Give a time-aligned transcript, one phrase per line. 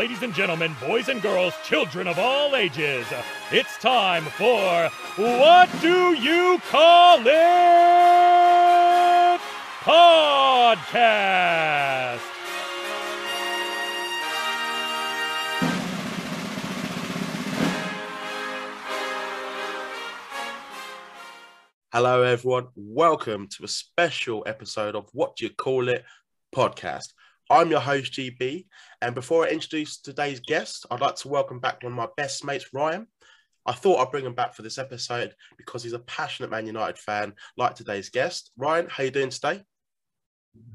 [0.00, 3.04] ladies and gentlemen, boys and girls, children of all ages.
[3.52, 7.30] It's time for What Do You Call It?
[9.82, 10.80] Podcast.
[21.92, 22.68] Hello, everyone.
[22.74, 26.06] Welcome to a special episode of What Do You Call It
[26.56, 27.12] podcast.
[27.50, 28.66] I'm your host, GB.
[29.02, 32.44] And before I introduce today's guest, I'd like to welcome back one of my best
[32.44, 33.08] mates, Ryan.
[33.66, 36.96] I thought I'd bring him back for this episode because he's a passionate Man United
[36.96, 38.52] fan, like today's guest.
[38.56, 39.62] Ryan, how you doing today?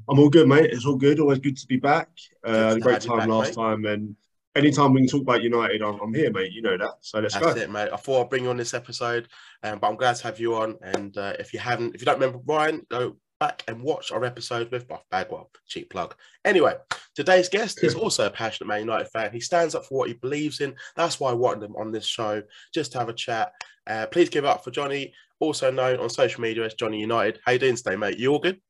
[0.08, 0.70] I'm all good, mate.
[0.70, 1.18] It's all good.
[1.18, 2.10] Always good to be back.
[2.44, 3.62] Uh, had a great time back, last mate.
[3.62, 4.16] time, and
[4.54, 6.52] anytime we can talk about United, I'm, I'm here, mate.
[6.52, 6.94] You know that.
[7.00, 7.60] So let's That's go.
[7.60, 7.88] it, mate.
[7.92, 9.28] I thought I'd bring you on this episode,
[9.62, 10.76] um, but I'm glad to have you on.
[10.82, 14.24] And uh, if you haven't, if you don't remember Ryan, go back and watch our
[14.24, 15.50] episode with Buff Bagwell.
[15.66, 16.14] Cheap plug.
[16.44, 16.74] Anyway,
[17.14, 19.32] today's guest is also a passionate Man United fan.
[19.32, 20.74] He stands up for what he believes in.
[20.96, 22.42] That's why I wanted him on this show,
[22.72, 23.52] just to have a chat.
[23.86, 27.40] Uh, please give up for Johnny, also known on social media as Johnny United.
[27.44, 28.18] How you doing today, mate?
[28.18, 28.60] You all good?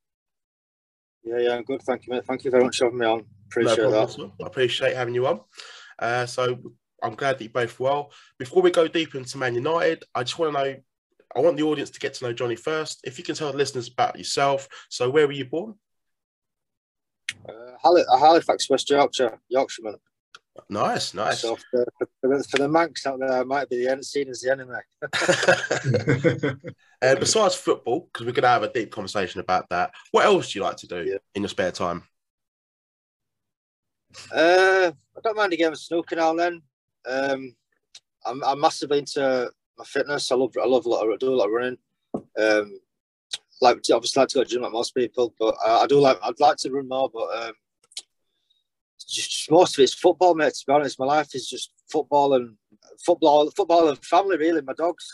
[1.23, 1.83] Yeah, yeah, I'm good.
[1.83, 2.25] Thank you, mate.
[2.25, 3.25] Thank you very much for having me on.
[3.47, 4.45] Appreciate problem that.
[4.45, 5.41] I appreciate having you on.
[5.99, 6.59] Uh, so
[7.03, 8.13] I'm glad that you're both well.
[8.39, 10.77] Before we go deep into Man United, I just want to know.
[11.37, 13.01] I want the audience to get to know Johnny first.
[13.05, 14.69] If you can tell the listeners about yourself.
[14.89, 15.75] So, where were you born?
[17.49, 19.97] Uh, Hali- uh, Halifax, West Yorkshire, Yorkshireman.
[20.71, 21.41] Nice, nice.
[21.43, 21.87] So for,
[22.23, 24.51] for, the, for the Mancs out there, I might be the en- seen as the
[24.53, 24.73] enemy.
[27.03, 30.53] and besides football, because we're going to have a deep conversation about that, what else
[30.53, 31.19] do you like to do Yeah.
[31.35, 32.05] in your spare time?
[34.35, 36.63] Uh, I don't mind a game of snooker now and then.
[37.07, 37.55] Um,
[38.25, 40.31] I'm, I'm massively into my fitness.
[40.31, 41.79] I love I love a lot of, I do a lot of running.
[42.39, 42.79] Um,
[43.61, 46.01] like obviously like to go to the gym like most people, but uh, I do
[46.01, 47.53] like I'd like to run more, but um,
[49.09, 50.55] just most of it's football, mate.
[50.55, 52.57] To be honest, my life is just football and
[53.05, 54.37] football, football and family.
[54.37, 55.07] Really, my dogs.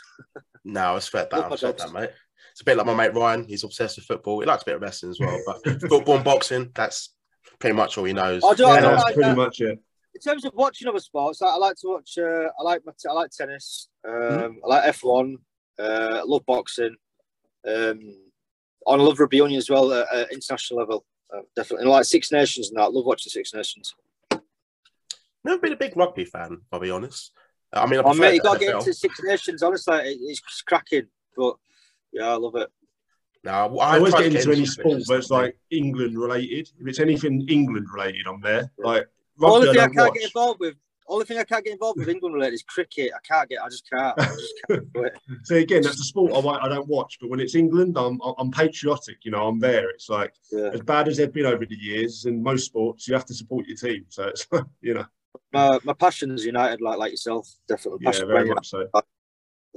[0.64, 1.36] No, I respect that.
[1.36, 1.92] Love I my respect dogs.
[1.92, 2.10] that, mate.
[2.52, 3.44] It's a bit like my mate Ryan.
[3.44, 4.40] He's obsessed with football.
[4.40, 7.14] He likes a bit of wrestling as well, but football and boxing, that's
[7.58, 8.42] pretty much all he knows.
[8.44, 8.64] I do.
[8.64, 9.36] yeah, I don't that's like pretty that.
[9.36, 9.78] much it.
[10.14, 12.18] In terms of watching other sports, I, I like to watch.
[12.18, 13.88] Uh, I like my t- I like tennis.
[14.06, 14.56] Um, Mhm.
[14.64, 15.38] I like F one.
[15.78, 16.96] Uh, I love boxing.
[17.66, 18.00] Um,
[18.86, 21.04] I love rugby union as well at, at international level.
[21.34, 22.82] Uh, definitely, and I like Six Nations and that.
[22.84, 23.94] I love watching Six Nations.
[25.44, 27.32] Never been a big rugby fan, I'll be honest.
[27.72, 29.62] I mean, I Oh, mate, you got to get into Six Nations.
[29.62, 31.06] Honestly, it, it's cracking.
[31.36, 31.56] But
[32.12, 32.68] yeah, I love it.
[33.44, 36.68] No, I I've always get to into any but sport just- that's like England related.
[36.78, 38.70] If it's anything England related, I'm there.
[38.78, 39.08] Like
[39.40, 40.14] Only rugby, I thing I can't watch.
[40.14, 40.74] get involved with.
[41.08, 43.10] Only thing I can't get involved with England related is cricket.
[43.14, 43.60] I can't get.
[43.62, 44.14] I just can't.
[44.18, 45.12] I just can't.
[45.42, 47.18] So again, that's a sport I, I don't watch.
[47.20, 49.18] But when it's England, I'm I'm patriotic.
[49.24, 49.90] You know, I'm there.
[49.90, 50.70] It's like Yeah.
[50.72, 53.66] as bad as they've been over the years in most sports, you have to support
[53.66, 54.06] your team.
[54.10, 54.46] So it's
[54.80, 55.06] you know,
[55.52, 57.48] My my is United, like like yourself.
[57.68, 58.88] Definitely yeah, very much so.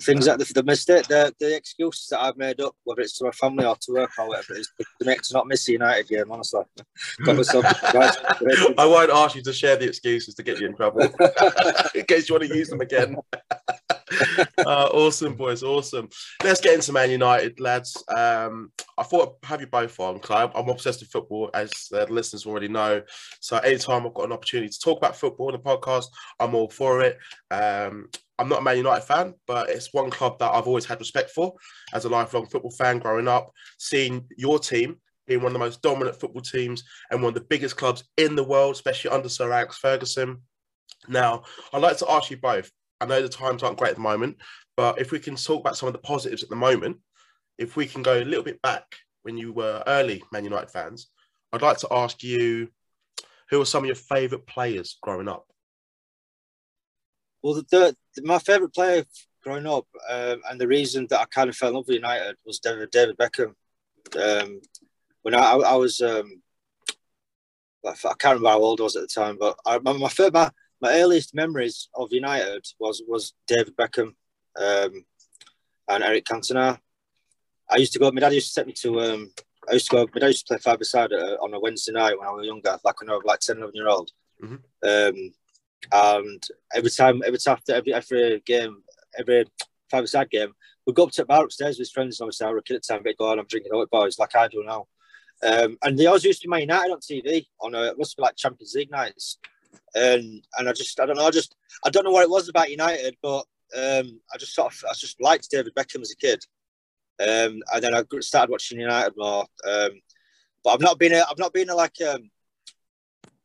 [0.01, 3.25] Things that the, the mistake, the, the excuses that I've made up, whether it's to
[3.25, 6.07] my family or to work or whatever is, to make to not miss the United
[6.07, 6.31] game.
[6.31, 6.61] Honestly,
[7.19, 7.65] myself.
[8.77, 11.01] I won't ask you to share the excuses to get you in trouble
[11.95, 13.15] in case you want to use them again.
[14.59, 15.63] uh, awesome, boys.
[15.63, 16.09] Awesome.
[16.43, 18.03] Let's get into Man United, lads.
[18.15, 22.05] Um, I thought I'd have you both on because I'm obsessed with football, as uh,
[22.05, 23.01] the listeners already know.
[23.39, 26.05] So, anytime I've got an opportunity to talk about football in the podcast,
[26.39, 27.17] I'm all for it.
[27.51, 30.99] Um, I'm not a Man United fan, but it's one club that I've always had
[30.99, 31.53] respect for
[31.93, 33.51] as a lifelong football fan growing up.
[33.77, 34.97] Seeing your team
[35.27, 38.35] being one of the most dominant football teams and one of the biggest clubs in
[38.35, 40.41] the world, especially under Sir Alex Ferguson.
[41.07, 41.43] Now,
[41.73, 42.71] I'd like to ask you both.
[43.01, 44.37] I know the times aren't great at the moment,
[44.77, 46.97] but if we can talk about some of the positives at the moment,
[47.57, 48.83] if we can go a little bit back
[49.23, 51.07] when you were early Man United fans,
[51.51, 52.69] I'd like to ask you
[53.49, 55.45] who are some of your favourite players growing up?
[57.45, 59.05] Well, the, the, my favourite player
[59.43, 62.37] growing up, um, and the reason that I kind of fell in love with United
[62.43, 63.53] was David, David Beckham.
[64.19, 64.61] Um,
[65.21, 66.41] when I, I, was, um,
[67.85, 70.31] I can't remember how old I was at the time, but I, my my, fir-
[70.33, 70.49] my
[70.81, 74.15] my earliest memories of United was was David Beckham
[74.59, 75.05] um,
[75.87, 76.79] and Eric Cantona.
[77.69, 78.11] I used to go.
[78.11, 79.01] My dad used to take me to.
[79.01, 79.31] Um,
[79.69, 80.07] I used to go.
[80.15, 82.79] My dad used to play five beside on a Wednesday night when I was younger,
[82.83, 84.09] like when I was like 10, 11 year old.
[84.43, 84.61] Mhm.
[84.83, 85.33] Um,
[85.91, 88.83] and every time, every time after every every game,
[89.17, 89.45] every
[89.89, 90.53] five beside game,
[90.85, 92.19] we'd go up to the bar upstairs with friends.
[92.19, 94.35] And obviously, I kid at the time, go on, I'm drinking all out boys like
[94.35, 94.87] I do now.
[95.43, 98.15] Um, and they always used to be Man United on TV on a, it must
[98.15, 99.39] be like Champions League nights.
[99.93, 101.55] And and I just I don't know I just
[101.85, 103.45] I don't know what it was about United, but
[103.75, 106.43] um, I just sort of I just liked David Beckham as a kid.
[107.19, 109.45] Um, and then I started watching United more.
[109.67, 109.89] Um,
[110.63, 112.29] but I've not been a, I've not been a, like um,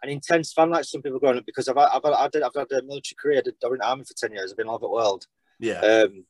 [0.02, 2.82] an intense fan like some people growing up because I've I've I've, I've, had a
[2.82, 3.38] military career.
[3.38, 4.50] I did, I was in the army for ten years.
[4.50, 5.26] I've been all over the world.
[5.58, 5.81] Yeah.
[5.81, 6.25] Um,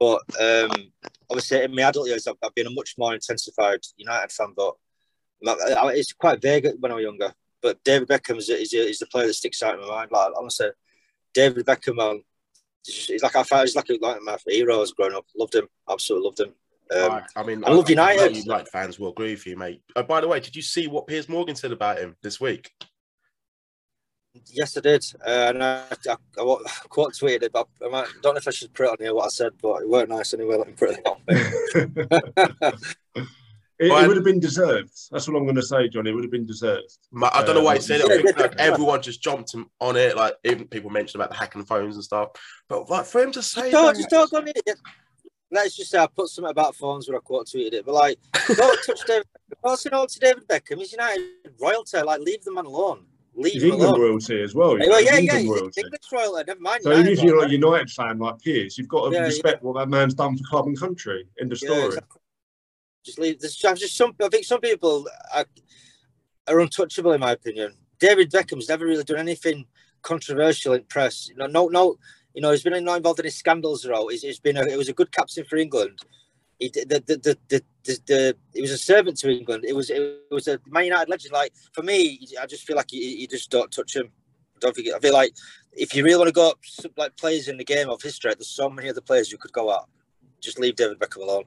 [0.00, 0.92] but um,
[1.30, 4.54] obviously, in my adult years, I've, I've been a much more intensified United fan.
[4.56, 4.74] But
[5.42, 7.32] it's quite vague when I was younger.
[7.60, 10.10] But David Beckham is, is, is the player that sticks out in my mind.
[10.10, 10.68] Like honestly,
[11.34, 12.22] David Beckham, man,
[12.84, 15.26] he's like I found he's like, like my hero as growing up.
[15.36, 16.54] Loved him, absolutely loved him.
[16.92, 18.36] Um, I mean, I love United.
[18.36, 19.82] United fans will agree with you, mate.
[19.96, 22.70] Oh, by the way, did you see what Piers Morgan said about him this week?
[24.46, 25.04] Yes, I did.
[25.26, 26.56] Uh, and I, I, I,
[26.88, 29.14] quote tweeted it, but I, might, don't know if I should put it on here
[29.14, 30.56] what I said, but it weren't nice anyway.
[30.56, 31.18] Let me put it on.
[33.78, 34.90] it, it, would have been deserved.
[35.10, 36.06] That's what I'm going to say, John.
[36.06, 36.96] It would have been deserved.
[37.22, 38.06] I don't know why he said it.
[38.06, 40.16] Think, like, everyone just jumped on it.
[40.16, 42.30] Like even people mentioned about the hacking phones and stuff.
[42.68, 44.62] But like for him to say, just talk, just talk on it.
[45.50, 48.18] Let's just say I put something about phones where I quote tweeted it, but like,
[48.56, 49.26] don't touch David.
[49.62, 51.28] Passing on to David Beckham, he's United
[51.60, 52.00] royalty.
[52.00, 54.76] Like, leave the man alone leave England royalty as well.
[54.78, 55.80] Well, yeah, yeah, royalty.
[55.80, 56.40] English royalty.
[56.40, 56.82] Uh, never mind.
[56.82, 59.68] So even if you're a United fan like Piers, you've got to yeah, respect yeah.
[59.68, 61.26] what that man's done for club and country.
[61.38, 61.86] In the story.
[61.86, 62.20] Exactly.
[63.04, 63.40] Just leave.
[63.40, 64.14] There's just some.
[64.22, 65.46] I think some people are,
[66.48, 67.74] are untouchable, in my opinion.
[67.98, 69.66] David Beckham's never really done anything
[70.02, 71.28] controversial in press.
[71.28, 71.96] You know, no, no.
[72.34, 74.08] You know, he's been not involved in any scandals at all.
[74.08, 74.56] He's, he's been.
[74.56, 76.00] A, he was a good captain for England
[76.62, 79.64] he the the, the the the, the, he was a servant to England.
[79.66, 81.32] It was it was a Man United legend.
[81.32, 84.10] Like for me, I just feel like you, you just don't touch him.
[84.60, 84.94] Don't forget.
[84.94, 85.34] I feel like
[85.72, 86.58] if you really want to go up
[86.96, 89.72] like players in the game of history, there's so many other players you could go
[89.72, 89.84] at.
[90.40, 91.44] Just leave David Beckham alone.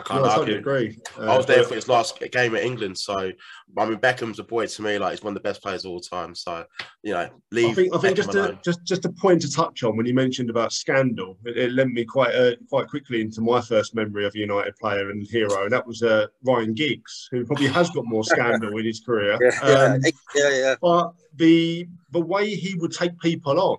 [0.00, 0.54] I can't no, argue.
[0.54, 0.98] I agree.
[1.18, 3.32] Uh, I was there for his last game at England, so
[3.78, 4.98] I mean Beckham's a boy to me.
[4.98, 6.34] Like he's one of the best players of all time.
[6.34, 6.64] So
[7.02, 7.70] you know, leave.
[7.70, 10.14] I think, I think just to, just just a point to touch on when you
[10.14, 14.26] mentioned about scandal, it, it led me quite uh, quite quickly into my first memory
[14.26, 17.90] of a United player and hero, and that was uh, Ryan Giggs, who probably has
[17.90, 19.38] got more scandal in his career.
[19.50, 20.00] Yeah, um,
[20.34, 20.74] yeah, yeah.
[20.80, 23.78] But the the way he would take people on,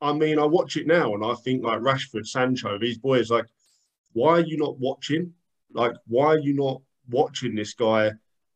[0.00, 3.46] I mean, I watch it now and I think like Rashford, Sancho, these boys, like,
[4.12, 5.32] why are you not watching?
[5.72, 8.12] Like, why are you not watching this guy?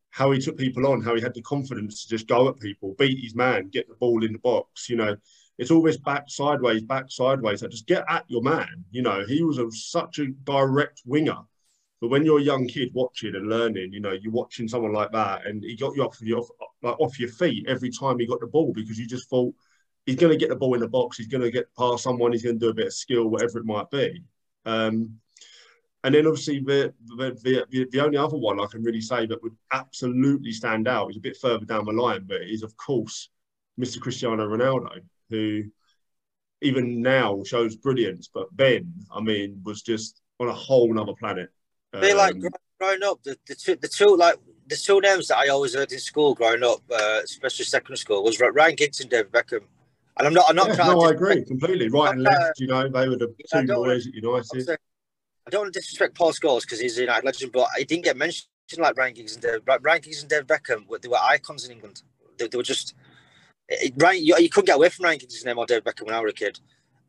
[0.09, 2.95] How he took people on, how he had the confidence to just go at people,
[2.97, 4.89] beat his man, get the ball in the box.
[4.89, 5.15] You know,
[5.57, 7.61] it's always back sideways, back sideways.
[7.61, 8.85] Like, just get at your man.
[8.91, 11.39] You know, he was a, such a direct winger.
[12.01, 15.11] But when you're a young kid watching and learning, you know, you're watching someone like
[15.11, 16.45] that, and he got you off your
[16.81, 19.53] like off your feet every time he got the ball because you just thought
[20.05, 22.31] he's going to get the ball in the box, he's going to get past someone,
[22.31, 24.21] he's going to do a bit of skill, whatever it might be.
[24.65, 25.17] Um,
[26.05, 29.41] and then obviously the, the, the, the, only other one I can really say that
[29.41, 33.29] would absolutely stand out is a bit further down the line, but is of course
[33.79, 33.99] Mr.
[33.99, 34.99] Cristiano Ronaldo,
[35.31, 35.63] who
[36.61, 38.29] even now shows brilliance.
[38.31, 41.49] But Ben, I mean, was just on a whole nother planet.
[41.91, 42.35] They um, like
[42.79, 44.35] growing up, the, the, two, the two like
[44.67, 48.23] the two names that I always heard in school growing up, uh, especially secondary school,
[48.23, 49.61] was Ryan Giggs and David Beckham.
[50.19, 51.89] And I'm not, I'm not yeah, no, I agree completely.
[51.89, 54.77] Right and left, you know, they were the two boys at United.
[55.47, 58.03] I don't want to disrespect Paul Scholes because he's a United legend, but he didn't
[58.03, 58.47] get mentioned
[58.77, 59.61] like Ryan Giggs and Dave.
[59.81, 62.01] Ryan Giggs and Dave Beckham, they were icons in England.
[62.37, 62.95] They, they were just
[63.69, 64.25] it, Ryan.
[64.25, 66.31] You, you, couldn't get away from Ryan Giggs' name or Dave Beckham when I was
[66.31, 66.59] a kid.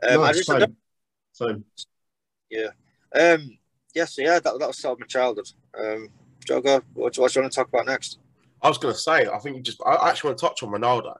[0.02, 0.76] Um, no, I just same.
[1.32, 1.64] same.
[2.50, 2.68] Yeah.
[3.14, 3.58] Um,
[3.94, 4.04] yeah.
[4.04, 5.50] So yeah, that, that was sort of my childhood.
[5.78, 6.08] Um,
[6.46, 8.18] Jogo, what, what do you want to talk about next?
[8.62, 10.70] I was going to say, I think you just, I actually want to touch on
[10.70, 11.14] Ronaldo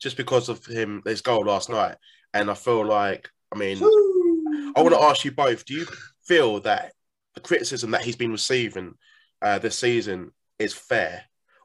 [0.00, 1.96] just because of him, his goal last night.
[2.32, 5.86] And I feel like, I mean, I want to ask you both, do you
[6.26, 6.92] feel that
[7.34, 8.94] the criticism that he's been receiving
[9.42, 11.24] uh, this season is fair,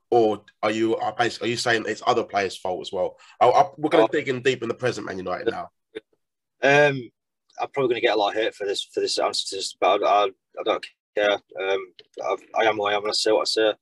[0.09, 3.17] or are you are, basically, are you saying it's other players' fault as well?
[3.39, 4.19] I, I, we're going to oh.
[4.19, 5.69] dig in deep in the present Man United now.
[6.61, 7.09] Um,
[7.59, 9.55] I'm probably going to get a lot of hate for this for this answer to
[9.55, 11.33] this, but I, I, I don't care.
[11.33, 13.73] Um, I, I am who I am, and I say what I say.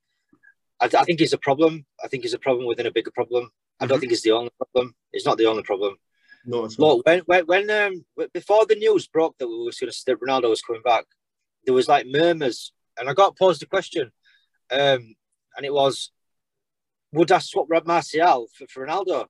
[0.82, 1.86] I, I, think he's a problem.
[2.04, 3.50] I think he's a problem within a bigger problem.
[3.80, 4.02] I don't mm-hmm.
[4.02, 4.96] think he's the only problem.
[5.12, 5.96] He's not the only problem.
[6.46, 10.04] No, Look, when when, when um, before the news broke that we were going to
[10.06, 11.06] that Ronaldo was coming back,
[11.66, 14.12] there was like murmurs, and I got posed a question,
[14.72, 15.16] um,
[15.58, 16.12] and it was,
[17.12, 19.26] would I swap Martial for, for Ronaldo?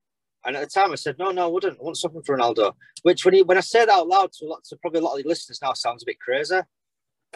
[0.46, 1.80] And at the time, I said, no, no, I wouldn't.
[1.80, 2.74] I want something for Ronaldo.
[3.02, 5.24] Which, when he, when I say that out loud to, to probably a lot of
[5.24, 6.60] the listeners now, sounds a bit crazy.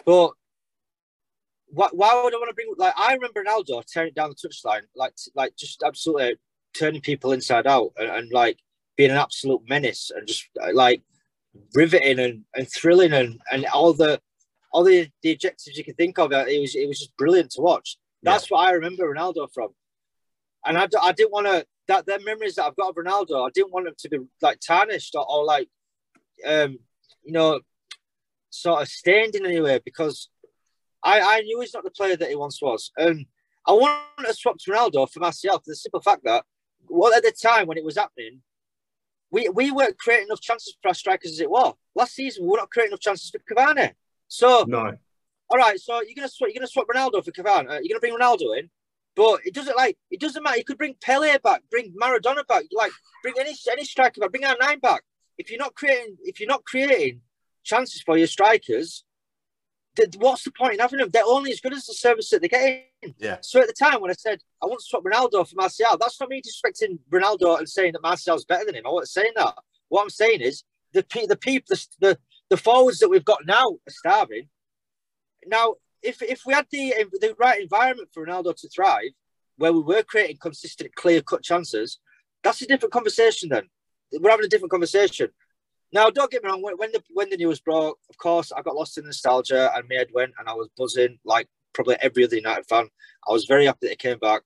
[0.06, 0.32] But
[1.66, 4.82] why, why would I want to bring like I remember Ronaldo tearing down the touchline,
[4.94, 6.36] like like just absolutely
[6.74, 8.58] turning people inside out, and, and like
[8.96, 11.02] being an absolute menace and just uh, like
[11.74, 14.20] riveting and, and thrilling and, and all the
[14.72, 16.32] all the, the objectives you can think of.
[16.32, 17.96] Uh, it was it was just brilliant to watch.
[18.22, 18.56] That's yeah.
[18.56, 19.70] what I remember Ronaldo from.
[20.66, 23.46] And I, I didn't want to that the memories that I've got of Ronaldo.
[23.46, 25.68] I didn't want them to be like tarnished or, or like
[26.46, 26.78] um
[27.22, 27.60] you know
[28.50, 30.28] sort of stained in any way because
[31.02, 32.90] I I knew he's not the player that he once was.
[32.96, 33.26] And
[33.66, 36.44] I wanted to swap to Ronaldo for Martial for the simple fact that,
[36.88, 38.42] well, at the time when it was happening,
[39.34, 41.74] we, we weren't creating enough chances for our strikers as it was.
[41.94, 43.92] Last season, we were not creating enough chances for Cavani.
[44.28, 44.96] So, No.
[45.50, 47.68] all right, so you're gonna swap, you're gonna swap Ronaldo for Cavani.
[47.70, 48.70] Uh, you're gonna bring Ronaldo in,
[49.16, 50.58] but it doesn't like it doesn't matter.
[50.58, 54.44] You could bring Pele back, bring Maradona back, like bring any any striker back, bring
[54.44, 55.02] our nine back.
[55.36, 57.20] If you're not creating, if you're not creating
[57.64, 59.04] chances for your strikers,
[60.18, 61.10] what's the point in having them?
[61.12, 63.14] They're only as good as the service that they're getting.
[63.18, 63.38] Yeah.
[63.42, 66.20] So at the time when I said I want to swap Ronaldo for Martial, that's
[66.20, 68.86] not me disrespecting Ronaldo and saying that Martial's better than him.
[68.86, 69.54] I wasn't saying that.
[69.88, 72.18] What I'm saying is the pe- the people the, the
[72.50, 74.48] the forwards that we've got now are starving.
[75.46, 79.12] Now, if if we had the the right environment for Ronaldo to thrive,
[79.56, 81.98] where we were creating consistent, clear cut chances,
[82.42, 83.48] that's a different conversation.
[83.48, 83.68] Then
[84.12, 85.28] we're having a different conversation.
[85.94, 86.60] Now, don't get me wrong.
[86.60, 90.08] When, the when the news broke, of course, I got lost in nostalgia, and head
[90.12, 92.88] went, and I was buzzing like probably every other United fan.
[93.28, 94.42] I was very happy that came back.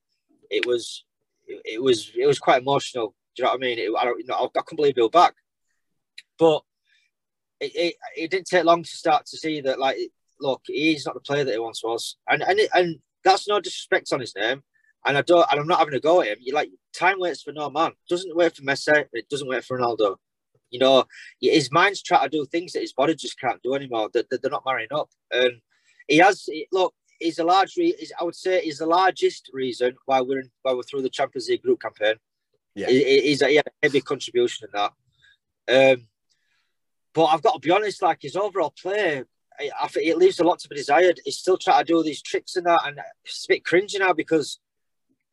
[0.50, 1.04] It was,
[1.46, 3.14] it, was, it was quite emotional.
[3.34, 3.78] Do you know what I mean?
[3.78, 5.34] It, I don't, you know, I, I couldn't believe it was back.
[6.38, 6.62] But
[7.60, 9.96] it, it, it didn't take long to start to see that, like,
[10.40, 13.58] look, he's not the player that he once was, and and it, and that's no
[13.58, 14.62] disrespect on his name.
[15.06, 16.38] And I don't, and I'm not having a go at him.
[16.42, 17.92] You like time waits for no man.
[18.10, 19.06] Doesn't wait for Messi.
[19.14, 20.16] It doesn't wait for Ronaldo.
[20.70, 21.04] You know,
[21.40, 24.10] his mind's trying to do things that his body just can't do anymore.
[24.12, 25.52] That they're, they're not marrying up, and
[26.06, 26.48] he has.
[26.72, 27.74] Look, he's a large.
[27.76, 31.02] Re- is I would say he's the largest reason why we're in, why we're through
[31.02, 32.14] the Champions League group campaign.
[32.74, 32.88] Yeah.
[32.88, 34.92] He, he- he's a, he had a heavy contribution in that.
[35.70, 36.06] Um,
[37.14, 39.24] but I've got to be honest, like his overall play,
[39.58, 41.20] I, I think it leaves a lot to be desired.
[41.24, 43.98] He's still trying to do all these tricks and that, and it's a bit cringy
[43.98, 44.60] now because,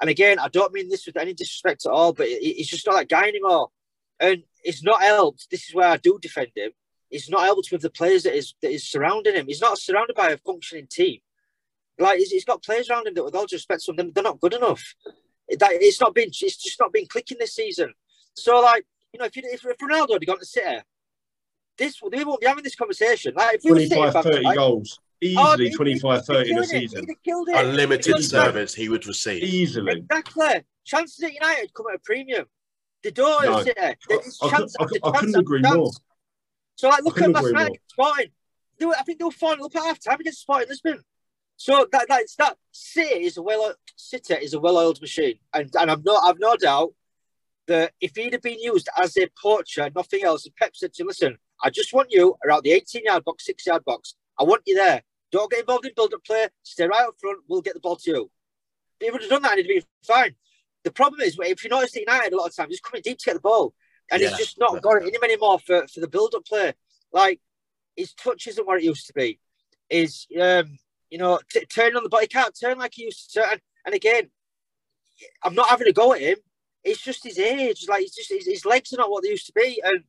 [0.01, 2.95] and again, I don't mean this with any disrespect at all, but he's just not
[2.95, 3.69] that guy anymore.
[4.19, 5.47] And it's not helped.
[5.49, 6.71] This is where I do defend him.
[7.09, 9.45] He's not helped with the players that is that is surrounding him.
[9.47, 11.19] He's not surrounded by a functioning team.
[11.97, 14.23] Like he's, he's got players around him that, with all due respect to them, they're
[14.23, 14.95] not good enough.
[15.59, 17.93] That it's not been, it's just not been clicking this season.
[18.33, 20.81] So like, you know, if you, if, if Ronaldo had gone to City,
[21.77, 23.33] this we won't be having this conversation.
[23.35, 24.57] Like if we were City 25, 30 right?
[24.57, 24.99] goals.
[25.37, 26.99] Oh, Easily he'd- 25, he'd 30 in a season.
[27.01, 27.55] He'd have killed it.
[27.55, 29.43] Unlimited service he would receive.
[29.43, 29.99] Easily.
[29.99, 30.63] Exactly.
[30.85, 32.45] Chances at United come at a premium.
[33.05, 33.59] They don't No.
[33.59, 33.95] at City.
[34.09, 35.75] There's I, chance I, after I chance couldn't agree chance.
[35.75, 35.91] more.
[36.75, 38.31] So like, look at last agree night against Sporting.
[38.79, 41.03] They were, I think they were four up at half time against Sporting Lisbon.
[41.55, 45.91] So that that's that City is a well City is a well-oiled machine, and and
[45.91, 46.93] I've no I've no doubt
[47.67, 51.03] that if he'd have been used as a poacher, nothing else, and Pep said to
[51.03, 54.15] him, listen, I just want you around the 18-yard box, six-yard box.
[54.39, 55.01] I want you there.
[55.31, 56.47] Don't get involved in build-up play.
[56.61, 57.39] Stay right up front.
[57.47, 58.31] We'll get the ball to you.
[58.99, 60.35] He would have done that and it'd be fine.
[60.85, 63.17] The problem is, if you notice at United a lot of times, he's coming deep
[63.17, 63.73] to get the ball.
[64.11, 64.29] And Yeah.
[64.29, 66.73] he's just not got it in him anymore for, for the build-up play.
[67.11, 67.41] Like,
[67.95, 69.39] his touch isn't what it used to be.
[69.89, 70.77] Is, um,
[71.09, 72.21] you know, t- turning on the ball.
[72.21, 73.43] He can't turn like he used to.
[73.49, 74.29] And, and again,
[75.43, 76.37] I'm not having a go at him.
[76.83, 77.87] It's just his age.
[77.89, 79.81] Like, it's just his, his legs are not what they used to be.
[79.83, 80.03] And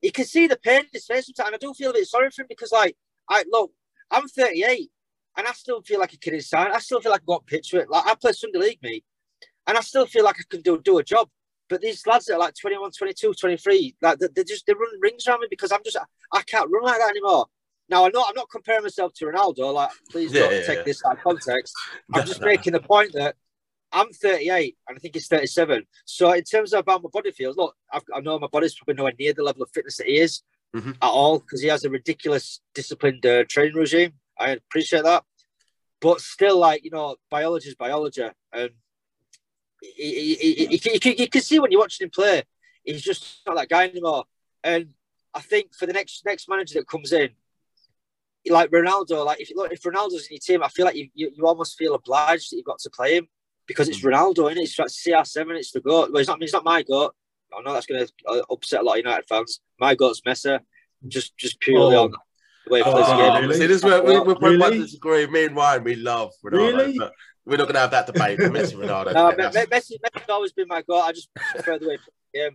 [0.00, 1.54] you can see the pain in his face sometimes.
[1.54, 2.96] I do feel a bit sorry for him because, like,
[3.28, 3.72] I look,
[4.12, 4.92] I'm 38
[5.36, 6.70] and I still feel like a kid inside.
[6.70, 7.90] I still feel like I've got pitch it.
[7.90, 9.02] Like I play Sunday League, me,
[9.66, 11.28] and I still feel like I can do do a job.
[11.68, 14.88] But these lads that are like 21, 22, 23, like they, they just they run
[15.00, 15.96] rings around me because I'm just
[16.32, 17.46] I can't run like that anymore.
[17.88, 19.72] Now I'm not I'm not comparing myself to Ronaldo.
[19.74, 20.82] Like, please Yeah, don't yeah, take yeah.
[20.84, 21.74] this out of context.
[22.14, 23.36] I'm just making the point that
[23.92, 25.84] I'm 38 and I think he's 37.
[26.04, 28.94] So in terms of how my body feels, look, I've, I know my body's probably
[28.94, 30.42] nowhere near the level of fitness that he is
[30.74, 30.90] Mhm.
[31.02, 34.12] at all because he has a ridiculous disciplined uh, training regime.
[34.38, 35.24] I appreciate that,
[36.00, 38.30] but still, like you know, biology is biology, and
[38.62, 38.70] he, he, he, he, he, can-
[39.82, 42.42] you can see when you're watching him play,
[42.84, 44.24] he's just not that guy anymore.
[44.62, 44.90] And
[45.34, 47.30] I think for the next next manager that comes in,
[48.48, 51.30] like Ronaldo, like if look if Ronaldo's in your team, I feel like you, you,
[51.34, 53.28] you almost feel obliged that you've got to play him
[53.66, 54.08] because it's hmm.
[54.08, 56.10] Ronaldo, and it's like CR7, it's the goat.
[56.10, 57.14] Well, it's not, it's not my goat.
[57.56, 59.60] I know that's going to upset a lot of United fans.
[59.78, 60.60] My goat's Messi,
[61.08, 62.04] just just purely Oh.
[62.04, 62.10] on
[62.66, 63.42] the way he Oh, plays the game.
[63.42, 63.54] really?
[63.54, 64.56] See, this is where we, we, we Really?
[64.58, 65.26] might disagree.
[65.26, 66.98] Me and Ryan, we love Ronaldo, Really?
[66.98, 67.12] but
[67.46, 68.38] we're not going to have that debate.
[68.38, 69.12] Messi, Ronaldo.
[69.14, 71.00] No, Me- Messi, Messi's always been my goal.
[71.00, 71.98] I just prefer the way
[72.32, 72.46] he the.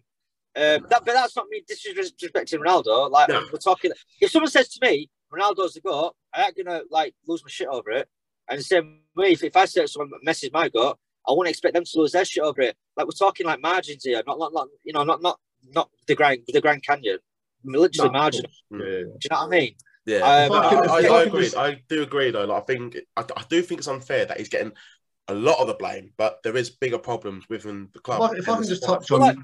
[0.58, 3.12] Um, that, but that's not me disrespecting Ronaldo.
[3.12, 3.42] Like No.
[3.52, 3.92] we're talking.
[4.22, 7.68] If someone says to me, "Ronaldo's the goat," I ain't gonna like lose my shit
[7.68, 8.08] over it.
[8.48, 11.50] And the same way, if, if I say to someone, "Messi's my goat," I wouldn't
[11.50, 12.78] expect them to lose their shit over it.
[12.96, 15.40] Like we're talking like margins here, not not, not you know, not not
[15.74, 17.18] not the Grand the Grand Canyon.
[17.66, 18.46] Literally No, margin.
[18.72, 18.78] Yeah.
[18.80, 19.76] Do you know what I mean?
[20.06, 21.44] Yeah, But If I I, I, I I agree.
[21.44, 22.46] just- I do agree, though.
[22.46, 24.72] Like, I think I, I do think it's unfair that he's getting
[25.28, 28.22] a lot of the blame, but there is bigger problems within the club.
[28.22, 29.36] I, if I and can just touch on Well,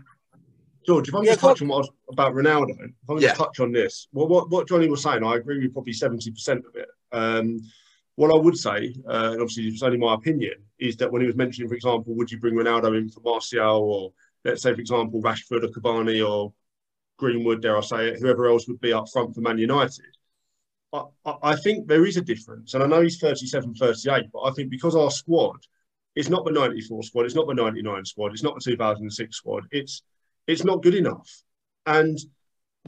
[0.86, 3.14] George, if I can Yeah, just touch on what I was, about Ronaldo, if I
[3.14, 3.30] can Yeah.
[3.30, 6.32] just touch on this, well, what what Johnny was saying, I agree with probably seventy
[6.32, 6.90] percent of it.
[7.12, 7.60] Um,
[8.16, 11.28] what I would say, uh, and obviously it's only my opinion, is that when he
[11.28, 14.14] was mentioning, for example, would you bring Ronaldo in for Martial or
[14.46, 16.54] let's say, for example, Rashford or Cavani or
[17.18, 20.06] Greenwood, dare I say it, whoever else would be up front for Man United.
[20.94, 21.04] I,
[21.44, 22.74] I think there is a difference.
[22.74, 25.58] And I know he's 37, 38, but I think because our squad
[26.16, 29.64] it's not the 94 squad, it's not the 99 squad, it's not the 2006 squad,
[29.72, 30.04] it's
[30.48, 31.30] it's not good enough.
[31.86, 32.18] And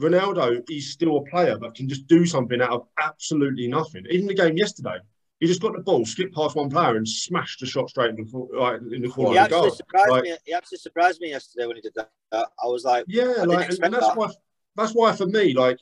[0.00, 4.04] Ronaldo is still a player that can just do something out of absolutely nothing.
[4.10, 4.98] Even the game yesterday,
[5.40, 8.16] he just got the ball, skipped past one player, and smashed the shot straight in
[8.16, 9.76] the, right, in the corner He of the actually goal.
[9.76, 10.36] surprised Like, me.
[10.44, 12.10] He actually surprised me yesterday when he did that.
[12.32, 14.16] Uh, I was like, Yeah, like, and, and that's that.
[14.16, 14.30] why
[14.76, 15.78] that's why for me, like,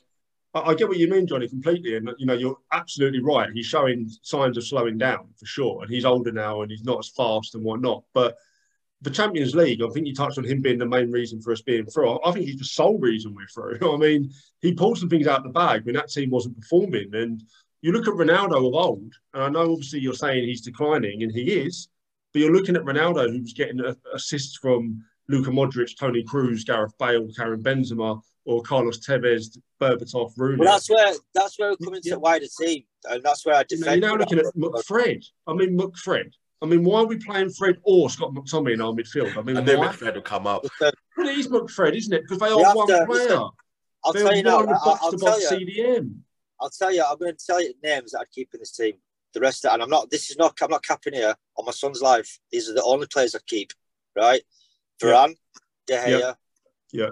[0.53, 3.49] I, get what you mean, Johnny, completely, and you know, you're absolutely right.
[3.51, 6.99] He's showing signs of slowing down for sure, and he's older now, and he's not
[6.99, 8.03] as fast and whatnot.
[8.13, 8.37] But
[9.01, 11.61] the Champions League, I think you touched on him being the main reason for us
[11.61, 12.19] being through.
[12.23, 13.93] I think he's the sole reason we're through.
[13.93, 14.31] I mean,
[14.61, 17.43] he pulled some things out of the bag when that team wasn't performing, and
[17.81, 21.31] you look at Ronaldo of old, and I know obviously you're saying he's declining, and
[21.31, 21.89] he is,
[22.31, 23.81] but you're looking at Ronaldo who's getting
[24.13, 30.57] assists from Luka Modric, Toni Kroos, Gareth Bale, Karim Benzema, or Carlos Tevez, Berbatov, Rooney.
[30.59, 32.15] well, that's where that's where we come into Yeah.
[32.15, 34.01] the wider team, and that's where I You know, defend.
[34.01, 35.23] you're now looking at McFred.
[35.47, 36.33] I mean, McFred.
[36.61, 39.35] I mean, why are we playing Fred or Scott McTominay in our midfield?
[39.37, 39.87] I mean, I knew why?
[39.87, 40.63] McFred would come up.
[40.63, 42.21] Because, Well, it is McFred, isn't it?
[42.23, 43.07] Because they You are one to- player.
[43.07, 43.49] listen,
[44.05, 44.59] I'll They're tell you now.
[44.59, 45.47] I- I'll, I'll tell you.
[45.49, 46.21] CDM.
[46.61, 47.03] I'll tell you.
[47.03, 48.93] I'm going to tell you names that I'd keep in this team.
[49.33, 50.09] The rest, of, and I'm not.
[50.11, 50.57] This is not.
[50.61, 52.39] I'm not capping here on my son's life.
[52.51, 53.71] These are the only players I keep.
[54.15, 54.43] Right,
[55.01, 55.35] Varane,
[55.87, 56.35] De Gea,
[56.91, 57.09] Yeah.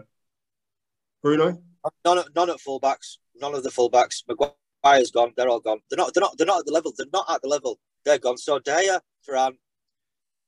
[1.21, 1.61] Bruno?
[2.05, 3.17] none, of- none at fullbacks.
[3.35, 4.23] None of the fullbacks.
[4.27, 5.33] Maguire's gone.
[5.35, 5.79] They're all gone.
[5.89, 6.13] They're not.
[6.13, 6.37] They're not.
[6.37, 6.93] They're not at the level.
[6.97, 7.79] They're not at the level.
[8.05, 8.37] They're gone.
[8.37, 9.57] So De Gea, Varane,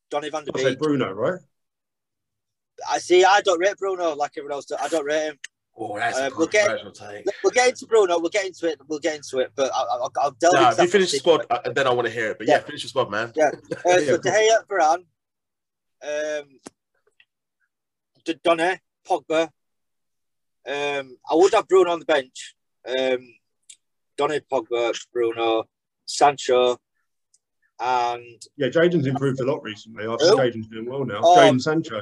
[0.09, 0.79] Donny Van Der I said Beek.
[0.79, 1.39] Bruno, right?
[2.89, 3.23] I see.
[3.23, 4.65] I don't rate Bruno like everyone else.
[4.65, 4.79] does.
[4.81, 5.39] I don't rate him.
[5.75, 7.25] Oh, that's Uh, a we'll get- take.
[7.43, 8.19] We'll get into Bruno.
[8.19, 8.79] We'll get into it.
[8.87, 9.51] We'll get into it.
[9.55, 11.93] But I, I, I'll delve No, into if you finish the squad, uh, then I
[11.93, 12.37] want to hear it.
[12.37, 12.59] But yeah, Yeah.
[12.61, 13.31] finish the squad, man.
[13.35, 13.49] Yeah.
[13.71, 14.17] Uh, Yeah, so cool.
[14.19, 14.67] De Gea,
[16.03, 16.59] Varane, um,
[18.43, 19.49] Donny, Pogba.
[20.67, 22.55] Um, I would have Bruno on the bench.
[22.87, 23.27] Um,
[24.17, 25.65] Donny, Pogba, Bruno,
[26.05, 26.77] Sancho,
[27.79, 30.03] and Yeah, Jadon's improved a lot recently.
[30.05, 30.37] I think Who?
[30.37, 31.21] Jadon's doing well now.
[31.23, 31.99] Oh, Jadon Sancho.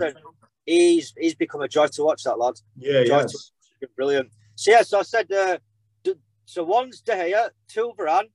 [0.66, 2.24] he's he's become a joy to watch.
[2.24, 3.52] That lad, Yeah, Joy yes.
[3.80, 4.30] to- brilliant.
[4.56, 5.58] So yeah, so I said, uh,
[6.04, 8.30] d- so one's De Gea, two Varane,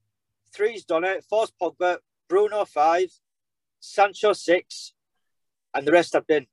[0.53, 3.11] three's Donny, four's Pogba, Bruno five,
[3.79, 4.93] Sancho six,
[5.75, 6.47] and the rest have been.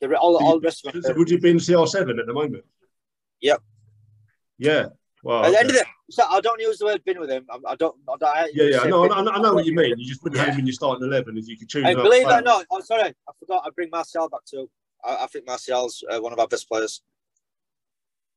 [0.00, 0.94] The all, all the rest of.
[1.04, 2.64] So would you be in CR7 at the moment?
[3.40, 3.62] Yep.
[4.58, 4.86] Yeah.
[5.22, 5.44] Wow.
[5.44, 7.46] At the end of it, so I don't use the word "been" with him.
[7.50, 7.96] I, I don't.
[8.08, 8.84] I don't I, Yeah, yeah.
[8.84, 9.18] No, I.
[9.20, 9.98] I I know what you mean.
[9.98, 10.52] You just have Yeah.
[10.52, 11.84] him in your starting 11 if you could choose.
[11.84, 13.62] And believe it or not, I'm sorry, I forgot.
[13.66, 14.70] I bring Martial back too.
[15.04, 17.02] I, I think Martial's uh, one of our best players.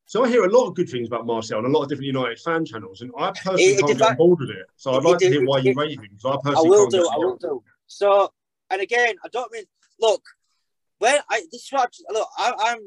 [0.05, 2.07] So I hear a lot of good things about Martial and a lot of different
[2.07, 4.65] United fan channels, and I personally It- it can't get on board with it.
[4.75, 6.01] So I'd it- like to hear why you it- rate him.
[6.01, 7.07] Because I I personally will can't do.
[7.09, 7.63] I on will do.
[7.85, 8.33] So,
[8.71, 9.65] and again, I don't mean.
[9.99, 10.23] Look,
[10.99, 12.79] when I this is what I, look, I, I'm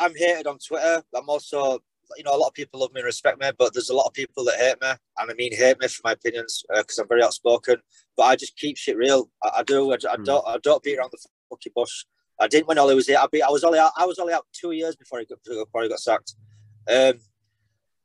[0.00, 1.02] I'm hated on Twitter.
[1.14, 1.78] I'm also,
[2.16, 4.06] you know, a lot of people love me and respect me, but there's a lot
[4.06, 7.08] of people that hate me, and I mean hate me for my opinions because I'm
[7.08, 7.76] very outspoken.
[8.16, 9.30] But I just keep shit real.
[9.42, 9.92] I, I do.
[9.92, 10.24] I, I Hmm.
[10.24, 10.46] don't.
[10.46, 11.18] I don't beat around the
[11.50, 12.04] fucking bush.
[12.40, 13.18] I didn't when Ollie was here.
[13.20, 13.42] I beat.
[13.42, 13.92] I was only out.
[13.96, 16.34] I was only out two years before he got before he got sacked.
[16.88, 17.14] Um,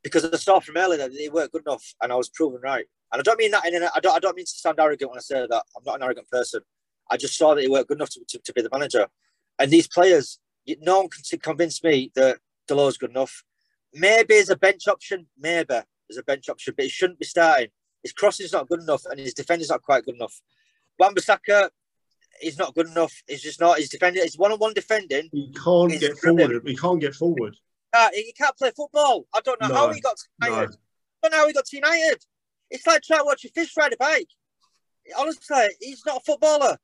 [0.03, 2.85] because I saw from that they weren't good enough, and I was proven right.
[3.11, 5.09] And I don't mean that in an, I don't I don't mean to sound arrogant
[5.11, 5.63] when I say that.
[5.77, 6.61] I'm not an arrogant person.
[7.09, 9.07] I just saw that they weren't good enough to, to, to be the manager.
[9.59, 10.39] And these players,
[10.81, 12.37] no one can convince me that
[12.67, 13.43] Dalot good enough.
[13.93, 15.75] Maybe as a bench option, maybe
[16.09, 17.69] as a bench option, but he shouldn't be starting.
[18.01, 20.41] His crossing's not good enough, and his defending's not quite good enough.
[20.99, 21.69] Wan-Bissaka,
[22.41, 23.13] he's not good enough.
[23.27, 23.77] He's just not.
[23.77, 25.29] His defending, his one-on-one defending.
[25.31, 26.61] He can't He's get forward.
[26.65, 27.55] He can't get forward.
[27.93, 29.27] Uh, he can't play football.
[29.33, 30.47] I don't know No, how he got to no.
[30.47, 30.75] United.
[30.75, 32.17] I don't know how he got to United.
[32.71, 34.29] It's like trying to watch a fish ride a bike.
[35.17, 36.77] Honestly, he's not a footballer.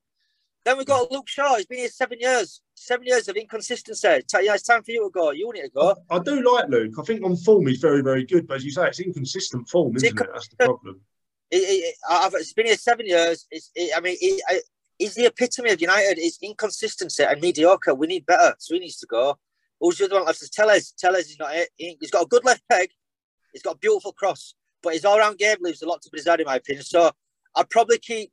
[0.65, 1.56] Then we've got Luke Shaw.
[1.56, 2.62] He's been here seven years.
[2.76, 4.08] Seven years of inconsistency.
[4.08, 5.32] Yeah, it's time for you to go.
[5.32, 5.95] You need to go.
[6.10, 6.93] I do like Luke.
[7.00, 8.48] I think on form he's very, very good.
[8.48, 10.28] But as you say, it's inconsistent form, isn't it?
[10.34, 11.02] That's the problem.
[11.50, 13.48] He, he, I've, it's been here seven years.
[13.50, 14.60] It's, he, I mean, he, I,
[14.98, 16.19] he's the epitome of United.
[16.19, 17.95] It's inconsistency and mediocre.
[17.95, 18.54] We need better.
[18.60, 19.38] So he needs to go.
[19.80, 20.54] Who's the other one left?
[20.54, 20.93] Telles.
[21.00, 21.69] Telles is not it.
[21.78, 22.89] He, he's got a good left peg.
[23.54, 24.56] He's got a beautiful cross.
[24.84, 26.84] But his all-round game leaves a lot to be desired, in my opinion.
[26.84, 27.12] So
[27.56, 28.32] I'd probably keep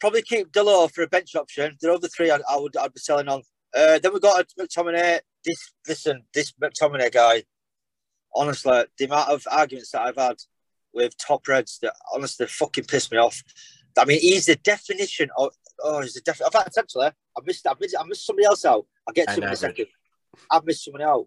[0.00, 1.76] probably keep Dalot for a bench option.
[1.80, 3.42] The other three, I, I would I'd be selling on.
[3.76, 5.20] Uh, then we got a McTominay.
[5.44, 7.44] This listen, this McTominay guy.
[8.34, 10.36] Honestly, the amount of arguments that I've had
[10.92, 13.42] with top reds that honestly fucking pissed me off.
[13.98, 15.54] I mean, he's the definition of.
[15.82, 16.46] Oh, he's the definition.
[16.46, 17.66] In fact, actually, I missed.
[17.66, 18.86] I missed, I missed somebody else out.
[19.06, 19.86] I'll get to him in a second.
[20.50, 21.26] I've missed someone out.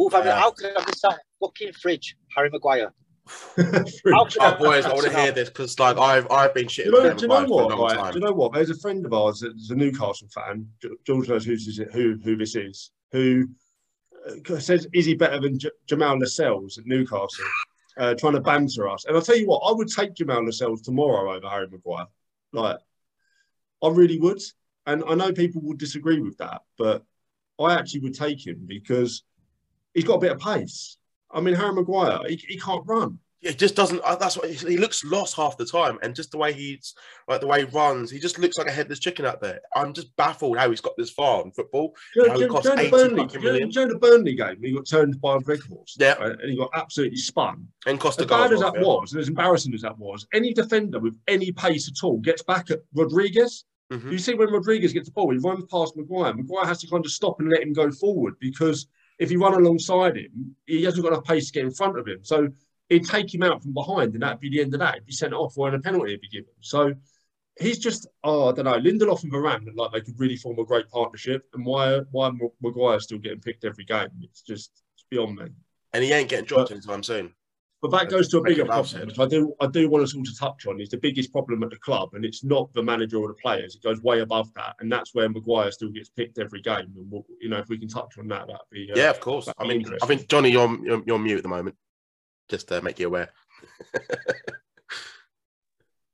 [0.00, 2.16] Oof, I mean, how could I miss that fucking fridge?
[2.36, 2.92] Harry Maguire.
[3.28, 6.90] How could Oh, boys, I want to hear this because like I've I've been shitting
[6.90, 7.48] Do you know, do you know what?
[7.48, 8.12] for a long Right?
[8.12, 8.52] Do you know what?
[8.52, 10.68] There's a friend of ours that's a Newcastle fan.
[11.06, 12.90] George knows who's is it, who who this is.
[13.12, 13.48] Who
[14.26, 17.44] uh, says is he better than J- Jamal Lascelles at Newcastle?
[17.98, 19.04] Uh, trying to banter us.
[19.04, 22.06] And I'll tell you what, I would take Jamal Lascelles tomorrow over Harry Maguire.
[22.52, 22.78] Like,
[23.82, 24.40] I really would.
[24.86, 27.04] And I know people will disagree with that, but
[27.58, 29.22] I actually would take him because
[29.92, 30.96] he's got a bit of pace.
[31.32, 33.18] I mean, Harry Maguire, he, he can't run.
[33.42, 34.02] Yeah, he just doesn't.
[34.04, 36.94] Uh, that's what he looks lost half the time, and just the way he's
[37.26, 39.60] like the way he runs, he just looks like a headless chicken out there.
[39.74, 41.94] I'm just baffled how he's got this far in football.
[42.14, 43.68] You know, he do you cost know the Burnley, fucking do you know- million?
[43.70, 44.58] do you know the Burnley game?
[44.62, 45.96] He got turned by a red horse.
[45.98, 46.12] Yeah.
[46.14, 47.66] right, and he got absolutely spun.
[47.86, 48.38] And cost As a goal.
[48.40, 48.82] bad as that yeah.
[48.82, 52.42] was, and as embarrassing as that was, any defender with any pace at all gets
[52.42, 53.64] back at Rodriguez.
[53.90, 54.12] Mhm.
[54.12, 56.34] You see when Rodriguez gets the ball, he runs past Maguire.
[56.34, 58.86] Maguire has to kind of stop and let him go forward because
[59.20, 62.08] if you run alongside him, he hasn't got enough pace to get in front of
[62.08, 62.20] him.
[62.22, 62.48] So
[62.88, 64.94] he'd take him out from behind, and that'd be the end of that.
[64.94, 66.50] He'd be sent off, or a penalty would be given.
[66.60, 66.94] So
[67.60, 68.80] he's just, oh, I don't know.
[68.80, 72.30] Lindelof and Varane look like they could really form a great partnership, and why why
[72.62, 74.08] Maguire's still getting picked every game?
[74.22, 75.48] It's just it's beyond me.
[75.92, 77.34] And he ain't getting dropped anytime soon.
[77.82, 80.22] But that goes to a bigger problem, which I do I do want us all
[80.22, 80.80] to touch on.
[80.80, 83.74] Is the biggest problem at the club, and it's not the manager or the players.
[83.74, 86.92] It goes way above that, and that's where Maguire still gets picked every game.
[86.96, 89.20] And we'll, you know, if we can touch on that, that'd be uh, Yeah, of
[89.20, 89.48] course.
[89.58, 91.76] I mean, I think Johnny, you're, you're you're mute at the moment.
[92.50, 93.30] Just to make you aware.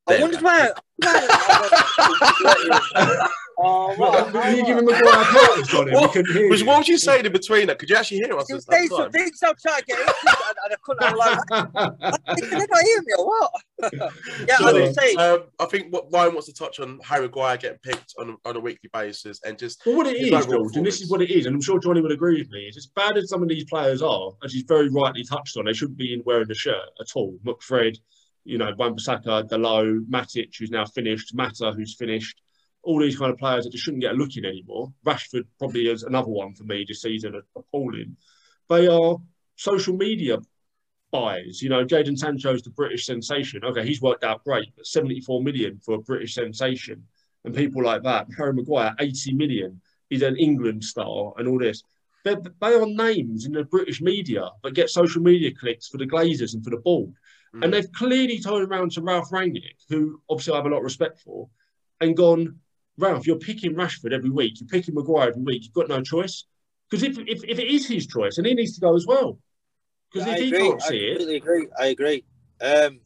[0.08, 0.70] I There wondered why.
[3.58, 4.56] oh, Well, what?
[4.56, 5.94] you giving Maguire purpose on it?
[5.94, 6.66] We What- couldn't hear Was you.
[6.66, 7.78] what was you saying in between that?
[7.78, 9.84] Could you actually hear us He at was that saying some things I'm trying to
[9.86, 11.02] get into, and, and I couldn't.
[11.02, 11.38] I'm like,
[12.36, 13.50] did they not hear me or what?
[14.48, 15.18] yeah, I was saying.
[15.18, 18.56] Um, I think what Ryan wants to touch on Harry Maguire getting picked on, on
[18.56, 21.30] a weekly basis and just Well, what it His George, and this is what it
[21.30, 23.48] is, and I'm sure Johnny would agree with me, is as bad as some of
[23.48, 26.54] these players are, as he's very rightly touched on, they shouldn't be in wearing the
[26.54, 27.36] shirt at all.
[27.44, 27.96] McFred,
[28.46, 32.40] you know, Wan-Bissaka, Dalot, Matic, who's now finished, Mata, who's finished,
[32.82, 34.92] all these kind of players that just shouldn't get a look in anymore.
[35.04, 38.16] Rashford probably is another one for me this season, appalling.
[38.68, 39.16] They are
[39.56, 40.38] social media
[41.10, 41.60] buys.
[41.60, 43.64] You know, Jadon Sancho's the British sensation.
[43.64, 47.02] Okay, he's worked out great, but 74 million for a British sensation
[47.44, 48.28] and people like that.
[48.36, 49.80] Harry Maguire, 80 million.
[50.10, 51.82] He's an England star and all this.
[52.24, 56.06] They're, they are names in the British media that get social media clicks for the
[56.06, 57.12] Glazers and for the ball.
[57.54, 57.64] Mm.
[57.64, 60.84] And they've clearly turned around to Ralph Rangnick, who obviously I have a lot of
[60.84, 61.48] respect for,
[62.00, 62.58] and gone,
[62.98, 64.60] Ralph, you're picking Rashford every week.
[64.60, 65.64] You're picking Maguire every week.
[65.64, 66.44] You've got no choice.
[66.90, 69.38] Because if, if, if it is his choice, and he needs to go as well.
[70.12, 70.68] Because I if he agree.
[70.68, 71.68] can't I see it, completely agree.
[71.78, 72.24] I agree.
[72.60, 73.00] Um,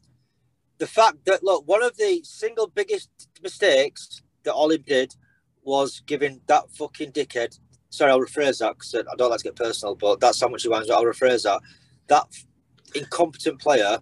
[0.78, 3.10] the fact that look, one of the single biggest
[3.42, 5.14] mistakes that Ollie did
[5.62, 7.58] was giving that fucking dickhead.
[7.90, 10.62] Sorry, I'll rephrase that because I don't like to get personal, but that's how much
[10.62, 10.90] he wants.
[10.90, 11.60] I'll rephrase that.
[12.06, 12.26] That
[12.94, 13.98] incompetent player,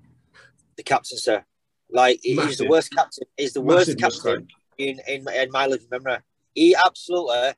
[0.79, 1.45] the captain, sir.
[1.91, 3.27] like he- he's the worst captain.
[3.37, 6.19] He's the worst massive captain in, in in my living memory.
[6.55, 7.53] He absolutely.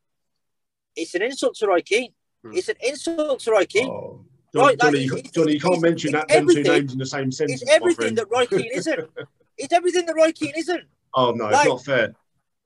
[0.96, 2.12] It's an insult to Roy Keane.
[2.44, 2.52] Hmm.
[2.54, 3.88] It's an insult to Roy Keane.
[3.88, 4.24] Oh.
[4.52, 7.30] Right, Johnny, like, it's- Johnny, you can't mention that them two names in the same
[7.30, 7.62] sentence.
[7.62, 9.09] It's everything that Roy Keane isn't.
[9.62, 10.85] It's everything that Roy Keane isn't.
[11.14, 12.14] Oh no, Like- it's not fair.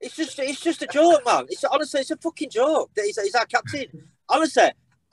[0.00, 1.46] It's just it's just a joke, man.
[1.48, 3.86] It's honestly it's a fucking joke that he's, he's our captain.
[4.28, 4.62] Honestly,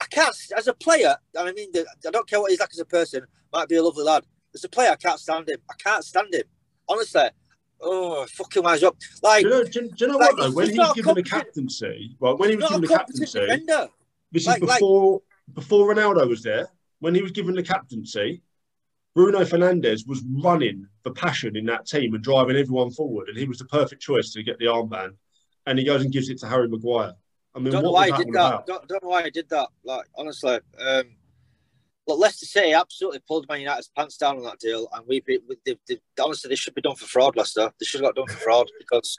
[0.00, 1.16] I can't as a player.
[1.38, 3.24] I mean, I don't care what he's like as a person.
[3.52, 4.24] Might be a lovely lad.
[4.54, 5.58] As a player, I can't stand him.
[5.70, 6.42] I can't stand him.
[6.88, 7.28] Honestly,
[7.80, 8.96] oh fucking wise up.
[9.22, 10.50] Like Do you know, do, you- do you know like, what though?
[10.52, 13.88] When he was given the captaincy, well, when he was given the captaincy, defender.
[14.30, 15.22] this Like- is like- before
[15.54, 16.68] before Ronaldo was there.
[17.00, 18.42] When he was given the captaincy,
[19.14, 23.44] Bruno Fernandes was running the passion in that team and driving everyone forward, and he
[23.46, 25.16] was the perfect choice to get the armband.
[25.66, 27.12] And he goes and gives it to Harry Maguire.
[27.54, 28.66] I mean, don't know why he did that.
[28.66, 29.68] Don't, don't know why he did that.
[29.84, 31.04] Like honestly, um,
[32.12, 35.56] look, Leicester City absolutely pulled Man United's pants down on that deal, and we, we
[35.64, 37.72] they, they, honestly they should be done for fraud, Leicester.
[37.78, 39.16] They should have got done for fraud because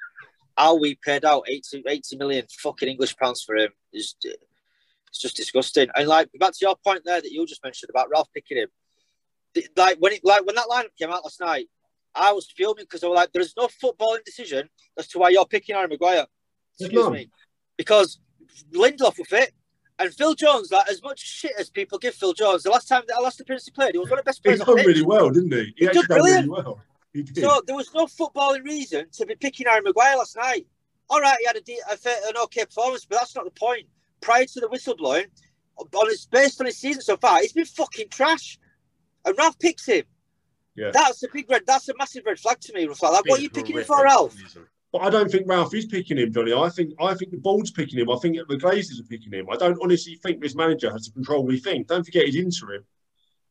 [0.57, 5.35] how we paid out 80, 80 million fucking English pounds for him is it's just
[5.35, 5.89] disgusting.
[5.95, 8.69] And like back to your point there that you just mentioned about Ralph picking him,
[9.75, 11.67] like when it like when that lineup came out last night,
[12.15, 15.45] I was fuming because I was like, "There's no footballing decision as to why you're
[15.45, 16.25] picking Harry Maguire."
[16.79, 17.29] Excuse me,
[17.77, 18.19] because
[18.73, 19.53] Lindelof will fit.
[20.03, 23.03] And Phil Jones, like as much shit as people give Phil Jones, the last time
[23.07, 25.29] that Alastair Prince played, he was one of the best players on done really well,
[25.29, 25.63] didn't he?
[25.63, 26.81] He, He actually did done really well.
[27.13, 27.41] He did.
[27.43, 30.67] So there was no footballing reason to be picking Harry Maguire last night.
[31.09, 33.51] All right, he had a, de- a fair, an okay performance, but that's not the
[33.51, 33.87] point.
[34.19, 35.27] Prior to the whistleblowing,
[35.77, 38.59] on his based on his season so far, he's been fucking trash.
[39.25, 40.03] And Ralph picks him.
[40.75, 40.91] Yeah.
[40.91, 41.63] That's a big red.
[41.65, 42.87] That's a massive red flag to me.
[42.87, 43.01] Ralph.
[43.01, 44.35] Like, what are you picking him for, Ralph?
[44.93, 46.53] But I don't think Ralph is picking him, Johnny.
[46.53, 48.11] I think I think the board's picking him.
[48.11, 49.47] I think the Glazers are picking him.
[49.51, 51.89] I don't honestly think this manager has to control what he thinks.
[51.89, 52.85] Don't forget he's interim.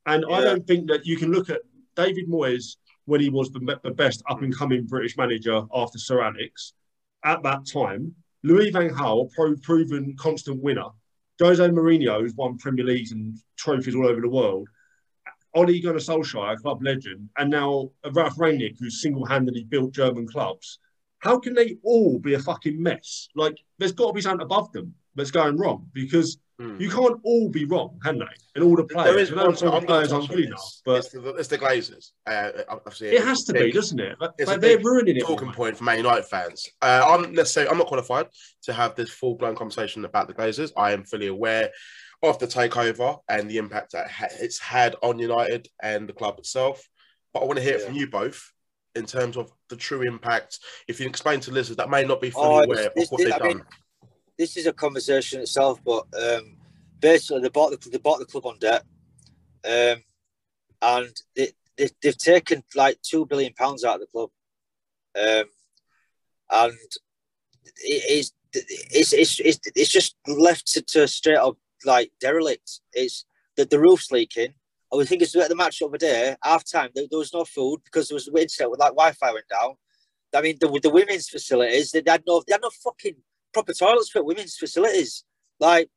[0.07, 1.61] And I don't think that you can look at
[1.96, 2.76] David Moyes,
[3.07, 6.74] when he was the, the best up and coming British manager after Sir Alex,
[7.24, 10.87] at that time, Louis Van Gaal, pro proven constant winner.
[11.40, 14.68] Jose Mourinho, who's won Premier Leagues and trophies all over the world.
[15.55, 20.78] Ole Gunnar Solskjaer, club legend, and now Ralph Rangnick, who's single-handedly built German clubs.
[21.22, 23.28] How can they all be a fucking mess?
[23.35, 26.80] Like, there's got to be something above them that's going wrong because Hmm.
[26.80, 28.26] you can't all be wrong, can they?
[28.54, 29.30] And all the players.
[29.30, 31.58] is I know one some I'm players aren't good enough, but it's the, it's the
[31.58, 32.11] Glazers.
[32.26, 34.16] Uh, obviously, it has to be, doesn't it?
[34.20, 35.22] Like, a they're big ruining it.
[35.24, 36.68] talking point for Man United fans.
[36.82, 38.26] Uh, I'm necessarily I'm not qualified
[38.64, 40.72] to have this full blown conversation about the Glazers.
[40.76, 41.70] I am fully aware
[42.22, 46.87] of the takeover and the impact that it's had on United and the club itself.
[47.32, 47.87] But I want to hear it Yeah.
[47.87, 48.52] from you both
[48.94, 50.59] in terms of the true impact.
[50.88, 53.18] If you explain to listeners that may not be fully Oh, aware this- of what
[53.18, 53.66] this- they've I mean, done.
[54.38, 56.57] this is a conversation itself, but um,
[57.00, 58.85] basically they bought the they bought the club on debt,
[59.64, 60.02] um,
[60.83, 64.31] and they, they they've taken like two billion pounds out of the club,
[65.14, 65.44] um,
[66.50, 66.78] and
[67.78, 72.81] it is it's, it's it's it's just left to, to straight up like derelict.
[72.92, 73.24] It's
[73.57, 74.55] that the roof's leaking.
[74.92, 77.81] I was thinking at the match over there, half time, there, there was no food
[77.85, 79.74] because there was internet with like Wi-Fi went down.
[80.35, 83.16] I mean, the, the women's facilities, they had no, they had no fucking
[83.55, 85.24] proper toilets for women's facilities.
[85.61, 85.88] Like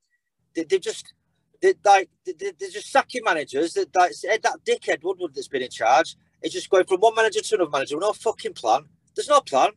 [0.56, 1.14] they, they've just
[1.62, 3.74] they like they, they- they're just sacking managers.
[3.74, 4.12] That like
[4.44, 6.16] that dickhead Woodward that's been in charge.
[6.42, 8.82] It's just going from one manager to another manager with no fucking plan.
[9.16, 9.70] There's no plan.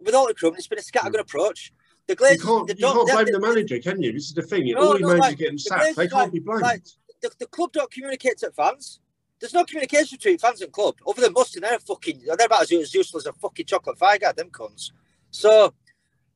[0.00, 1.72] With all the crew, it's been a scattergun approach.
[2.06, 2.24] The Hmm.
[2.24, 4.12] You can't, you can't blame the manager, can you?
[4.12, 4.66] This is the thing.
[4.72, 5.96] No, all the no, managers like, getting the sacked.
[5.96, 6.62] They can't like- be blamed.
[6.62, 6.82] like-
[7.20, 9.00] the, the club don't communicate to fans.
[9.40, 10.96] There's no communication between fans and club.
[11.06, 14.32] Other than Mustang, they're fucking they're about as, useful as a fucking chocolate fire guy,
[14.32, 14.90] them cunts.
[15.30, 15.74] So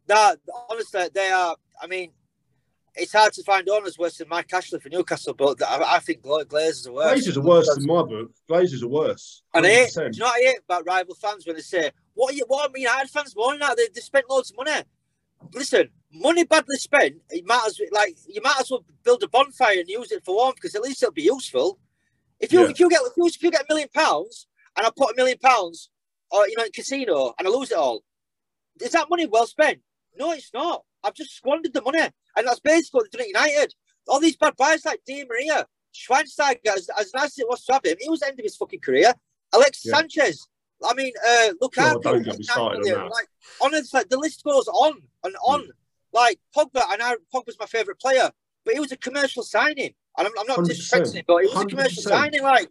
[0.07, 0.39] that
[0.71, 2.13] honestly, they are I mean,
[2.95, 6.23] it's hard to find owners worse than Mike Ashley for Newcastle, but I, I think
[6.23, 7.27] Glazers are worse.
[7.27, 8.31] Glazers are worse than my book.
[8.49, 9.43] Glazers are worse.
[9.55, 10.15] And I hate, do 100%.
[10.15, 12.45] you know what I hate about rival fans when they say, "What are you?
[12.47, 13.77] What are United fans moaning at?
[13.77, 14.83] They, they spent loads of money."
[15.55, 17.17] Listen, money badly spent.
[17.31, 17.81] It matters.
[17.91, 20.83] Like you might as well build a bonfire and use it for warmth because at
[20.83, 21.79] least it'll be useful.
[22.41, 22.71] If you Yeah.
[22.71, 25.17] if you get if you, if you get a million pounds and I put a
[25.17, 25.91] million pounds,
[26.31, 28.03] or you know, in casino and I lose it all,
[28.81, 29.81] is that money well spent?
[30.17, 30.85] No, it's not.
[31.05, 31.99] I've just squandered the money,
[32.37, 33.75] and that's basically what they've United.
[34.09, 37.73] All these bad buys like Di Maria, Schweinsteiger, as, as nice as it was to
[37.75, 39.13] have him, he was the end of his fucking career.
[39.55, 39.97] Alex Yeah.
[39.97, 40.49] Sanchez.
[40.85, 42.99] I mean, uh, look at don't get me started on that.
[42.99, 43.09] Hmm.
[43.09, 43.29] Like,
[43.61, 45.69] honestly, the list goes on and on.
[46.15, 48.31] Like Pogba, and I, Pogba's my favourite player,
[48.65, 49.95] but he was a commercial signing.
[50.19, 52.43] And I'm, I'm not 100%, disrespecting him, but he was a commercial signing.
[52.43, 52.69] Like,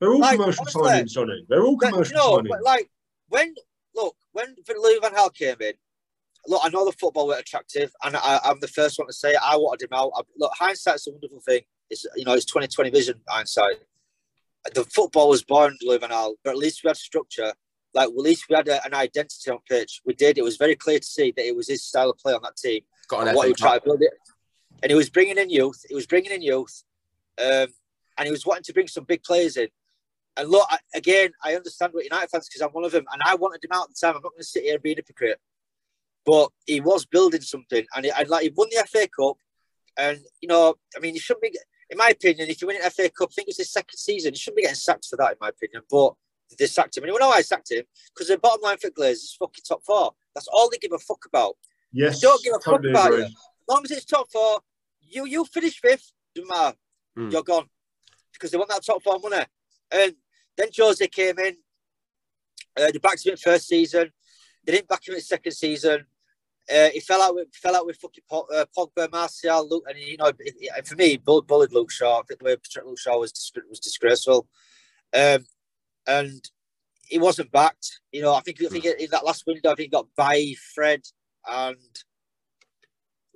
[0.00, 1.46] They're all like, commercial honestly, signings, Johnny.
[1.48, 2.48] They're all commercial you know, signings.
[2.48, 2.90] but like
[3.28, 3.54] when
[3.94, 5.72] look when Louis Van Gaal came in,
[6.46, 9.30] look, I know the football were attractive, and I, I'm the first one to say
[9.30, 10.12] it, I wanted him out.
[10.14, 11.62] I, look, hindsight's a wonderful thing.
[11.90, 13.76] It's you know it's 2020 vision hindsight.
[14.72, 17.52] The football was born Gaal, but at least we had structure.
[17.92, 20.00] Like at least we had a, an identity on pitch.
[20.04, 20.38] We did.
[20.38, 22.56] It was very clear to see that it was his style of play on that
[22.56, 24.14] team Got and an what he was to build it.
[24.82, 25.84] And he was bringing in youth.
[25.88, 26.82] He was bringing in youth,
[27.38, 27.68] um,
[28.18, 29.68] and he was wanting to bring some big players in.
[30.36, 33.22] And look, I, again, I understand what United fans because I'm one of them, and
[33.24, 34.16] I wanted him out at the time.
[34.16, 35.38] I'm not going to sit here and be hypocrite,
[36.26, 39.36] but he was building something, and he, and like he won the FA Cup,
[39.96, 41.56] and you know, I mean, he shouldn't be.
[41.94, 44.32] In my opinion, if you win an FA Cup, I think it's his second season.
[44.32, 45.82] He shouldn't be getting sacked for that, in my opinion.
[45.88, 46.14] But
[46.58, 47.84] they sacked him, and you know why I sacked him?
[48.12, 50.10] Because the bottom line for Glazers is fucking top four.
[50.34, 51.54] That's all they give a fuck about.
[51.92, 53.18] yes, don't give a fuck totally about agree.
[53.20, 53.24] you.
[53.26, 53.32] As
[53.68, 54.58] long as it's top four,
[55.02, 56.76] you you finish fifth, doesn't matter.
[57.16, 57.28] Hmm.
[57.28, 57.66] You're gone
[58.32, 59.44] because they want that top four money.
[59.92, 60.14] And
[60.56, 61.56] then Jose came in.
[62.76, 64.10] Uh, they backed him in first season.
[64.64, 66.06] They didn't back him in second season.
[66.72, 70.16] Uh, he fell out with fell out with fucking uh, Pogba, Martial, Luke, and you
[70.16, 72.20] know, it, it- for me, bull- bullied Luke Shaw.
[72.20, 74.48] I think the way Luke Shaw was was disgraceful.
[75.14, 75.44] Um,
[76.06, 76.42] and
[77.06, 78.00] he wasn't backed.
[78.12, 80.54] You know, I think I think in that last window, I think he got by
[80.74, 81.02] Fred
[81.46, 81.76] and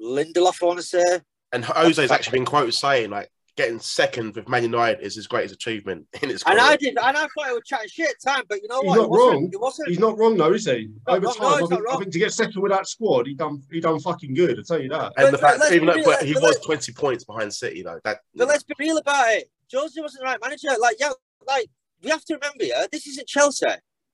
[0.03, 0.63] Lindelof.
[0.63, 1.21] I want to say.
[1.53, 5.53] And Jose's actually been quoted saying like getting second with Man United is his greatest
[5.55, 6.57] achievement in his career.
[6.59, 6.67] And.
[6.67, 8.81] I did, and I thought I was chatting shit at the time, but you know
[8.81, 8.97] He's what?
[8.97, 9.33] not it wasn't.
[9.35, 9.51] wrong.
[9.53, 9.89] It wasn't.
[9.89, 10.89] He's not wrong though, is he?
[11.07, 11.35] Not Over wrong.
[11.35, 13.63] time, No, I, think, not I think to get second with that squad, he done
[13.71, 14.59] he done fucking good.
[14.59, 15.13] I tell you that.
[15.19, 18.01] and the fact, even though real, but he but was 20 points behind City, though.
[18.05, 19.51] That But let's be real about it.
[19.73, 20.69] Jose wasn't the right manager.
[20.81, 21.11] Like, yeah,
[21.47, 21.69] like
[22.03, 23.67] we have to remember, yeah, this isn't Chelsea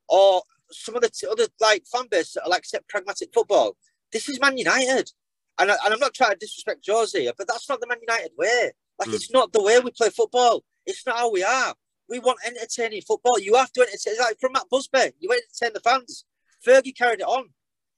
[0.09, 3.77] or some of the t- other like fan base that will accept pragmatic football.
[4.11, 5.13] This is Man United,
[5.59, 7.99] and, I, and I'm not trying to disrespect Jose, here, but that's not the Man
[8.01, 8.73] United way.
[8.99, 9.15] Like, Mm.
[9.15, 10.65] it's not the way we play football.
[10.87, 11.75] It's not how we are.
[12.09, 13.39] We want entertaining football.
[13.39, 14.19] You have to entertain.
[14.19, 16.25] Like from Matt Busby, you entertain the fans.
[16.67, 17.51] Fergie carried it on.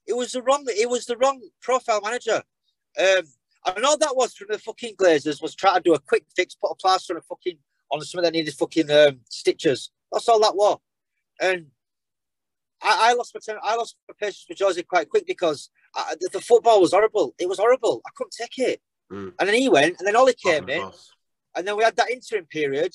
[0.05, 0.65] It was the wrong.
[0.67, 2.41] It was the wrong profile manager.
[2.97, 3.23] Um,
[3.65, 6.55] and all that was from the fucking Glazers was trying to do a quick fix,
[6.55, 7.57] put a plaster on a fucking
[7.91, 9.91] on something that needed fucking um, stitches.
[10.11, 10.79] That's all that was.
[11.41, 11.67] And
[12.81, 16.29] I, I lost my I lost my patience with Jose quite quick because I, the,
[16.33, 17.33] the, football was horrible.
[17.39, 18.01] It was horrible.
[18.05, 18.79] I couldn't take it.
[19.11, 19.33] Mm.
[19.39, 20.91] And then he went, and then Ollie came in,
[21.55, 22.93] and then we had that interim period.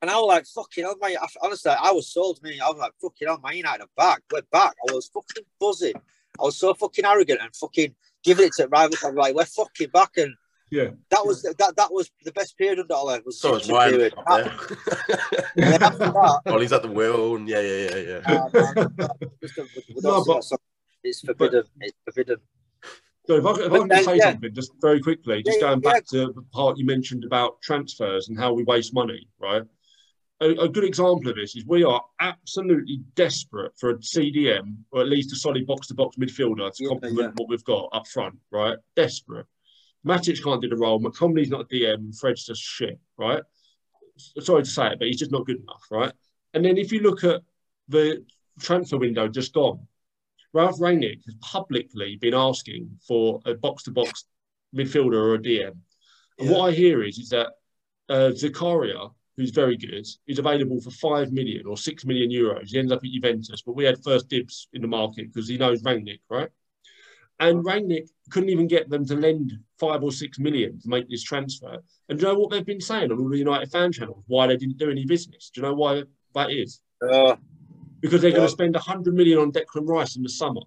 [0.00, 2.58] And I was like, fucking hell, my honestly, I was sold, me.
[2.58, 4.22] I was like, fucking hell, Man United are back.
[4.32, 4.74] We're back.
[4.88, 5.94] I was fucking buzzing.
[6.40, 9.04] I was so fucking arrogant and fucking giving it to rivals.
[9.04, 10.12] I'm like, we're fucking back.
[10.16, 10.34] And
[10.70, 13.20] yeah, that was that that was the best period of Dollar.
[13.26, 13.90] Was so was mine.
[13.90, 14.14] Period.
[14.26, 18.20] that, well, he's at the wheel, and yeah, yeah, yeah, yeah.
[20.02, 20.42] no, but,
[21.04, 21.64] it's forbidden.
[21.78, 22.38] But, it's forbidden.
[23.26, 24.32] So if I, if I can then, say yeah.
[24.32, 26.24] something just very quickly, just yeah, going back yeah.
[26.26, 29.62] to the part you mentioned about transfers and how we waste money, right?
[30.40, 35.02] A, a, good example of this is we are absolutely desperate for a CDM or
[35.02, 38.76] at least a solid box-to-box midfielder to complement what we've got up front, right?
[38.96, 39.46] Desperate.
[40.04, 41.00] Matic can't do the role.
[41.00, 42.18] McTominay's not a DM.
[42.18, 43.42] Fred's just shit, right?
[44.40, 46.12] Sorry to say it, but he's just not good enough, right?
[46.54, 47.42] And then if you look at
[47.88, 48.24] the
[48.58, 49.86] transfer window just gone,
[50.52, 54.24] Ralf Rangnick has publicly been asking for a box-to-box
[54.74, 55.72] midfielder or a DM.
[56.38, 56.52] And yeah.
[56.52, 57.48] what I hear is, is that
[58.08, 62.68] uh, Zakaria, who's very good, is available for five million or six million euros.
[62.68, 65.56] He ends up at Juventus, but we had first dibs in the market because he
[65.56, 66.50] knows Rangnick, right?
[67.40, 71.22] And Rangnick couldn't even get them to lend five or six million to make this
[71.22, 71.78] transfer.
[72.08, 74.22] And do you know what they've been saying on all the United fan channels?
[74.26, 75.50] Why they didn't do any business?
[75.52, 76.80] Do you know why that is?
[77.02, 77.36] Uh,
[78.02, 78.36] because they're yeah.
[78.36, 80.60] going to spend 100 million on Declan Rice in the summer.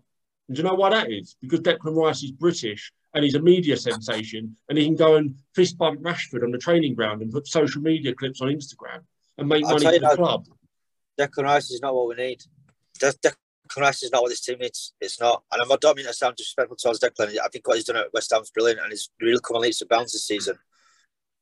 [0.47, 1.35] And do you know why that is?
[1.41, 5.35] Because Declan Rice is British and he's a media sensation and he can go and
[5.53, 9.01] fist bump Rashford on the training ground and put social media clips on Instagram
[9.37, 10.45] and make I'll money for the club.
[11.19, 12.41] Declan Rice is not what we need.
[12.99, 14.93] De- Declan Rice is not what this team needs.
[15.01, 15.43] It's not.
[15.51, 17.37] And I'm not don't mean to sound disrespectful towards Declan.
[17.37, 19.81] I think what he's done at West Ham's brilliant and he's really come on leaps
[19.81, 20.57] and bounds this season.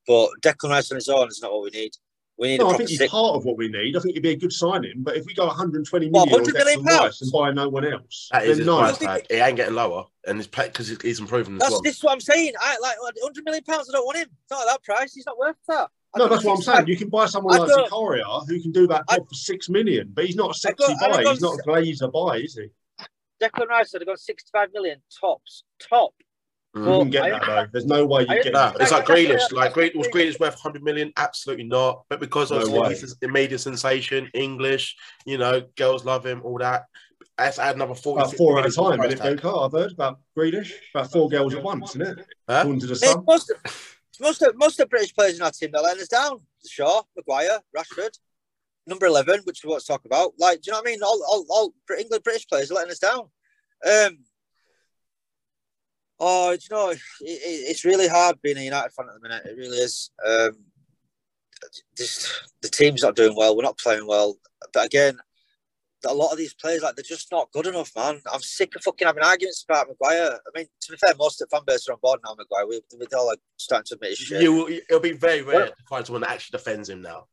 [0.07, 1.91] But Declan Rice on his own is not what we need.
[2.37, 3.95] We need no, I think he's part of what we need.
[3.95, 4.95] I think he'd be a good signing.
[4.97, 8.29] But if we go 120 million what, 100 million pounds and buy no one else,
[8.31, 8.79] that is his no.
[8.79, 9.25] price tag.
[9.29, 11.81] He ain't getting lower, and it's because he's improving that's, as well.
[11.81, 12.53] This is what I'm saying.
[12.59, 13.87] I like 100 million pounds.
[13.89, 14.29] I don't want him.
[14.31, 15.13] It's not that price.
[15.13, 15.89] He's not worth that.
[16.15, 16.87] I no, that's what I'm saying.
[16.87, 20.11] You can buy someone like Zakaria who can do that job I, for six million,
[20.13, 21.23] but he's not a sexy got, buy.
[21.23, 22.67] He's not a glazer buy, is he?
[23.41, 26.13] Declan Rice said I got 65 million tops, top.
[26.75, 26.85] Mm.
[26.85, 27.67] You can get that though.
[27.71, 28.77] There's no way you get that.
[28.79, 29.51] It's like Grealish.
[29.51, 31.13] Like was Grealish worth 100 million?
[31.17, 32.03] Absolutely not.
[32.09, 36.57] But because of no he's a media sensation, English, you know, girls love him, all
[36.59, 36.85] that.
[37.39, 38.21] Let's add another 40.
[38.21, 40.71] About four at a time, isn't it, I've heard about Grealish.
[40.93, 42.25] About four girls at once, isn't it?
[42.47, 42.59] Huh?
[42.59, 43.23] According to the Sun.
[43.25, 43.57] Most of,
[44.19, 46.41] most of, most of the British players in our team, they're letting us down.
[46.67, 48.17] Shaw, Maguire, Rashford,
[48.85, 50.33] number 11, which we want to talk about.
[50.37, 51.03] Like, do you know what I mean?
[51.03, 53.29] All, all, all England British players are letting us down.
[53.85, 54.19] Um,
[56.19, 59.45] Oh, you know, it, it, it's really hard being a United fan at the minute.
[59.45, 60.11] It really is.
[60.25, 60.57] Um,
[61.97, 63.55] this, the team's not doing well.
[63.55, 64.37] We're not playing well.
[64.73, 65.17] But again,
[66.05, 68.21] a lot of these players, like they're just not good enough, man.
[68.31, 70.33] I'm sick of fucking having arguments about Maguire.
[70.33, 72.67] I mean, to be fair, most of the fan base are on board now, Maguire.
[72.67, 74.41] We, we're all like starting to admit his shit.
[74.41, 77.27] You, it'll be very rare to find someone that actually defends him now.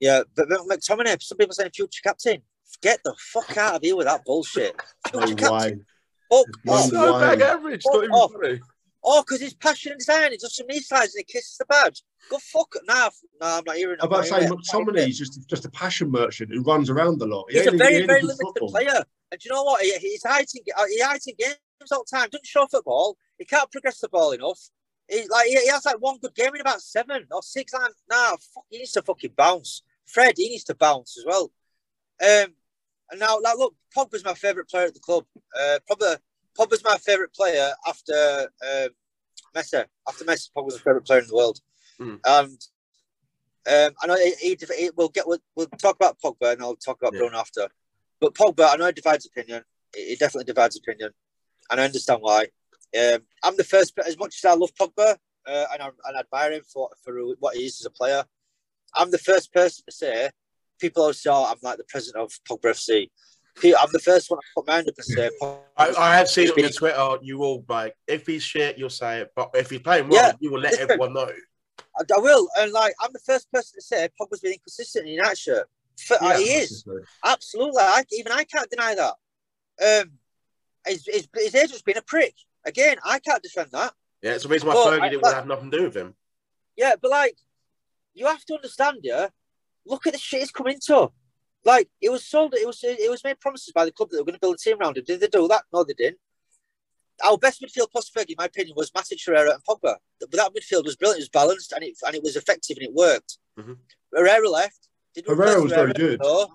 [0.00, 2.42] Yeah, but McTominay, some people saying future captain.
[2.80, 4.80] Get the fuck out of here with that bullshit.
[5.10, 5.86] Future no captain.
[6.34, 7.82] Oh, oh, no bag average.
[7.86, 8.66] Oh, not even oh,
[9.04, 10.30] oh, because he's passionate design.
[10.30, 12.02] He does some knee slides and he kisses the badge.
[12.30, 12.82] Go fuck it.
[12.86, 16.50] Nah, nah, I'm not hearing I'm about saying McTominay is just, just a passion merchant
[16.50, 17.50] who runs around a lot.
[17.50, 18.70] He he's a very, very limited football.
[18.70, 19.04] player.
[19.30, 19.82] And do you know what?
[19.82, 21.56] He, he's hiding, uh, he hides games
[21.92, 22.28] all the time.
[22.30, 23.18] Doesn't show football.
[23.38, 24.60] He can't progress the ball enough.
[25.08, 27.74] He, like, he, he has like one good game in about seven or six.
[27.74, 29.82] Like, nah, fuck, he needs to fucking bounce.
[30.06, 31.52] Fred, he needs to bounce as well.
[32.22, 32.54] Um,
[33.12, 35.24] and now, like, look, Pogba's my favourite player at the club.
[35.58, 36.16] Uh, probably
[36.58, 38.88] Pogba's my favourite player after uh,
[39.54, 39.84] Messi.
[40.08, 41.60] After Messi, Pogba's my favourite player in the world.
[42.00, 42.20] Mm.
[42.24, 42.58] And
[43.68, 46.74] um, I know he, he, he, we'll get we'll, we'll, talk about Pogba and I'll
[46.74, 47.20] talk about yeah.
[47.20, 47.68] Bruno after.
[48.18, 49.62] But Pogba, I know he divides opinion.
[49.94, 51.10] He definitely divides opinion,
[51.70, 52.46] and I understand why.
[52.98, 55.16] Um, I'm the first, as much as I love Pogba
[55.46, 58.24] uh, and, I, and admire him for, for what he is as a player,
[58.94, 60.30] I'm the first person to say
[60.82, 63.08] people always say oh, I'm like the president of Pogba FC.
[63.78, 65.30] I'm the first one to put my hand up and say.
[65.76, 67.18] I, I have seen it on your Twitter.
[67.22, 69.32] You will like if he's shit, you'll say it.
[69.36, 71.30] But if he's playing well, yeah, you will let everyone know.
[71.98, 75.16] I, I, will, and like I'm the first person to say Pogba's been inconsistent in
[75.16, 75.68] that shirt.
[76.06, 76.84] For, yeah, uh, he is
[77.24, 77.82] absolutely.
[77.82, 79.14] I, even I can't deny that.
[80.02, 80.12] Um,
[80.86, 82.34] his, his, his agent's been a prick.
[82.64, 83.92] Again, I can't defend that.
[84.22, 86.14] Yeah, it's the reason why but Fergie didn't like, have nothing to do with him.
[86.76, 87.36] Yeah, but like,
[88.14, 89.28] you have to understand, yeah.
[89.86, 91.10] Look at the shit he's coming to.
[91.64, 94.20] Like it was sold, it was it was made promises by the club that they
[94.20, 95.04] were going to build a team around him.
[95.04, 95.62] Did they do that?
[95.72, 96.18] No, they didn't.
[97.24, 99.96] Our best midfield plus Fergie, in my opinion, was Matic, Herrera, and Pogba.
[100.18, 102.86] But that midfield was brilliant, it was balanced, and it and it was effective and
[102.86, 103.38] it worked.
[103.58, 103.74] Mm-hmm.
[104.14, 106.20] Herrera left, Did we Herrera replace was very good.
[106.20, 106.48] No.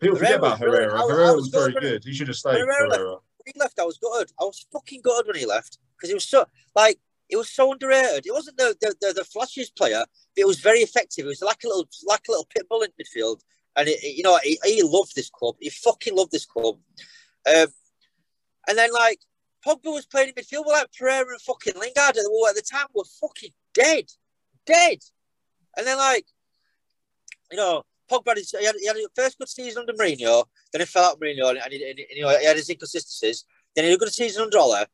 [0.00, 0.60] People forget about was.
[0.60, 0.94] Herrera.
[0.94, 1.80] I- I Herrera was was very good.
[1.82, 2.04] good.
[2.04, 2.56] He should have stayed.
[2.58, 3.10] Herrera- Herrera.
[3.12, 4.32] When he left, I was gutted.
[4.40, 6.98] I was fucking gutted when he left because he was so like
[7.28, 8.26] it was so underrated.
[8.26, 10.04] It wasn't the the, the, the flashiest player,
[10.34, 11.24] but it was very effective.
[11.24, 13.40] It was like a little like a little pit bull in midfield,
[13.76, 15.56] and it, it- you know he, he loved this club.
[15.60, 16.76] He fucking loved this club.
[17.46, 17.66] Um,
[18.68, 19.20] and then like
[19.66, 22.86] Pogba was playing in midfield, well, like Pereira and fucking Lingard, who at the time
[22.94, 24.06] were fucking dead,
[24.66, 24.98] dead.
[25.76, 26.26] And then like
[27.50, 27.82] you know.
[28.10, 30.84] Pogba had, his, he, had, he had his first good season under Mourinho, then he
[30.84, 33.46] fell out Mourinho, and, and, he, and he- you know he had his inconsistencies.
[33.74, 34.84] Then he had a good season under Ole,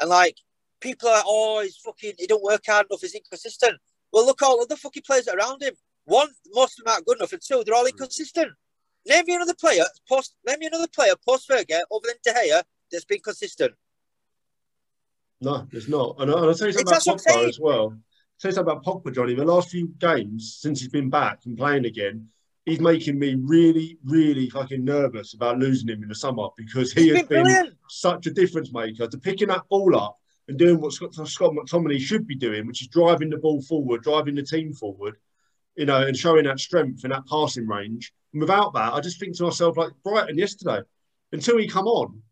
[0.00, 0.36] and like
[0.80, 3.78] people are like, "Oh, he's fucking, he don't work hard enough, he's inconsistent."
[4.12, 5.74] Well, look all the fucking players around him.
[6.04, 7.88] One, most of them aren't good enough, and two, they're all hmm.
[7.88, 8.52] inconsistent.
[9.06, 10.34] Name me another player post.
[10.46, 13.74] Name me another player post Fergie other than De Gea that's been consistent.
[15.40, 16.16] No, it's not.
[16.18, 17.82] And, I'll tell you something about Pogba as well.
[17.82, 19.34] I'll tell you something about Pogba, Johnny.
[19.34, 22.28] The last few games since he's been back and playing again,
[22.64, 27.04] he's making me really, really fucking nervous about losing him in the summer because he
[27.04, 30.17] He's has been been such a difference maker to picking that ball up
[30.48, 34.02] and doing what Scott, Scott McTominay should be doing, which is driving the ball forward,
[34.02, 35.16] driving the team forward,
[35.76, 38.12] you know, and showing that strength and that passing range.
[38.32, 40.80] And without that, I just think to myself, like Brighton yesterday,
[41.32, 42.22] until he come on,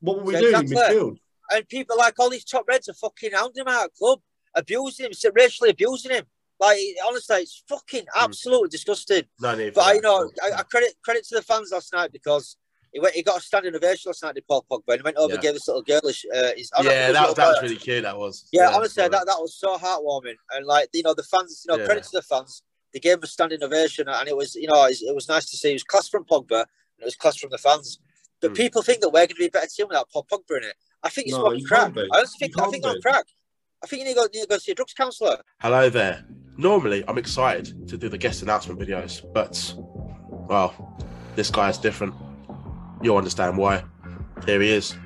[0.00, 0.96] what were we Yeah, doing exactly.
[0.96, 1.16] in midfield?
[1.50, 4.20] And people like all these top reds are fucking hounding him out of club,
[4.54, 6.24] abusing him, racially abusing him.
[6.60, 8.24] Like honestly, it's fucking hmm.
[8.24, 9.24] absolutely disgusting.
[9.40, 10.02] No But I that.
[10.02, 12.56] know I, I credit credit to the fans last night because
[12.94, 15.16] he went, he got a standing ovation last night to Paul Pogba and he went
[15.16, 15.34] over Yeah.
[15.34, 16.24] and gave this little girlish.
[16.32, 18.04] Uh, his, yeah, his that, that was really cute.
[18.04, 18.48] That was.
[18.52, 19.08] Yeah, honestly, sorry.
[19.10, 20.36] that, that was so heartwarming.
[20.54, 21.86] And like you know, the fans, you know, Yeah.
[21.86, 22.62] credit to the fans.
[22.92, 25.46] They gave him a standing ovation, and it was you know, it, it was nice
[25.50, 25.70] to see.
[25.70, 27.98] It was class from Pogba, and it was class from the fans.
[28.40, 28.56] But Mm.
[28.56, 30.76] people think that we're going to be a better team without Paul Pogba in it.
[31.02, 31.92] I think it's No, fucking you crack.
[31.92, 32.02] be.
[32.02, 33.24] I honestly think You I think can't I'm crack.
[33.82, 35.42] I think you need to go, need to go see a drugs counsellor.
[35.60, 36.24] Hello there.
[36.56, 39.74] Normally, I'm excited to do the guest announcement videos, but
[40.48, 40.72] well,
[41.34, 42.14] this guy is different.
[43.02, 43.84] You'll understand why.
[44.46, 44.96] Here he is.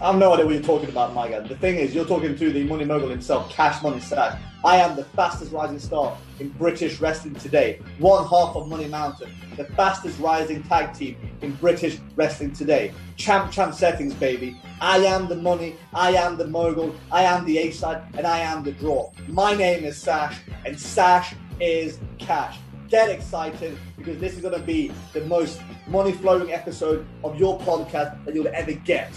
[0.00, 1.40] I have no idea what you're talking about, my guy.
[1.40, 4.40] The thing is, you're talking to the money mogul himself, Cash Money Stash.
[4.64, 7.80] I am the fastest rising star in British wrestling today.
[7.98, 12.92] One half of Money Mountain, the fastest rising tag team in British wrestling today.
[13.16, 14.58] Champ, champ settings, baby.
[14.80, 18.38] I am the money, I am the mogul, I am the A side, and I
[18.38, 19.12] am the draw.
[19.28, 22.58] My name is Sash, and Sash is Cash.
[22.90, 27.56] Get excited because this is going to be the most money flowing episode of your
[27.60, 29.12] podcast that you'll ever get.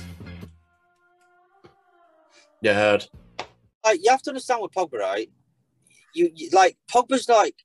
[2.61, 3.07] You heard.
[3.83, 5.27] Like you have to understand with Pogba, right?
[6.13, 7.55] You, you like Pogba's like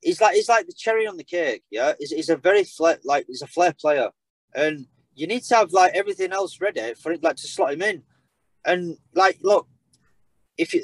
[0.00, 1.62] he's like he's like the cherry on the cake.
[1.70, 4.08] Yeah, he's, he's a very flair like he's a flair player,
[4.54, 7.82] and you need to have like everything else ready for it like to slot him
[7.82, 8.02] in.
[8.64, 9.68] And like, look,
[10.56, 10.82] if you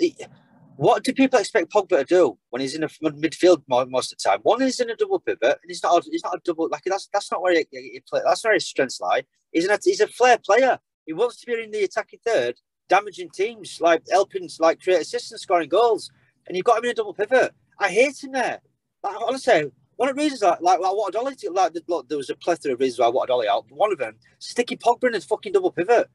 [0.79, 4.29] what do people expect Pogba to do when he's in a midfield most of the
[4.29, 4.39] time?
[4.45, 6.07] One is in a double pivot, and he's not.
[6.07, 6.69] a- He's not a double.
[6.71, 8.21] Like that's that's not where he, he, play.
[8.25, 9.25] That's where his strengths lie.
[9.51, 10.79] He's an, he's a flair player.
[11.05, 15.33] He wants to be in the attacking third, damaging teams, like helping, like create assists
[15.33, 16.13] and scoring goals.
[16.47, 17.53] And you've got him in a double pivot.
[17.81, 18.61] I hate him there.
[19.03, 22.31] Like honestly, one of the reasons, like, like, like what Dolly, like, look, there was
[22.31, 23.65] a plethora of reasons why I wanted Dolly out.
[23.71, 26.09] One of them, sticky Pogba in his fucking double pivot.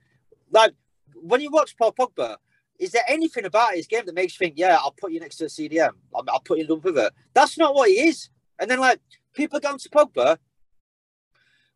[0.51, 0.71] Like
[1.15, 2.37] when you watch Paul Pogba,
[2.83, 5.37] is there anything about his game that makes you think, yeah, I'll put you next
[5.37, 7.13] to a CDM, I'll, I'll put you in love with pivot?
[7.33, 8.29] That's not what he is.
[8.59, 8.99] And then like
[9.33, 10.37] people are going to Pogba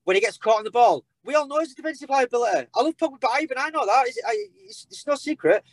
[0.04, 1.06] when he gets caught on the ball.
[1.24, 2.68] We all know he's a defensive liability.
[2.74, 4.06] I love Pogba, but I, even I know that.
[4.08, 5.64] It's, it's, it's no secret.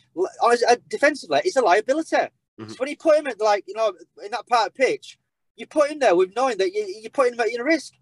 [0.41, 2.17] Uh, Defensively, he's a liability.
[2.59, 2.69] Mhm.
[2.69, 5.17] So when you put him at like you know in that part of pitch,
[5.55, 7.93] you put him there with knowing that you, you're putting him at your risk.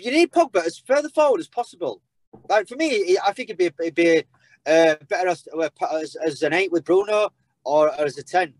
[0.00, 2.02] You need Pogba as further forward as possible.
[2.48, 4.24] Like for me, I think it'd be it'd be
[4.66, 5.46] uh, better as,
[5.92, 7.30] as as an eight with Bruno
[7.64, 8.54] or, as a ten.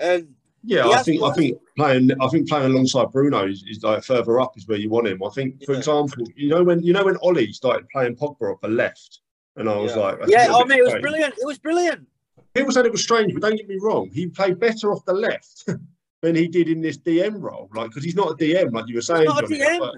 [0.00, 0.28] Um,
[0.64, 4.40] Yeah, I think I think playing I think playing alongside Bruno is, is like further
[4.40, 5.22] up is where you want him.
[5.22, 5.78] I think, for Yeah.
[5.78, 9.20] example, you know when you know when Ollie started playing Pogba off the left,
[9.56, 9.98] and I was Yeah.
[9.98, 11.02] like, yeah, oh man, it was strange.
[11.02, 11.34] brilliant.
[11.38, 12.06] It was brilliant.
[12.54, 15.12] People said it was strange, but don't get me wrong, he played better off the
[15.12, 15.68] left
[16.22, 18.96] than he did in this DM role, like because he's not a DM like you
[18.96, 19.24] were saying.
[19.26, 19.92] not a Johnny, DM.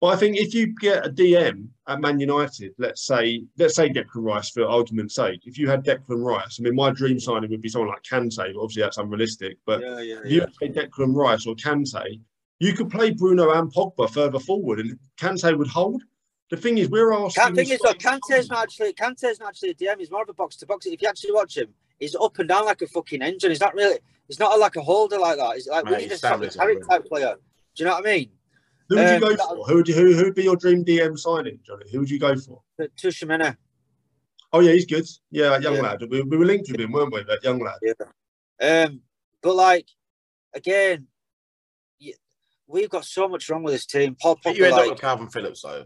[0.00, 3.74] But, but I think if you get a DM at Man United, let's say let's
[3.74, 7.18] say Declan Rice for argument's sake, if you had Declan Rice, I mean, my dream
[7.18, 9.58] signing would be someone like Kante, but obviously that's unrealistic.
[9.66, 12.20] But Yeah, yeah, if you play Declan Rice or Kante,
[12.60, 16.02] you could play Bruno and Pogba further forward, and Kante would hold.
[16.50, 17.42] The thing is, we're asking.
[17.42, 19.98] The thing think is though, Kante's not actually Kante's not actually a DM.
[19.98, 20.86] He's more of a box to box.
[20.86, 21.68] If you actually watch him,
[21.98, 23.50] he's up and down like a fucking engine.
[23.50, 23.98] He's not really.
[24.28, 25.54] He's not like a holder like that.
[25.56, 27.34] He's like we need a he's Simon type player.
[27.74, 28.30] Do you know what I mean?
[28.88, 29.64] Who would you um, go that- for?
[29.66, 31.84] Who would you, who who would be your dream DM signing, Johnny?
[31.92, 32.62] Who would you go for?
[32.76, 33.56] But Tchouaméni.
[34.52, 35.06] Oh yeah, he's good.
[35.30, 35.82] Yeah, that young Yeah.
[35.82, 36.02] lad.
[36.08, 37.22] We, we were linked with him, weren't we?
[37.22, 37.78] That young lad.
[38.60, 39.02] Um,
[39.42, 39.86] but like
[40.54, 41.06] again,
[41.98, 42.14] you,
[42.66, 44.16] we've got so much wrong with this team.
[44.20, 45.84] Paul You Pogba, end up with Kalvin Phillips though.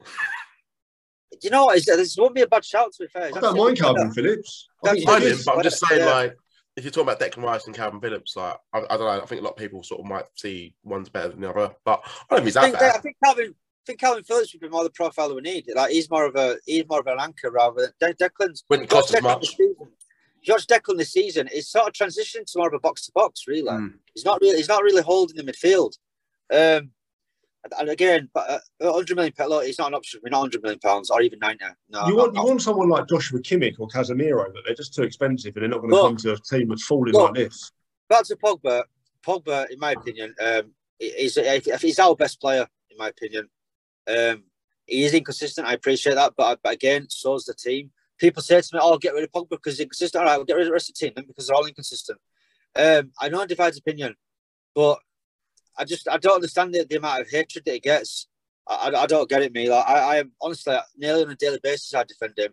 [1.42, 1.76] you know what?
[1.76, 3.30] It's, this won't be a bad shout to be fair.
[3.34, 4.68] I don't mind Kalvin Phillips.
[4.84, 5.44] I think I he did, is.
[5.44, 6.12] but I'm just saying, Yeah.
[6.14, 6.36] like,
[6.76, 9.22] if you're talking about Declan Rice and Kalvin Phillips, like, I, I don't know.
[9.22, 11.74] I think a lot of people sort of might see one's better than the other,
[11.84, 13.50] but I don't think he's that think, I think Kalvin.
[13.50, 15.70] I think Kalvin Phillips would be more the profile that we need.
[15.74, 18.64] Like he's more of a he's more of an anchor rather than De- Declan's.
[18.70, 19.48] Wouldn't cost as Declan much.
[19.56, 19.76] season-
[20.42, 23.44] Josh Declan this season is sort of transitioning to more of a box to box.
[23.46, 23.94] Really, Mm.
[24.14, 25.92] he's not really he's not really holding the midfield.
[26.50, 26.90] Um,
[27.78, 29.50] and- again, but uh, 100 million pounds.
[29.50, 30.20] Look, it's not an option.
[30.22, 31.64] We're not 100 million pounds or even 90.
[31.88, 34.94] No, You not- want you want someone like Joshua Kimmich or Casemiro, but they're just
[34.94, 37.30] too expensive and they're not going to come to a team that's falling Look.
[37.30, 37.70] like this.
[38.08, 38.84] back to Pogba.
[39.26, 43.48] Pogba, in my opinion, um, is if he's our best player, in my opinion.
[44.06, 44.44] Um,
[44.86, 45.66] he is inconsistent.
[45.66, 47.90] I appreciate that, but, but again, so's the team.
[48.18, 50.44] People say to me, "Oh, get rid of Pogba because he's inconsistent." All right, we'll
[50.44, 52.18] get rid of the rest of the team then because they're all inconsistent.
[52.76, 54.14] Um, I know it divides opinion,
[54.74, 54.98] but
[55.78, 58.28] I just I don't understand the, the amount of hatred that he gets.
[58.68, 59.68] I, I, I don't get it, me.
[59.68, 61.94] Like I, I am honestly nearly on a daily basis.
[61.94, 62.52] I defend him.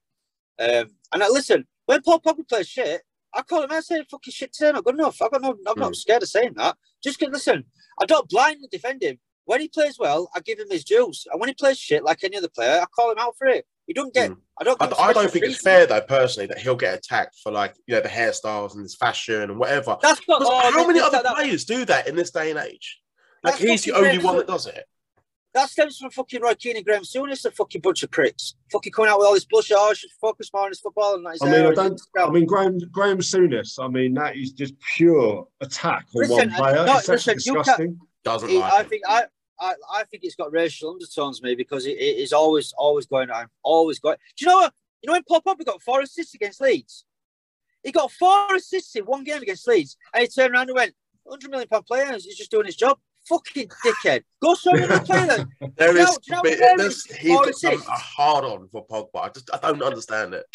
[0.59, 3.01] Um, and I, listen, when Paul Pogba plays shit,
[3.34, 3.72] I call him.
[3.72, 4.72] I say fucking shit today.
[4.72, 5.22] Not good enough.
[5.22, 5.55] I got no.
[5.67, 6.76] I'm not scared of saying that.
[7.03, 7.65] Just listen.
[8.01, 9.19] I don't blindly defend him.
[9.45, 11.26] When he plays well, I give him his dues.
[11.32, 13.65] And when he plays shit like any other player, I call him out for it.
[13.88, 14.32] You don't get.
[14.32, 14.38] Mm.
[14.59, 14.82] I don't.
[14.82, 17.95] I, I don't think it's fair though, personally, that he'll get attacked for like you
[17.95, 19.97] know the hairstyles and his fashion and whatever.
[20.01, 20.41] That's not.
[20.45, 22.99] Oh, how many other that- players do that in this day and age?
[23.43, 24.21] Like That's he's the only fair.
[24.21, 24.85] one that does it.
[25.53, 28.55] That stems from fucking Roy Keane and Graham Souness, a fucking bunch of pricks.
[28.71, 29.75] Fucking coming out with all this bullshit.
[29.77, 31.73] Oh, I should focus more on his football and not his I mean, hair I
[31.73, 32.01] don't.
[32.17, 33.77] I mean, Graham Graham Souness.
[33.83, 36.85] I mean, that is just pure attack on Listen, one player.
[36.85, 37.99] no, it's listen, disgusting.
[38.23, 38.89] Doesn't He- like I it.
[38.89, 39.23] think I,
[39.59, 43.29] I I think it's got racial undertones, me, because it, it is always always going
[43.29, 44.17] on, always going.
[44.37, 44.73] Do you know what?
[45.01, 47.03] You know when Pop Paul Pogba got four assists against Leeds,
[47.83, 50.93] he got four assists in one game against Leeds, and he turned around and went,
[51.23, 52.97] "100 million pound player, he's just doing his job."
[53.28, 54.24] Fucking dickhead.
[54.41, 55.45] Go show me the player.
[55.78, 57.15] There is, know- do you know but what there there's, is?
[57.17, 59.09] he's got some, a hard on for Pogba.
[59.24, 60.45] I just I don't understand it.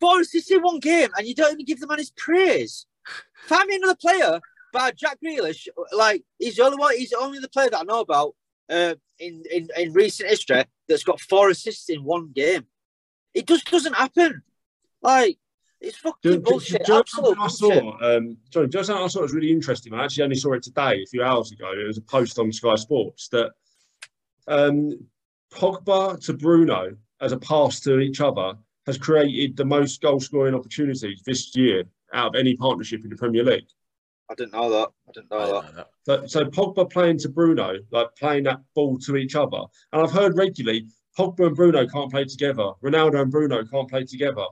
[0.00, 2.86] Four assists in one game, and you don't even give the man his praise.
[3.46, 4.40] Find me another player,
[4.72, 6.96] but Jack Grealish, like he's the only one.
[6.96, 8.34] He's the only the player that I know about
[8.70, 12.66] uh, in, in in recent history that's got four assists in one game.
[13.34, 14.42] It just doesn't happen.
[15.02, 15.38] Like
[15.88, 16.84] it's fucking Do, do, do, bullshit.
[16.84, 17.82] do Absolute something I bullshit.
[18.00, 18.16] saw?
[18.16, 19.94] Um, Johnny, do you know something I saw was really interesting?
[19.94, 21.70] I actually only saw it today, a few hours ago.
[21.72, 23.50] It was a post on Sky Sports that
[24.48, 24.98] um,
[25.52, 28.54] Pogba to Bruno as a pass to each other
[28.86, 33.16] has created the most goal scoring opportunities this year out of any partnership in the
[33.16, 33.66] Premier League.
[34.30, 34.88] I didn't know that.
[35.08, 35.74] I didn't I know don't that.
[35.76, 36.28] know that.
[36.30, 39.58] So, so Pogba playing to Bruno, like playing that ball to each other.
[39.92, 40.86] And I've heard regularly
[41.18, 42.72] Pogba and Bruno can't play together.
[42.82, 44.44] Ronaldo and Bruno can't play together.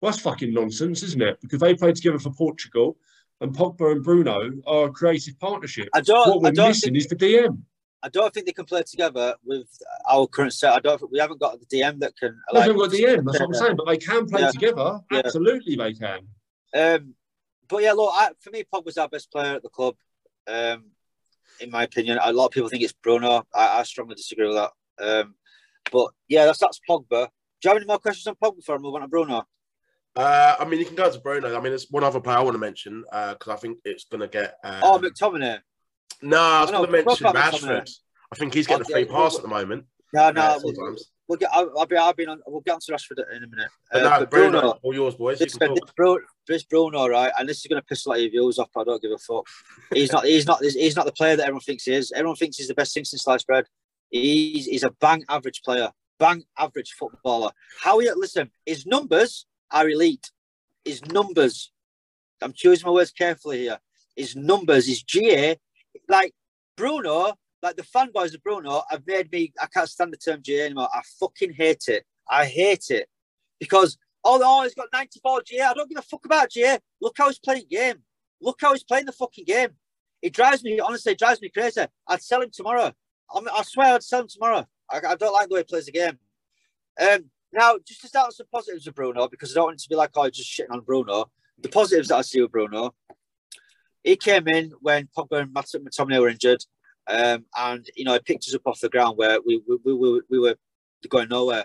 [0.00, 1.40] Well, that's fucking nonsense, isn't it?
[1.40, 2.96] Because they played together for Portugal
[3.40, 5.88] and Pogba and Bruno are a creative partnership.
[5.94, 6.28] I don't.
[6.28, 7.04] what we're I don't missing think.
[7.04, 7.60] is the DM.
[8.00, 9.66] I don't think they can play together with
[10.08, 10.72] our current set.
[10.72, 10.98] I don't.
[11.00, 12.40] think We haven't got the DM that can.
[12.52, 13.76] They haven't got the DM, that's what I'm saying.
[13.76, 14.50] But they can play Yeah.
[14.52, 15.00] together.
[15.10, 15.22] Yeah.
[15.24, 16.20] Absolutely, they can.
[16.76, 17.14] Um,
[17.68, 19.96] but yeah, look, I, for me, Pogba's our best player at the club.
[20.46, 20.84] Um,
[21.60, 23.44] in my opinion, a lot of people think it's Bruno.
[23.52, 24.70] I, I strongly disagree with that.
[25.00, 25.34] Um,
[25.90, 27.08] but yeah, that's that's Pogba.
[27.10, 29.44] Do you have any more questions on Pogba before I move on to Bruno?
[30.16, 31.48] Uh, I mean, you can go to Bruno.
[31.50, 34.20] I mean, there's one other player I want to mention because I think it's going
[34.20, 34.56] to get.
[34.64, 35.60] Um, oh, McTominay.
[36.22, 37.80] no, I was Oh, no, going to mention talk about McTominay.
[37.82, 37.90] Rashford.
[38.32, 39.84] I think he's getting Oh, a free yeah, pass well, at the moment.
[40.12, 40.96] No, no, uh, we'll,
[41.28, 41.50] we'll get.
[41.52, 41.96] I'll, I'll be.
[41.96, 42.40] I've been on.
[42.46, 43.68] We'll get onto Rashford in a minute.
[43.92, 45.38] But Uh, no, but Bruno, Bruno, all yours, boys.
[45.40, 45.80] You this, can this.
[45.96, 47.30] Bruno, this Bruno, right?
[47.38, 48.70] And this is going to piss a lot of your viewers off.
[48.74, 49.46] But I don't give a fuck.
[49.92, 50.24] He's not.
[50.24, 50.62] He's not.
[50.62, 52.10] He's not the player that everyone thinks he is.
[52.12, 53.66] Everyone thinks he's the best thing since sliced bread.
[54.10, 57.50] He's he's a bang average player, bang average footballer.
[57.82, 58.50] How he listen?
[58.64, 60.30] His numbers are elite.
[60.84, 61.72] His numbers.
[62.40, 63.78] I'm choosing my words carefully here.
[64.16, 65.56] His numbers, his GA,
[66.08, 66.32] like
[66.76, 69.52] Bruno, like the fanboys of Bruno have made me.
[69.60, 70.88] I can't stand the term GA anymore.
[70.92, 72.04] I fucking hate it.
[72.28, 73.08] I hate it
[73.58, 75.62] because oh, oh he's got 94 GA.
[75.62, 76.78] I don't give a fuck about GA.
[77.00, 78.02] Look how he's playing game.
[78.40, 79.70] Look how he's playing the fucking game.
[80.22, 81.12] It drives me honestly.
[81.12, 81.84] It drives me crazy.
[82.06, 82.92] I'd sell him tomorrow.
[83.30, 84.66] I, I swear I'd sell him tomorrow.
[84.90, 86.18] I, I don't like the way he plays the game.
[87.00, 89.82] Um, now, just to start with some positives of Bruno, because I don't want it
[89.82, 91.30] to be like, oh, just shitting on Bruno.
[91.60, 92.94] The positives that I see with Bruno,
[94.04, 96.64] he came in when Pogba and Mat- McTominay were injured,
[97.06, 99.94] um, and you know he picked us up off the ground where we we, we,
[99.94, 100.56] we, we were
[101.08, 101.64] going nowhere,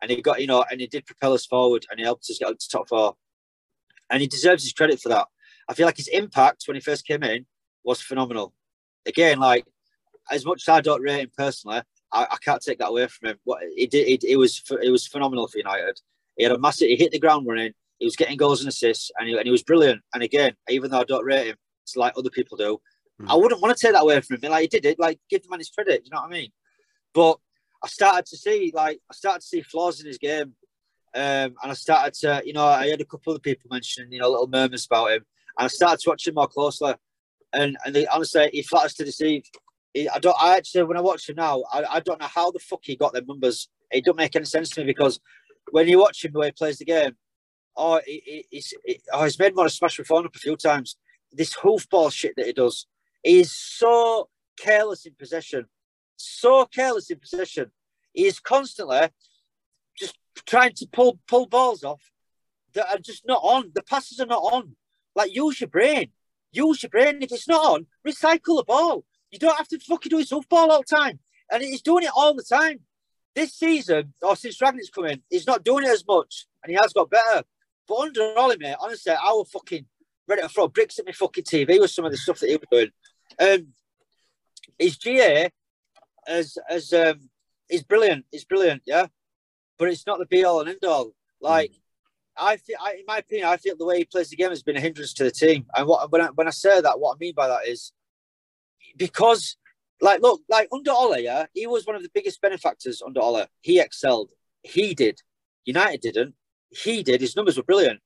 [0.00, 2.38] and he got you know and he did propel us forward and he helped us
[2.38, 3.16] get to top four,
[4.10, 5.26] and he deserves his credit for that.
[5.68, 7.46] I feel like his impact when he first came in
[7.82, 8.52] was phenomenal.
[9.06, 9.66] Again, like
[10.30, 13.30] as much as I don't rate him personally, I, I can't take that away from
[13.30, 13.38] him.
[13.44, 16.00] What he did, it, it was it was phenomenal for United.
[16.36, 16.88] He had a massive.
[16.88, 17.72] He hit the ground running.
[17.98, 20.02] He was getting goals and assists, and he, and he was brilliant.
[20.12, 22.80] And again, even though I don't rate him, it's like other people do.
[23.28, 24.50] I wouldn't want to take that away from him.
[24.50, 26.02] Like he did it, like give the man his credit.
[26.04, 26.50] You know what I mean?
[27.14, 27.38] But
[27.84, 30.54] I started to see, like, I started to see flaws in his game,
[31.14, 34.20] um, and I started to, you know, I had a couple of people mentioning, you
[34.20, 35.24] know, little murmurs about him,
[35.58, 36.94] and I started to watch him more closely.
[37.52, 39.44] And and they, honestly, he flatters to deceive.
[39.94, 40.36] I don't.
[40.40, 42.96] I actually, when I watch him now, I, I don't know how the fuck he
[42.96, 43.68] got them numbers.
[43.90, 45.20] It don't make any sense to me because
[45.70, 47.16] when you watch him the way he plays the game,
[47.76, 50.96] oh, he, he's he, oh, he's made more smash reform up a few times.
[51.30, 52.86] This hoofball shit that he does,
[53.22, 54.28] he is so
[54.58, 55.66] careless in possession,
[56.16, 57.70] so careless in possession.
[58.14, 59.08] He is constantly
[59.98, 60.16] just
[60.46, 62.12] trying to pull pull balls off
[62.72, 63.72] that are just not on.
[63.74, 64.76] The passes are not on.
[65.14, 66.12] Like use your brain.
[66.50, 67.18] Use your brain.
[67.22, 69.04] If it's not on, recycle the ball.
[69.32, 71.18] You don't have to fucking do his ball all the time.
[71.50, 72.80] And he's doing it all the time.
[73.34, 76.78] This season, or since Rangnick's come in, he's not doing it as much, and he
[76.80, 77.42] has got better.
[77.88, 79.86] But under Ollie, mate, honestly, I was fucking
[80.28, 82.56] ready to throw bricks at my fucking TV with some of the stuff that he
[82.56, 82.90] was doing.
[83.40, 83.68] Um,
[84.78, 85.48] his GA
[86.26, 87.30] as as um,
[87.70, 88.26] is brilliant.
[88.32, 89.06] It's brilliant, yeah,
[89.78, 91.12] but it's not the be all and end all.
[91.40, 91.72] Like
[92.36, 94.62] I feel, I, in my opinion, I feel the way he plays the game has
[94.62, 95.66] been a hindrance to the team.
[95.74, 97.92] And what when I, when I say that, what I mean by that is
[98.96, 99.56] because,
[100.00, 103.46] like, look, like under Ole, yeah, he was one of the biggest benefactors under Ole.
[103.60, 104.30] He excelled.
[104.62, 105.20] He did.
[105.64, 106.34] United didn't.
[106.70, 107.20] He did.
[107.20, 108.00] His numbers were brilliant.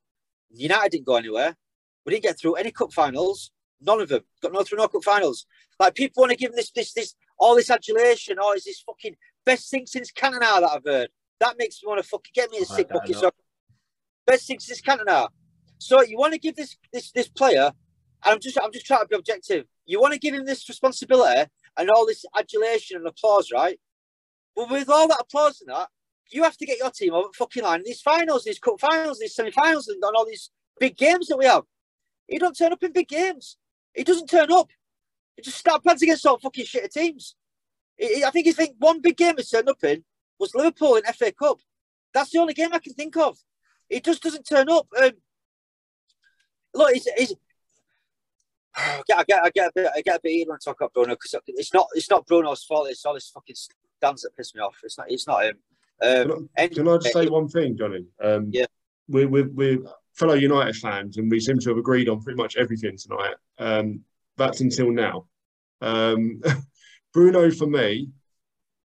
[0.50, 1.56] United didn't go anywhere.
[2.04, 3.50] We didn't get through any cup finals.
[3.80, 5.46] None of them got no through no cup finals.
[5.78, 8.38] Like people want to give him this, this, this, all this adulation.
[8.40, 11.08] Oh, is this fucking best thing since Cantona that I've heard?
[11.40, 13.16] That makes me want to fucking get me a sick bucket.
[13.16, 13.30] So
[14.26, 15.28] best thing since Cantona.
[15.78, 17.72] So you want to give this this this player,
[18.26, 19.66] I'm just I'm just trying to be objective.
[19.86, 21.48] You want to give him this responsibility
[21.78, 23.78] and all this adulation and applause, right?
[24.54, 25.88] But with all that applause and that,
[26.30, 28.80] you have to get your team over the fucking line in these finals, these cup
[28.80, 30.50] finals, these semi-finals, and all these
[30.80, 31.62] big games that we have.
[32.26, 33.58] He don't turn up in big games.
[33.94, 34.70] He doesn't turn up.
[35.36, 37.36] He just start plans against all fucking shit teams.
[38.00, 40.04] I think he think one big game he turned up in
[40.38, 41.60] was Liverpool in FA Cup.
[42.12, 43.38] That's the only game I can think of.
[43.88, 44.86] He just doesn't turn up.
[45.00, 45.12] Um,
[46.74, 47.34] look, he's, he's
[48.76, 50.58] I get, I get, I get a bit, I get a bit heated when I
[50.64, 52.88] talk about Bruno because it's not, it's not Bruno's fault.
[52.90, 53.56] It's all this fucking
[54.00, 54.76] dance that piss me off.
[54.82, 55.58] It's not, it's not him.
[56.02, 58.04] Um, can, I, can I just say one thing, Johnny?
[58.22, 58.66] Um, yeah,
[59.08, 59.78] we're, we're, we're
[60.14, 63.34] fellow United fans, and we seem to have agreed on pretty much everything tonight.
[63.58, 64.00] Um,
[64.36, 65.26] that's until now.
[65.80, 66.42] Um,
[67.12, 68.10] Bruno, for me,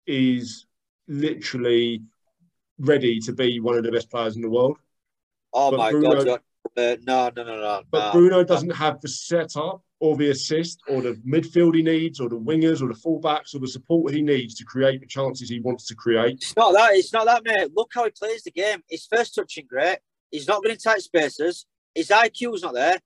[0.06, 0.66] is
[1.06, 2.02] literally
[2.78, 4.78] ready to be one of the best players in the world.
[5.52, 6.40] Oh but my Bruno, god!
[6.78, 7.82] Uh, no, no, no, no.
[7.90, 12.20] But no, Bruno doesn't have the setup or the assist or the midfield he needs
[12.20, 15.48] or the wingers or the fullbacks or the support he needs to create the chances
[15.48, 16.36] he wants to create.
[16.36, 16.94] It's not that.
[16.94, 17.72] It's not that, mate.
[17.74, 18.84] Look how he plays the game.
[18.88, 19.98] His first touching great.
[20.30, 21.66] He's not good in tight spaces.
[21.96, 23.00] His IQ is not there.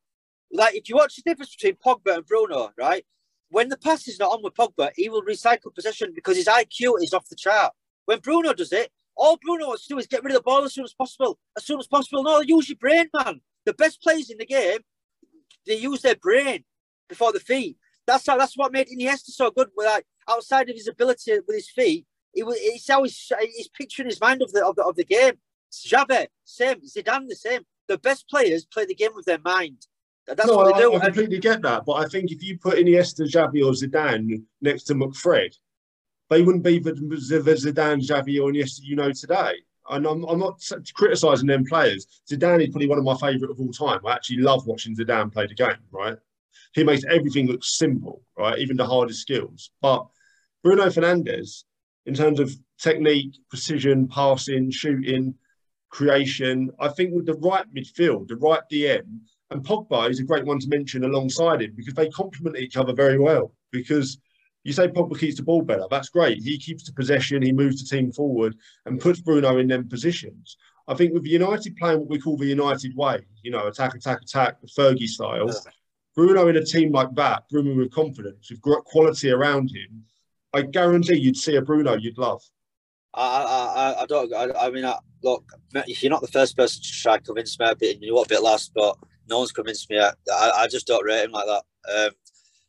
[0.52, 3.06] Like if you watch the difference between Pogba and Bruno, right?
[3.48, 7.02] When the pass is not on with Pogba, he will recycle possession because his IQ
[7.02, 7.72] is off the chart.
[8.04, 10.64] When Bruno does it, all Bruno wants to do is get rid of the ball
[10.64, 11.38] as soon as possible.
[11.56, 12.22] As soon as possible.
[12.22, 13.40] No, use your brain, man.
[13.64, 14.80] The best players in the game,
[15.66, 16.64] they use their brain
[17.08, 17.76] before the feet.
[18.06, 18.36] That's how.
[18.36, 19.68] That's what made Iniesta so good.
[19.76, 22.56] With like outside of his ability with his feet, he was.
[22.58, 25.34] It's how he's, he's picturing his mind of the of the, of the game.
[25.72, 26.80] Xavi, same.
[26.80, 27.62] Zidane, the same.
[27.88, 29.86] The best players play the game with their mind.
[30.26, 30.94] That's no, what they do.
[30.94, 34.42] I, I completely get that, but I think if you put Iniesta, Xavi, or Zidane
[34.60, 35.54] next to McFred,
[36.30, 39.54] they wouldn't be the, the Zidane, Xavi, or Iniesta you know today.
[39.92, 40.60] And I'm, I'm not
[40.94, 42.06] criticising them players.
[42.30, 44.00] Zidane is probably one of my favourite of all time.
[44.06, 46.16] I actually love watching Zidane play the game, right?
[46.74, 48.58] He makes everything look simple, right?
[48.58, 49.70] Even the hardest skills.
[49.82, 50.06] But
[50.62, 51.64] Bruno Fernandes,
[52.06, 55.34] in terms of technique, precision, passing, shooting,
[55.90, 59.20] creation, I think with the right midfield, the right DM,
[59.50, 62.94] and Pogba is a great one to mention alongside him because they complement each other
[62.94, 63.52] very well.
[63.70, 64.18] Because
[64.64, 65.84] you say Pogba keeps the ball better.
[65.90, 66.42] That's great.
[66.42, 68.56] He keeps the possession, he moves the team forward
[68.86, 70.56] and puts Bruno in them positions.
[70.88, 74.22] I think with United playing what we call the United way, you know, attack, attack,
[74.22, 75.50] attack, Fergie style.
[76.14, 80.04] Bruno in a team like that, Bruno with confidence, with quality around him,
[80.52, 82.42] I guarantee you'd see a Bruno you'd love.
[83.14, 84.32] I, I, I don't.
[84.34, 85.44] I, I mean, I, look,
[85.86, 87.66] you're not the first person to try to convince me.
[87.66, 88.96] But you know a bit last, but
[89.28, 90.14] no one's convinced me yet.
[90.32, 91.62] I, I just don't rate him like that.
[91.94, 92.10] Um,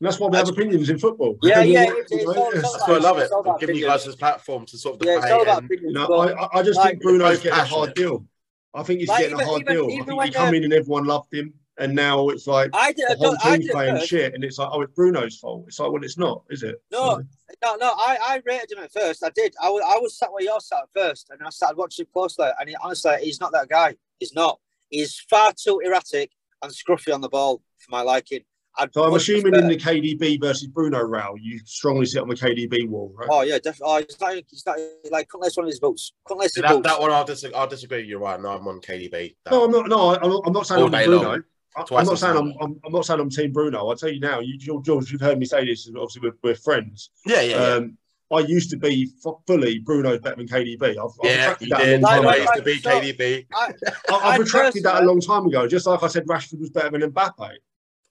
[0.06, 1.38] that's why we have opinions in football.
[1.42, 1.86] Yeah, yeah.
[1.88, 3.30] It's, it's all, it's That's why I love it.
[3.34, 5.14] I'm giving you guys this platform to sort of debate.
[5.14, 7.94] Yeah, it's all about opinions, no, I, I just like, think Bruno's getting a hard
[7.94, 8.26] deal.
[8.74, 9.90] I think he's like, getting even, a hard even, deal.
[9.92, 12.72] Even I think he came um, in and everyone loved him, and now it's like
[12.74, 15.66] I did, the whole team playing shit, and it's like, oh, it's Bruno's fault.
[15.68, 16.82] It's like, well, it's not, is it?
[16.92, 17.22] No,
[17.64, 17.92] no, no.
[17.96, 19.24] I, I rated him at first.
[19.24, 19.54] I did.
[19.62, 22.10] I was, I was sat where you're sat at first, and I started watching him
[22.12, 22.50] closely.
[22.60, 23.96] And he, honestly, he's not that guy.
[24.20, 24.60] He's not.
[24.90, 26.32] He's far too erratic
[26.62, 28.42] and scruffy on the ball for my liking.
[28.78, 32.36] I'd So I'm assuming in the KDB versus Bruno row, you strongly sit on the
[32.36, 33.28] KDB wall, right?
[33.32, 33.94] Oh yeah, definitely.
[33.94, 34.36] Oh, it's not.
[34.36, 34.78] It's not
[35.12, 36.14] like couldn't less one of his votes.
[36.26, 36.88] Couldn't less that, votes.
[36.88, 37.56] that one I'll disagree.
[37.56, 38.00] I'll disagree.
[38.00, 38.58] with you right now.
[38.58, 39.36] I'm on KDB.
[39.46, 39.88] That- No, I'm not.
[39.90, 41.22] No, I- I'm not, I'm not saying I'm day Bruno.
[41.30, 41.44] long.
[41.76, 42.80] I- Twice I'm not saying I'm, I'm.
[42.86, 43.88] I'm not saying I'm Team Bruno.
[43.90, 44.40] I'll tell you now.
[44.40, 45.88] You, George, George, you've heard me say this.
[45.90, 47.10] Obviously, we're, we're friends.
[47.26, 47.74] yeah, yeah, yeah.
[47.76, 47.98] Um,
[48.32, 50.84] I used to be f- fully Bruno's better than KDB.
[50.84, 52.02] I've, I've yeah, retracted you that a did.
[52.02, 52.42] long time I ago.
[52.42, 53.46] used to be KDB.
[53.54, 53.60] I,
[54.10, 55.68] I- I've I retracted that a long time ago.
[55.68, 57.52] Just like I said, Rashford was better than Mbappe.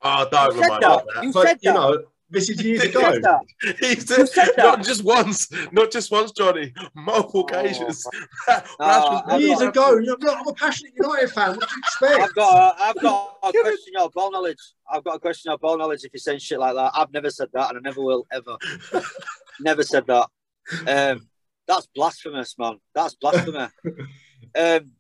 [0.05, 1.01] Oh, don't You remind me that.
[1.01, 1.25] of that.
[1.25, 1.79] You But said you that.
[1.79, 3.01] know, this is years ago.
[3.01, 3.41] said that.
[3.81, 4.65] He said, said that.
[4.65, 8.07] not just once, not just once, Johnny, multiple Oh, occasions.
[8.49, 9.99] No, Rashford's I've years got- ago.
[9.99, 11.51] You know, I'm a passionate United fan.
[11.57, 12.21] What do you expect?
[12.23, 12.81] I've got.
[12.81, 14.59] A, I've got a question your ball knowledge.
[14.91, 16.05] I've got a question your ball knowledge.
[16.05, 18.57] If you're saying shit like that, I've never said that, and I never will ever.
[19.61, 20.29] never said that.
[20.87, 21.29] Um,
[21.69, 22.79] that's blasphemous, man.
[22.95, 23.69] That's blasphemy.
[24.59, 24.91] um,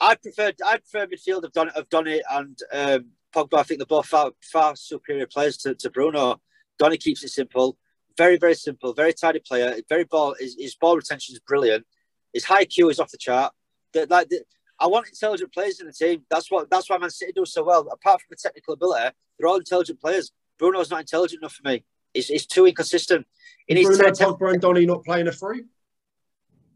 [0.00, 0.52] I prefer.
[0.66, 3.58] I prefer midfield of Don of Donny and um, Pogba.
[3.58, 6.40] I think they're both far, far superior players to, to Bruno.
[6.78, 7.76] Donny keeps it simple,
[8.16, 9.76] very very simple, very tidy player.
[9.88, 10.34] Very ball.
[10.38, 11.84] His, his ball retention is brilliant.
[12.32, 13.52] His IQ is off the chart.
[13.94, 14.42] That like the,
[14.78, 16.24] I want intelligent players in the team.
[16.30, 16.70] That's what.
[16.70, 17.88] That's why Man City do so well.
[17.92, 20.32] Apart from the technical ability, they're all intelligent players.
[20.58, 21.84] Bruno's not intelligent enough for me.
[22.14, 23.26] He's, he's too inconsistent.
[23.66, 25.64] He needs Bruno, 10, 10 Pogba, and Donny not playing a free.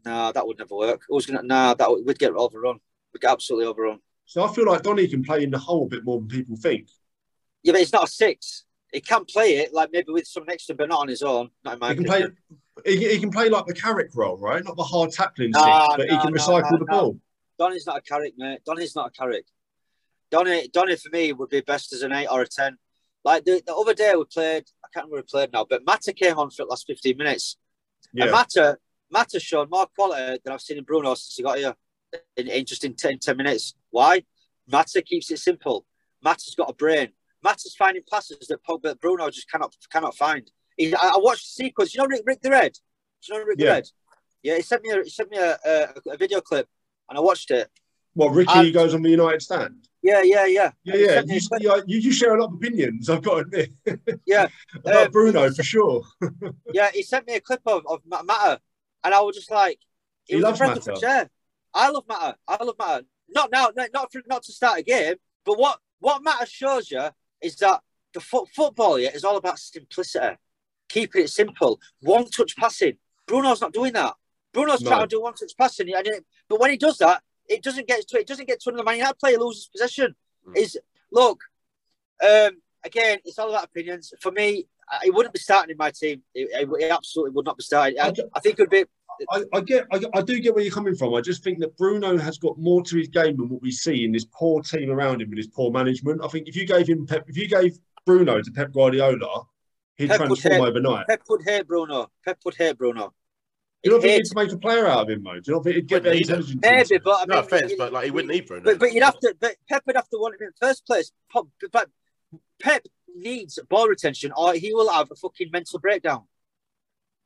[0.05, 1.01] Nah, that would never work.
[1.09, 1.43] Who's gonna?
[1.43, 2.79] Nah, that would, we'd get overrun.
[3.13, 3.99] We'd get absolutely overrun.
[4.27, 6.57] So I feel like Donny can play in the hole a bit more than people
[6.57, 6.89] think.
[7.63, 8.65] Yeah, but he's not a six.
[8.91, 11.49] He can play it like maybe with some extra, to but not on his own.
[11.63, 12.25] Not in my He can play.
[12.85, 14.63] He, can- he can play like the Carrick role, right?
[14.63, 17.19] Not the hard tackling Nah, six, but he can nah, recycle the ball.
[17.57, 18.59] Donny's not a Carrick, mate.
[18.65, 19.45] Donny's not a Carrick.
[20.29, 22.77] Donny, Donny for me would be best as an eight or a ten.
[23.23, 25.85] Like the, the other day we played, I can't remember who we played now, but
[25.85, 27.57] Mata came on for the last 15 minutes.
[28.13, 28.77] And Yeah, Mata,
[29.09, 31.75] Mata showed more quality than I've seen in Bruno since he got here
[32.35, 33.75] in, in just in 10, 10 minutes.
[33.91, 34.23] Why?
[34.69, 35.85] Mata keeps it simple.
[36.23, 37.09] Mata's got a brain.
[37.43, 40.49] Mata's finding passes that Pogba, Bruno just cannot cannot find.
[40.77, 41.93] He, I, I watched the sequence.
[41.95, 42.73] You know Rick, Rick the Red?
[42.73, 43.65] Do you know Rick Yeah.
[43.65, 43.87] the Red?
[44.43, 46.67] Yeah, he sent me a, he sent me a, a, a video clip
[47.09, 47.69] and I watched it.
[48.15, 49.87] well, Ricky and- goes on the United stand.
[50.03, 50.71] Yeah, yeah, yeah.
[50.83, 51.21] Yeah, yeah.
[51.25, 53.09] You, yeah, you, you share a lot of opinions.
[53.09, 53.99] I've got to admit.
[54.25, 54.47] Yeah.
[54.75, 56.03] about Um, Bruno for sure.
[56.73, 58.61] Yeah, he sent me a clip of, of Mata,
[59.03, 59.79] and I was just like,
[60.25, 60.87] He was a loves breath
[61.73, 61.83] of Mata.
[61.83, 61.83] fresh air.
[61.83, 62.37] I love Mata.
[62.47, 63.05] I love Mata.
[63.29, 65.15] Not now, not not, for, not to start a game,
[65.45, 67.03] but what what Mata shows you
[67.41, 67.81] is that
[68.13, 70.35] the foot, football yeah, is all about simplicity,
[70.89, 72.97] keeping it simple, one touch passing.
[73.27, 74.13] Bruno's not doing that.
[74.53, 74.89] Bruno's No.
[74.89, 77.87] trying to do one touch passing, and it, but when he does that, it doesn't
[77.87, 80.15] get to it doesn't get to another Man United player loses possession.
[80.47, 80.57] Mm.
[80.57, 80.77] Is
[81.11, 81.41] look,
[82.23, 84.13] um, again, it's all about opinions.
[84.21, 86.23] For me, I- he wouldn't be starting in my team.
[86.33, 87.99] He, he- he absolutely would not be starting.
[87.99, 88.85] I, I I think it would be.
[89.31, 91.13] I, I get, I, I do get where you're coming from.
[91.15, 94.03] I just think that Bruno has got more to his game than what we see
[94.05, 96.21] in this poor team around him with his poor management.
[96.23, 99.43] I think if you gave him Pep, if you gave Bruno to Pep Guardiola,
[99.97, 101.07] he'd Pep transform hate- overnight.
[101.07, 102.11] Pep would hate Bruno.
[102.25, 103.13] Pep would hate Bruno.
[103.83, 105.33] Do you not He'd think he'd make a player out of him, though?
[105.33, 106.35] Do you not think he'd get Wouldn't that need him.
[106.57, 106.89] intelligence?
[106.89, 108.63] Maybe, but I mean, No offense, but like he wouldn't need Bruno.
[108.63, 109.35] But, but you'd have to.
[109.39, 111.11] But Pep would have to want him in the first place.
[111.31, 111.89] Pep, but
[112.59, 116.23] Pep needs ball retention, or he will have a fucking mental breakdown.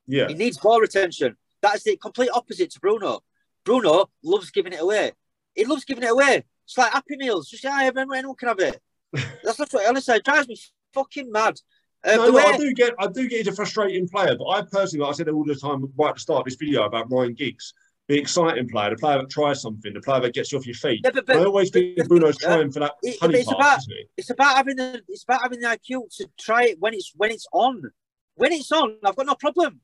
[0.08, 1.38] Yeah, He needs ball retention.
[1.62, 3.22] That is the complete opposite to Bruno.
[3.64, 5.12] Bruno loves giving it away.
[5.56, 6.44] He loves giving it away.
[6.66, 7.50] It's like Happy Meals.
[7.50, 8.82] Just yeah, everyone, anyone can have it.
[9.44, 10.58] That's not what honestly it drives me
[10.94, 11.60] fucking mad.
[12.04, 14.48] Uh, no, no, way, I do get, I do get he's a frustrating player, but
[14.48, 16.84] I personally, like I said all the time right at the start of this video
[16.84, 17.76] about Ryan Giggs,
[18.08, 20.74] the exciting player, the player that tries something, the player that gets you off your
[20.74, 21.02] feet.
[21.04, 23.98] Yeah, but- but- I always think but- Bruno's trying for that It- it's pass, about-
[24.18, 27.30] it's about having the it's about having the IQ to try it when it's when
[27.30, 27.92] it's on.
[28.34, 29.82] When it's on, I've got no problem.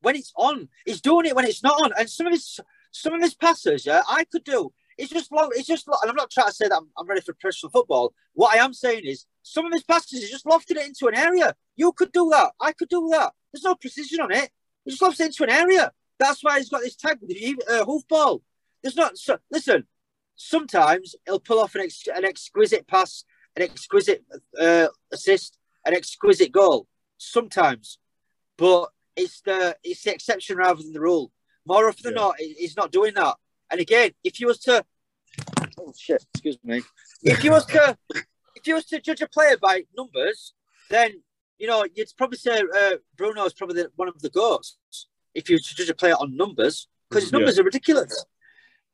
[0.00, 1.92] When it's on, he's doing it when it's not on.
[1.98, 4.72] And some of his some of his passes, yeah, I could do.
[4.96, 5.50] It's just long.
[5.52, 5.86] It's just.
[5.86, 8.12] And I'm not trying to say that I'm, I'm ready for professional football.
[8.34, 11.16] What I am saying is, some of his passes, he's just lofted it into an
[11.16, 11.54] area.
[11.76, 12.52] You could do that.
[12.60, 13.32] I could do that.
[13.52, 14.50] There's no precision on it.
[14.84, 15.92] He just lofts it into an area.
[16.18, 18.40] That's why he's got this tag with the uh, hoofball.
[18.82, 19.16] There's not.
[19.16, 19.86] So, listen,
[20.34, 23.24] sometimes he'll pull off an, ex, an exquisite pass,
[23.54, 24.24] an exquisite
[24.60, 26.88] uh, assist, an exquisite goal.
[27.18, 27.98] Sometimes,
[28.56, 31.30] but it's the it's the exception rather than the rule.
[31.66, 32.20] More often than Yeah.
[32.28, 33.36] not, he's not doing that.
[33.70, 34.84] And again, if you was to,
[35.78, 36.82] oh shit, excuse me,
[37.22, 37.98] if you was to,
[38.54, 40.54] if you was to judge a player by numbers,
[40.88, 41.22] then
[41.58, 44.78] you know you'd probably say uh, Bruno is probably the, one of the goats.
[45.34, 47.38] If you judge a player on numbers, because his Yeah.
[47.38, 48.24] numbers are ridiculous.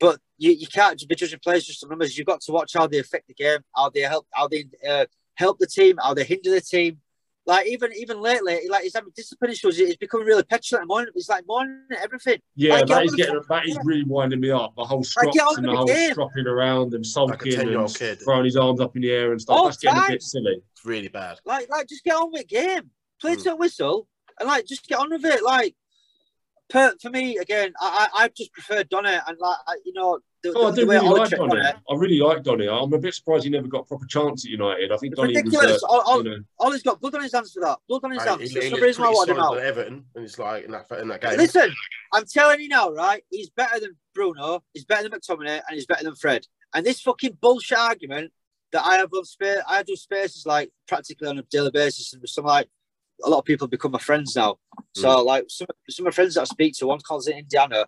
[0.00, 2.18] But you, you can't be judging players just on numbers.
[2.18, 5.06] You've got to watch how they affect the game, how they help, how they uh,
[5.36, 6.98] help the team, how they hinder the team.
[7.46, 9.76] Like even even lately, like he's having discipline issues.
[9.76, 10.82] He's becoming really petulant.
[10.82, 12.38] and Morning, he's like morning everything.
[12.56, 14.74] Yeah, Like, get that on is getting the- that is really winding me up.
[14.76, 16.12] The whole Like, get strops on and the with whole the game.
[16.12, 18.22] stropping around and sulking 10-year-old and kid.
[18.22, 19.56] throwing his arms up in the air and stuff.
[19.58, 20.62] All That's getting a bit silly.
[20.72, 21.38] It's really bad.
[21.44, 22.90] Like like just get on with the game.
[23.20, 23.42] Play Mm.
[23.42, 24.08] to a whistle
[24.40, 25.42] and like just get on with it.
[25.42, 25.74] Like
[26.74, 30.18] per, for me again, I I, I just prefer Donna and like I, you know
[30.42, 31.48] the, Oh, I the, do the way really like Donny.
[31.62, 31.82] Donna.
[31.90, 32.68] I really like Donny.
[32.68, 34.92] I'm a bit surprised he never got a proper chance at United.
[34.92, 35.82] I think It's Donny was, ridiculous.
[35.82, 37.78] uh, All- all- you know, Ollie's got blood on his hands for that.
[37.88, 38.40] Blood on his Like, hands.
[38.50, 39.58] he, That's he the reason why I pretty wanted him out.
[39.66, 41.36] Everton, and it's like in that in that game.
[41.38, 41.72] Listen,
[42.12, 43.22] I'm telling you now, right?
[43.30, 44.62] He's better than Bruno.
[44.74, 46.46] He's better than McTominay, and he's better than Fred.
[46.74, 48.30] And this fucking bullshit argument
[48.72, 52.28] that I have on space, I do spaces like practically on a daily basis, and
[52.28, 52.68] some like
[53.22, 54.56] a lot of people become my friends now.
[54.94, 57.86] So like some some of my friends that I speak to, one calls it Indiana.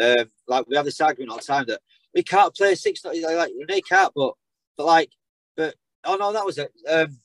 [0.00, 1.80] Um, like we have this argument all the time that
[2.14, 3.04] we can't play six.
[3.04, 4.34] Like, like Renee can't, but
[4.76, 5.10] but like,
[5.56, 5.74] but
[6.04, 6.72] oh no, that was it.
[6.88, 7.18] Um,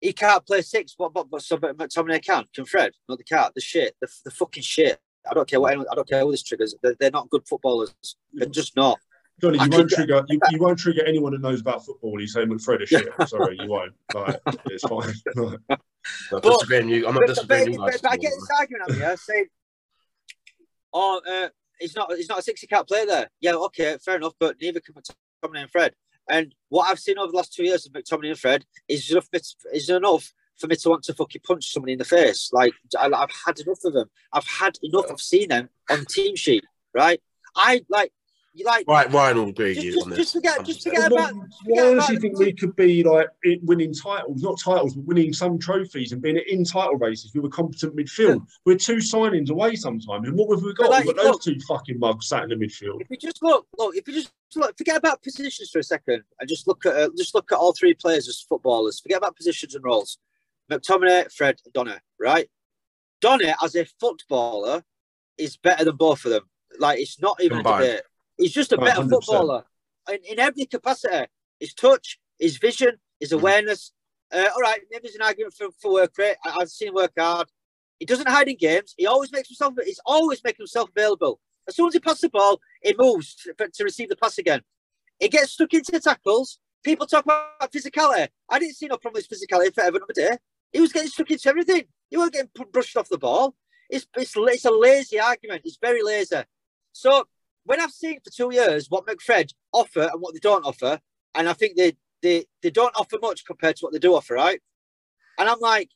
[0.00, 2.44] he can't play six, but but but so but McTominay can.
[2.54, 2.92] Can Fred?
[3.08, 3.54] No, they can't.
[3.54, 3.96] The shit.
[4.00, 4.98] The, the fucking shit.
[5.28, 5.86] I don't care what anyone.
[5.90, 6.74] I don't care who this triggers.
[6.82, 7.94] They're, they're not good footballers.
[8.32, 8.98] They're just not.
[9.40, 12.20] Johnny, you could won't get- trigger you, you won't trigger anyone that knows about football.
[12.20, 13.08] You say McFred is shit.
[13.28, 13.92] Sorry, you won't.
[14.14, 15.14] Like, it's fine.
[15.36, 15.58] I'm
[16.32, 17.06] not But- disagreeing you.
[17.06, 19.46] I'm not But, but, disagreeing you but, but I get this argument on here saying,
[20.92, 22.12] "Oh, uh, he's not.
[22.16, 24.34] He's not a sixty cap player there." Yeah, okay, fair enough.
[24.38, 25.94] But neither can McTominay and Fred.
[26.30, 29.28] And what I've seen over the last two years of McTominay and Fred is enough.
[29.72, 32.50] Is enough for me to want to fucking punch somebody in the face.
[32.52, 34.10] Like I, I've had enough of them.
[34.32, 36.64] I've had enough of seeing them on the team sheet.
[36.94, 37.20] Right?
[37.54, 38.17] I like you
[38.64, 38.86] like.
[38.88, 40.18] Right, Ryan will agree with Just, you just, on this.
[40.18, 40.64] just forget.
[40.64, 41.34] Just forget about.
[41.66, 43.28] Well, I honestly think we could be like
[43.62, 47.48] winning titles, not titles, but winning some trophies and being in title races with a
[47.48, 48.46] competent midfield.
[48.64, 50.28] We're two signings away sometimes.
[50.28, 50.90] And what have we got?
[50.90, 53.00] Like, We've got those look- two fucking mugs sat in the midfield.
[53.00, 56.22] If you just look, look, if you just look, forget about positions for a second,
[56.40, 59.00] and just look at uh, just look at all three players as footballers.
[59.00, 60.18] Forget about positions and roles.
[60.70, 62.48] McTominay, Fred, and Donna, right?
[63.20, 64.84] Donna, as a footballer,
[65.38, 66.42] is better than both of them.
[66.78, 67.84] Like it's not even Combined.
[67.84, 68.02] a debate.
[68.38, 69.10] He's just a better 100%.
[69.10, 69.64] footballer
[70.10, 71.26] in, in every capacity.
[71.60, 73.38] His touch, his vision, his Mhm.
[73.40, 73.92] awareness.
[74.30, 76.36] Uh, all right, maybe there's an argument for, for work rate.
[76.44, 77.50] I, I've seen him work hard.
[77.98, 78.94] He doesn't hide in games.
[78.96, 79.74] He always makes himself.
[79.84, 81.40] He's always making himself available.
[81.66, 84.62] As soon as he passes the ball, he moves to, to receive the pass again.
[85.18, 86.58] He gets stuck into tackles.
[86.84, 88.28] People talk about physicality.
[88.48, 90.38] I didn't see no problem with his physicality for the day.
[90.72, 91.84] He was getting stuck into everything.
[92.08, 93.56] He wasn't getting brushed off the ball.
[93.90, 95.62] It's, it's, it's a lazy argument.
[95.64, 96.36] It's very lazy.
[96.92, 97.26] So
[97.68, 100.98] when I've seen for two years what McFred offer and what they don't offer,
[101.34, 101.92] and I think they,
[102.22, 104.60] they, they don't offer much compared to what they do offer, right?
[105.38, 105.90] And I'm like,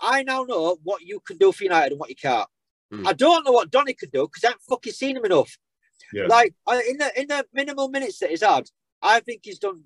[0.00, 2.48] I now know what you can do for United and what you can't.
[2.92, 3.04] Hmm.
[3.04, 5.58] I don't know what Donny could do because I haven't fucking seen him enough.
[6.12, 6.26] Yeah.
[6.26, 6.54] Like
[6.88, 8.70] in the in the minimal minutes that he's had,
[9.02, 9.82] I think he's done.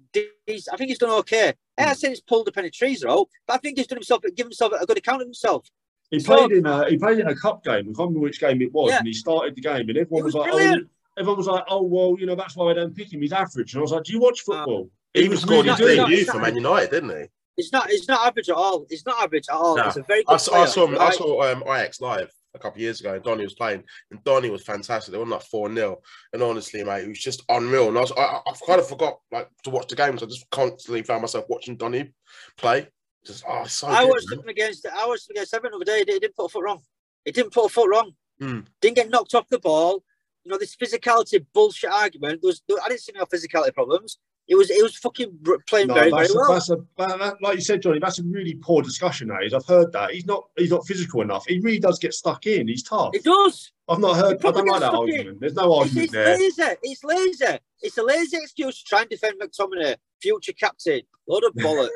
[0.47, 1.55] He's, I think he's done okay.
[1.79, 4.21] I'm not saying he's pulled up any trees out, but I think he's done himself,
[4.37, 5.67] given himself a good account of himself.
[6.11, 7.73] He So- played in a he played in a cup game.
[7.73, 8.99] I can't remember which game it was, Yeah.
[8.99, 10.85] and he started the game, and everyone It was, was like, brilliant.
[10.85, 10.89] "Oh,
[11.19, 13.21] everyone was like, oh well, you know that's why I don't pick him.
[13.23, 15.89] He's average." And I was like, "Do you watch football?" He even scored his not-
[15.89, 17.27] he's not- debut for Man United, didn't he?
[17.59, 17.91] It's not.
[17.91, 18.87] It's not average at all.
[18.89, 19.77] It's not average at all.
[19.77, 19.87] No.
[19.87, 20.63] It's a very I good saw, player.
[20.63, 20.99] I saw him.
[20.99, 24.25] I saw um, Ajax live a couple of years ago, and Donny was playing, and
[24.25, 25.13] Donny was fantastic.
[25.13, 26.01] They won like four 0
[26.33, 27.89] and honestly, mate, it was just unreal.
[27.89, 30.23] And I was, I, I I kind of forgot like to watch the games.
[30.23, 32.13] I just constantly found myself watching Donny
[32.57, 32.89] play.
[33.27, 34.39] Just oh, so I good, watched man.
[34.41, 34.87] him against.
[34.87, 35.99] I watched him against Everton the other day.
[36.13, 36.81] He didn't- put a foot wrong.
[37.27, 38.13] He didn't put a foot wrong.
[38.41, 38.61] Hmm.
[38.81, 40.03] Didn't get knocked off the ball.
[40.45, 42.41] You know this physicality bullshit argument.
[42.43, 44.19] There was I didn't see no physicality problems.
[44.49, 45.39] It was it was fucking
[45.69, 46.53] playing No, very very a, well.
[46.53, 48.01] that's a that, like you said, Johnny.
[48.01, 49.29] That's a really poor discussion.
[49.29, 49.55] That is.
[49.55, 51.45] I've heard that he's not he's not physical enough.
[51.47, 52.67] He really does get stuck in.
[52.67, 53.11] He's tough.
[53.15, 53.71] It does.
[53.89, 54.45] I've not heard.
[54.45, 55.15] I don't like that stuck in.
[55.15, 55.41] argument.
[55.41, 56.37] There's no It's, argument it's there.
[56.37, 56.77] lazy.
[56.83, 57.59] It's lazy.
[57.83, 61.03] It's a lazy excuse to try and defend McTominay, future captain.
[61.29, 61.89] Load of bollocks.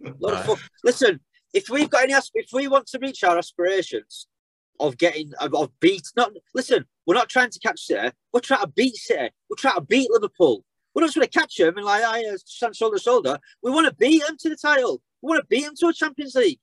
[0.20, 0.58] Load of fuck.
[0.84, 1.18] Listen,
[1.54, 4.26] if we've got any, if we want to reach our aspirations
[4.80, 8.10] of getting of, of beat, not listen, we're not trying to catch City.
[8.32, 9.30] We're trying to beat City.
[9.48, 10.64] We're trying to beat Liverpool.
[10.94, 13.38] We don't just want to catch them and like, I uh, stand shoulder to shoulder.
[13.62, 15.02] We want to beat them to the title.
[15.22, 16.58] We want to beat them to a Champions League.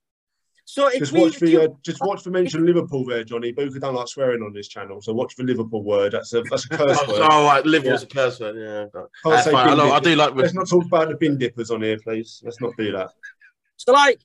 [0.64, 3.24] So if Just we, watch if for you- uh, just watch for mention Liverpool there,
[3.24, 3.50] Johnny.
[3.52, 6.12] Booker don't like swearing on this channel, so watch for Liverpool word.
[6.12, 7.28] That's a that's a curse Oh, word.
[7.30, 8.56] oh, right, Liverpool's a curse word.
[8.56, 9.66] Yeah, Can't That's say fine.
[9.66, 10.34] I, bin know, I do like.
[10.36, 12.40] Let's not talk about the bin dippers on here, please.
[12.44, 13.10] Let's not do that.
[13.76, 14.20] So like,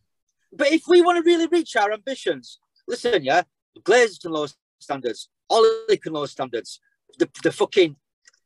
[0.54, 3.42] but if we want to really reach our ambitions, listen, yeah,
[3.78, 4.48] Glazers can lower
[4.80, 6.80] standards, Ollie can lower standards,
[7.20, 7.96] the, the fucking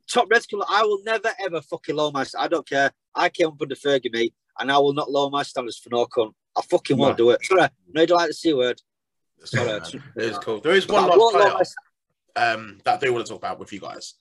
[0.09, 0.61] top Reds can.
[0.69, 2.25] I will never ever fucking lower my.
[2.37, 2.91] I don't care.
[3.15, 6.05] I came up under Fergie me, and I will not lower my standards for no
[6.05, 6.33] cunt.
[6.57, 7.43] I fucking won't do it.
[7.43, 8.81] Sorry, no, I don't like the c word.
[9.43, 10.59] Sorry, It is cool.
[10.59, 13.73] There is one last player my um, that I do want to talk about with
[13.73, 14.15] you guys.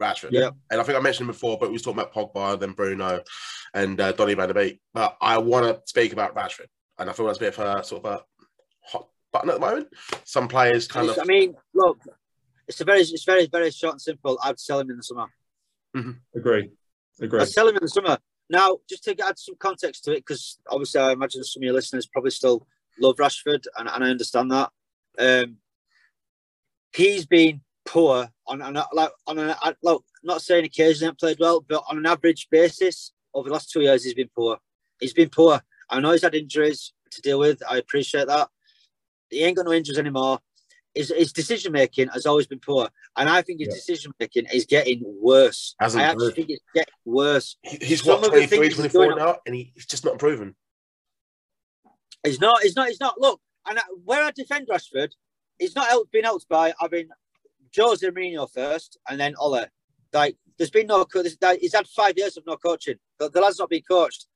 [0.00, 0.30] Rashford.
[0.32, 0.50] Yeah.
[0.70, 3.22] And I think I mentioned him before, but we was talking about Pogba, then Bruno,
[3.72, 4.80] and uh, Donny Van de Beek.
[4.92, 6.66] But I want to speak about Rashford.
[6.98, 8.24] and I feel that's a bit of a sort of a
[9.32, 9.88] button at the moment.
[10.24, 11.18] Some players kind of.
[11.18, 11.98] I mean, look,
[12.68, 14.38] it's a very, it's very, very short and simple.
[14.42, 15.26] I'd sell him in the summer.
[16.34, 16.70] Agree.
[17.20, 17.40] Agree.
[17.40, 18.18] I'd sell him in the summer.
[18.48, 21.74] Now, just to add some context to it, because obviously I imagine some of your
[21.74, 22.66] listeners probably still
[23.00, 24.70] love Rashford, and, and I understand that.
[25.18, 25.56] Um,
[26.94, 31.38] he's been poor on, on a, like on an look, not saying occasionally he played
[31.40, 34.58] well, but on an average basis over the last two years he's been poor.
[35.00, 35.60] He's been poor.
[35.90, 37.62] I know he's had injuries to deal with.
[37.68, 38.48] I appreciate that.
[39.32, 40.38] He ain't got no injuries anymore.
[40.94, 43.74] His, his decision making has always been poor, and I think his Yeah.
[43.74, 45.74] decision making is getting worse.
[45.80, 46.36] Hasn't I actually improved.
[46.36, 47.56] think it's getting worse.
[47.62, 50.54] He- He's Some what 23, 24 now, and he, he's just not improving.
[52.24, 52.62] He's not.
[52.62, 52.88] He's not.
[52.88, 53.18] He's not.
[53.20, 55.12] Look, and where I defend Rashford,
[55.58, 57.08] he's not helped, been helped by having
[57.76, 59.64] Jose Mourinho first, and then Ole.
[60.12, 61.06] Like, there's been no.
[61.12, 62.96] there's- He's had five years of no coaching.
[63.18, 64.26] The, the lad's not been coached.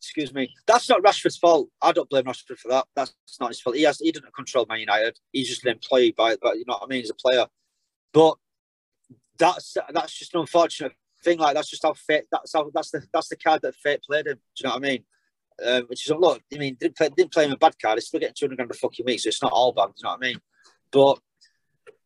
[0.00, 0.52] Excuse me.
[0.66, 1.68] That's not Rashford's fault.
[1.82, 2.86] I don't blame Rashford for that.
[2.96, 3.76] That's not his fault.
[3.76, 3.98] He has.
[3.98, 5.18] He didn't control Man United.
[5.32, 6.36] He's just an employee by.
[6.40, 7.00] But you know what I mean.
[7.00, 7.46] He's a player.
[8.12, 8.36] But
[9.38, 10.92] that's that's just an unfortunate
[11.22, 11.38] thing.
[11.38, 12.24] Like that's just how fate.
[12.32, 12.70] That's how.
[12.74, 14.36] That's the that's the card that fate played him.
[14.36, 15.04] Do you know what I mean?
[15.64, 16.42] um, which is look.
[16.52, 17.98] I mean, didn't play, didn't play him a bad card.
[17.98, 19.88] He's still getting two hundred grand a fucking week, so it's not all bad.
[19.88, 20.40] Do You know what I mean?
[20.90, 21.18] But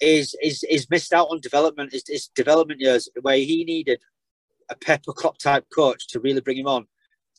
[0.00, 1.92] is is is missed out on development.
[1.92, 4.00] His, his development years where he needed
[4.70, 6.86] a Pepper Klopp type coach to really bring him on,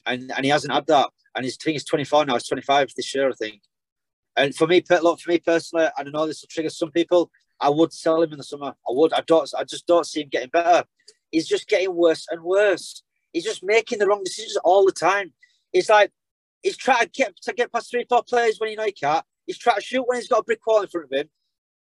[0.06, 1.10] and and he hasn't had that.
[1.36, 2.34] And his thing is twenty four now.
[2.34, 3.62] He's twenty five this year, I think.
[4.38, 7.32] And for me, look for me personally, I know this will trigger some people.
[7.60, 8.74] I would sell him in the summer.
[8.88, 9.14] I would.
[9.14, 9.50] I don't.
[9.58, 10.86] I just don't see him getting better.
[11.32, 13.04] He's just getting worse and worse.
[13.32, 15.34] He's just making the wrong decisions all the time.
[15.74, 16.12] It's like
[16.62, 19.26] he's trying to get to get past three, four players when you know he can't.
[19.46, 21.30] He's trying to shoot when he's got a brick wall in front of him.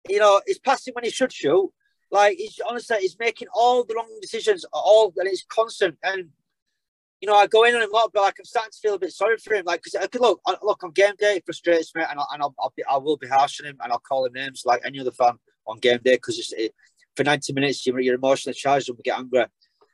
[0.08, 1.72] You know, he's passing when he should shoot.
[2.12, 5.98] Like he's honestly, he's making all the wrong decisions, all and it's constant.
[6.04, 6.30] And
[7.26, 8.94] you know, I go in on him a lot, but like I'm starting to feel
[8.94, 9.66] a bit sorry for him.
[9.66, 12.28] Like, because I could look, I- look on game day, it frustrates me, and, I'll,
[12.32, 14.62] and I'll, I'll be, I will be harsh on him, and I'll call him names
[14.64, 15.34] like any other fan
[15.66, 16.72] on game day because it,
[17.16, 19.46] for 90 minutes you're, you're emotionally charged and we get angry.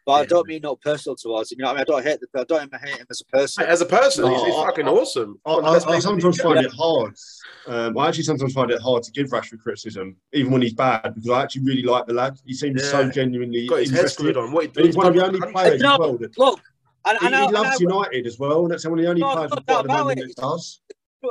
[0.05, 1.59] But I don't mean no personal towards him.
[1.59, 1.81] You know I mean?
[1.81, 3.63] I don't hate the, I don't even hate him as a person.
[3.65, 5.39] As a person, he's, he's Oh, fucking I- awesome.
[5.45, 6.43] I, One I, I players in the sometimes league.
[6.55, 7.13] find it hard.
[7.67, 11.13] Um, I actually sometimes find it hard to give Rashford criticism, even when he's bad,
[11.13, 12.35] because I actually really like the lad.
[12.43, 14.19] He seems so genuinely got his head interested.
[14.19, 14.51] screwed on.
[14.51, 16.59] What he And he's one of the only players No, as well that Look,
[17.05, 19.09] and, he, and, I, he loves and I, United as well, that's one of the
[19.09, 20.35] only No, players no we've got at the moment it.
[20.35, 20.81] that does.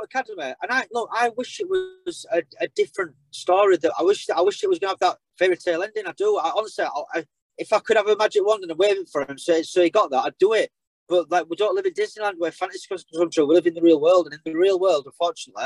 [0.03, 1.09] Academy, and I look.
[1.13, 3.75] I wish it was a, a different story.
[3.75, 4.29] That I wish.
[4.29, 6.07] I wish it was going to have that fairy tale ending.
[6.07, 6.37] I do.
[6.37, 7.25] I honestly, I, I,
[7.57, 9.81] if I could have a magic wand and a wave it for him, so so
[9.83, 10.71] he got that, I'd do it.
[11.09, 13.03] But like, we don't live in Disneyland where fantasy comes
[13.33, 13.45] true.
[13.45, 15.65] We live in the real world, and in the real world, unfortunately,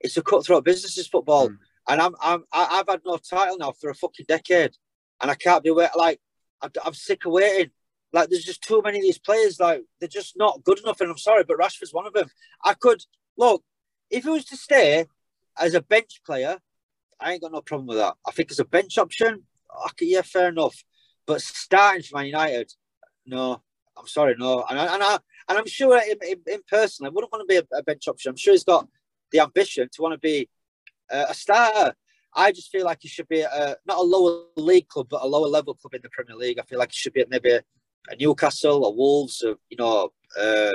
[0.00, 0.96] it's a cutthroat business.
[0.96, 1.58] Is football, Mm.
[1.88, 4.74] and I'm I'm I- I've had no title now for a fucking decade,
[5.20, 5.90] and I can't be wait.
[5.96, 6.18] Like,
[6.62, 7.72] I'm, I'm sick of waiting.
[8.12, 9.60] Like, there's just too many of these players.
[9.60, 11.00] Like, they're just not good enough.
[11.00, 12.28] And I'm sorry, but Rashford's one of them.
[12.64, 13.04] I could
[13.36, 13.62] look
[14.10, 15.06] if he was to stay
[15.58, 16.58] as a bench player,
[17.20, 18.14] I ain't got no problem with that.
[18.26, 19.44] I think as a bench option,
[19.86, 20.84] okay, yeah, fair enough.
[21.26, 22.72] But starting for Man United,
[23.26, 23.62] no,
[23.96, 24.64] I'm sorry, no.
[24.68, 27.46] And I, and I and I'm sure in, in, in person, I wouldn't want to
[27.46, 28.30] be a, a bench option.
[28.30, 28.88] I'm sure he's got
[29.30, 30.48] the ambition to want to be
[31.10, 31.94] uh, a starter.
[32.34, 35.26] I just feel like he should be a, not a lower league club, but a
[35.26, 36.58] lower level club in the Premier League.
[36.58, 37.58] I feel like he should be at maybe
[38.08, 40.72] a Newcastle, a Wolves, or, you know, uh,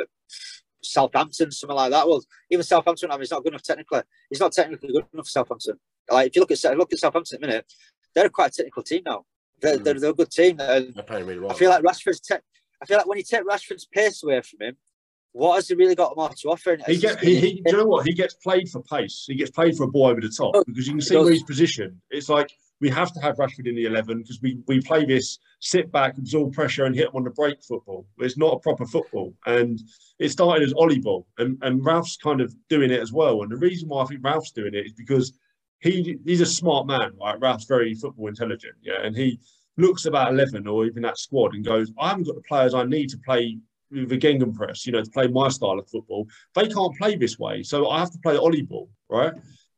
[0.84, 2.08] Southampton, something like that.
[2.08, 4.02] Well, even Southampton, I mean, he's not good enough technically.
[4.30, 5.80] He's not technically good enough for Southampton.
[6.10, 7.66] Like if you look at look at Southampton at the minute,
[8.14, 9.26] they're quite a technical team now.
[9.62, 9.84] They're, Mm.
[9.84, 10.58] they're, they're a good team.
[10.60, 11.52] And They're playing really well.
[11.52, 12.20] I feel like Rashford's.
[12.20, 12.36] Te-
[12.82, 14.78] I feel like when you take Rashford's pace away from him,
[15.32, 16.78] what has he really got more to offer?
[16.86, 18.06] He it's get, he, he, do you know what?
[18.06, 19.26] He gets played for pace.
[19.28, 21.32] He gets played for a ball over the top Oh, because you can see where
[21.32, 21.98] he's positioned.
[22.12, 22.52] It's like
[22.82, 26.18] we have to have Rashford in the 11 because we, we play this sit back,
[26.18, 28.06] absorb pressure, and hit him on the break football.
[28.20, 29.34] It's not a proper football.
[29.46, 29.80] And
[30.20, 33.42] it started as Ole ball, and, and Ralph's kind of doing it as well.
[33.42, 35.34] And the reason why I think Ralph's doing it is because
[35.80, 37.40] he he's a smart man, right?
[37.40, 39.40] Ralph's very football intelligent, yeah, and he
[39.78, 42.84] looks about 11 or even that squad and goes, I haven't got the players I
[42.86, 43.58] need to play
[43.92, 46.28] the Gegenpress, you know, to play my style of football.
[46.54, 49.34] They can't play this way, so I have to play Ole ball, right?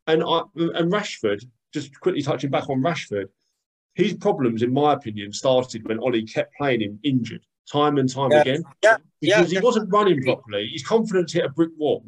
[0.08, 1.43] And I and Rashford,
[1.74, 3.26] just quickly touching back on Rashford,
[3.95, 8.32] his problems, in my opinion, started when Ole kept playing him injured time and time
[8.32, 8.41] Yeah.
[8.41, 10.70] again yeah, yeah, because he wasn't running properly.
[10.72, 12.05] His confidence hit a brick wall.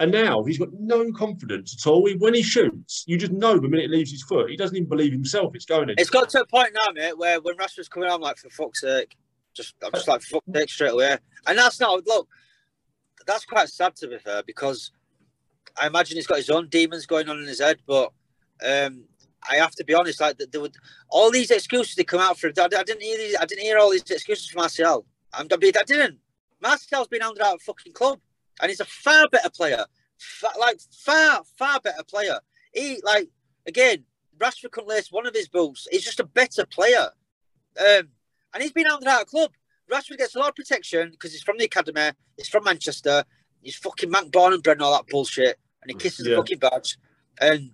[0.00, 2.06] And now he's got no confidence at all.
[2.06, 4.76] He- When he shoots, you just know the minute it leaves his foot, he doesn't
[4.76, 5.96] even believe himself it's going in.
[5.98, 8.50] It's got to a point now, mate, where when Rashford's coming on, I'm like, for
[8.50, 9.16] fuck's sake,
[9.54, 11.18] just I'm just like, for fuck's sake, straight away.
[11.46, 12.28] And that's not look.
[13.26, 14.90] That's quite sad to be fair, because
[15.80, 17.78] I imagine he's got his own demons going on in his head.
[17.86, 18.12] But
[18.64, 19.04] um,
[19.48, 20.76] I have to be honest, like there would
[21.08, 22.48] all these excuses they come out for.
[22.48, 23.36] I, I didn't hear these.
[23.40, 25.06] I didn't hear all these excuses from Martial.
[25.34, 26.18] I'm, I didn't.
[26.60, 28.20] Martial's been hounded out of fucking club.
[28.60, 29.84] and he's a far better player,
[30.18, 32.38] far, like far far better player.
[32.72, 33.28] He like
[33.66, 34.04] again,
[34.38, 35.86] Rashford couldn't lace one of his boots.
[35.90, 37.10] He's just a better player,
[37.78, 38.08] um,
[38.54, 39.52] and he's been out of club.
[39.90, 42.12] Rashford gets a lot of protection because he's from the academy.
[42.36, 43.24] He's from Manchester.
[43.60, 46.30] He's fucking Manc born and bred and all that bullshit, and he kisses yeah.
[46.30, 46.98] the fucking badge.
[47.40, 47.70] And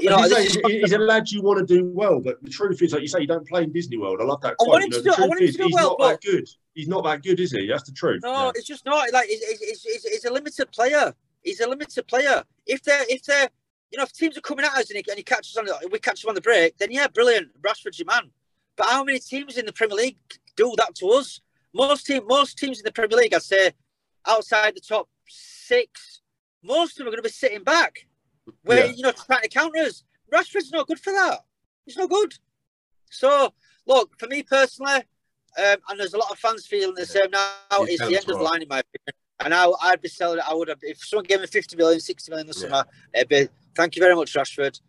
[0.00, 2.80] you know, he's, a, he's, a lad you want to do well, but the truth
[2.80, 4.20] is, like you say, you don't play in Disney World.
[4.20, 4.68] I love that quote.
[4.68, 5.98] I want him you know, to do, I want him to do he's well, not
[5.98, 6.08] but...
[6.08, 6.48] that good.
[6.74, 7.66] He's not that good, is he?
[7.66, 8.22] That's the truth.
[8.22, 8.52] No, yeah.
[8.54, 9.12] it's just not.
[9.12, 11.14] Like, he's, he's, he's, he's, a limited player.
[11.42, 12.42] He's a limited player.
[12.66, 13.48] If they're, if they're,
[13.90, 15.98] you know, if teams are coming at us and he, and he catches on, we
[15.98, 17.48] catch him on the break, then yeah, brilliant.
[17.60, 18.30] Rashford's your man.
[18.76, 20.16] But how many teams in the Premier League
[20.56, 21.40] do that to us?
[21.74, 23.72] Most team, most teams in the Premier League, I'd say,
[24.26, 26.22] outside the top six,
[26.62, 28.06] most of them are going to be sitting back,
[28.62, 28.92] where yeah.
[28.92, 30.04] you know trying to counter us.
[30.32, 31.40] Rashford's not good for that.
[31.84, 32.34] He's not good.
[33.10, 33.52] So,
[33.86, 35.02] look, for me personally,
[35.58, 38.38] um, and there's a lot of fans feeling the same now, it's the end of
[38.38, 39.14] the line, in my opinion.
[39.40, 40.44] And I, I'd be selling it.
[40.48, 42.68] I would have, if someone gave me 50 million, 60 million this yeah.
[42.68, 44.80] summer, it'd be, thank you very much, Rashford.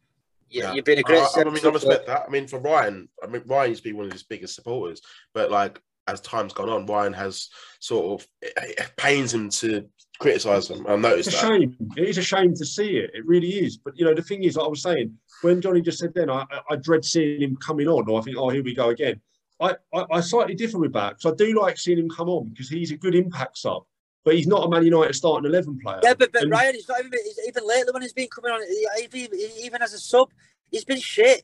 [0.50, 0.74] Yeah.
[0.74, 2.26] You've been a great I, I mean, I respect that.
[2.28, 5.02] I mean, for Ryan, I mean, Ryan used to be one of his biggest supporters,
[5.34, 7.50] but like, as time's gone on, Ryan has
[7.80, 9.88] sort of it, it pains him to
[10.20, 10.86] criticise them.
[10.88, 11.60] I've noticed it's a that.
[11.60, 11.78] shame.
[11.98, 13.12] It is a shame to see it.
[13.14, 13.78] It really is.
[13.78, 16.30] But you know, the thing is, like I was saying, when Johnny just said then,
[16.30, 19.22] I, I dread seeing him coming on, or I think, oh, here we go again.
[19.60, 22.50] I, I, I slightly different with that because I do like seeing him come on
[22.50, 23.84] because he's a good impact sub,
[24.26, 26.00] but he's not a Man United starting eleven player.
[26.04, 28.52] Yeah, but, but and, Ryan, he's not even he's, even lately when he's been coming
[28.52, 28.62] on,
[29.02, 29.30] even,
[29.62, 30.30] even as a sub,
[30.70, 31.44] he's been shit.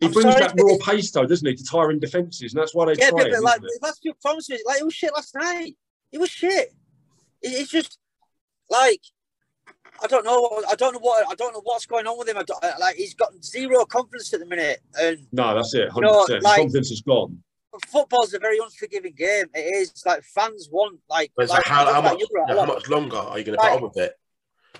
[0.00, 2.74] He I'm brings sorry, that raw pace though, doesn't he, to tiring defences, and that's
[2.74, 5.34] why they yeah, try but, but like last few performances, like it was shit last
[5.34, 5.76] night.
[6.12, 6.74] It was shit.
[7.42, 7.98] It, it's just
[8.70, 9.00] like
[10.02, 10.62] I don't know.
[10.68, 11.26] I don't know what.
[11.30, 12.36] I don't know what's going on with him.
[12.36, 14.80] Uh, like he's got zero confidence at the minute.
[15.00, 15.88] And no, that's it.
[15.90, 16.42] Hundred percent.
[16.42, 17.42] Like, confidence is gone.
[17.88, 19.46] Football's a very unforgiving game.
[19.54, 21.32] It is like fans want like.
[21.36, 23.84] like, like how, how, much, yeah, how much longer are you going to like, put
[23.84, 24.14] up with it?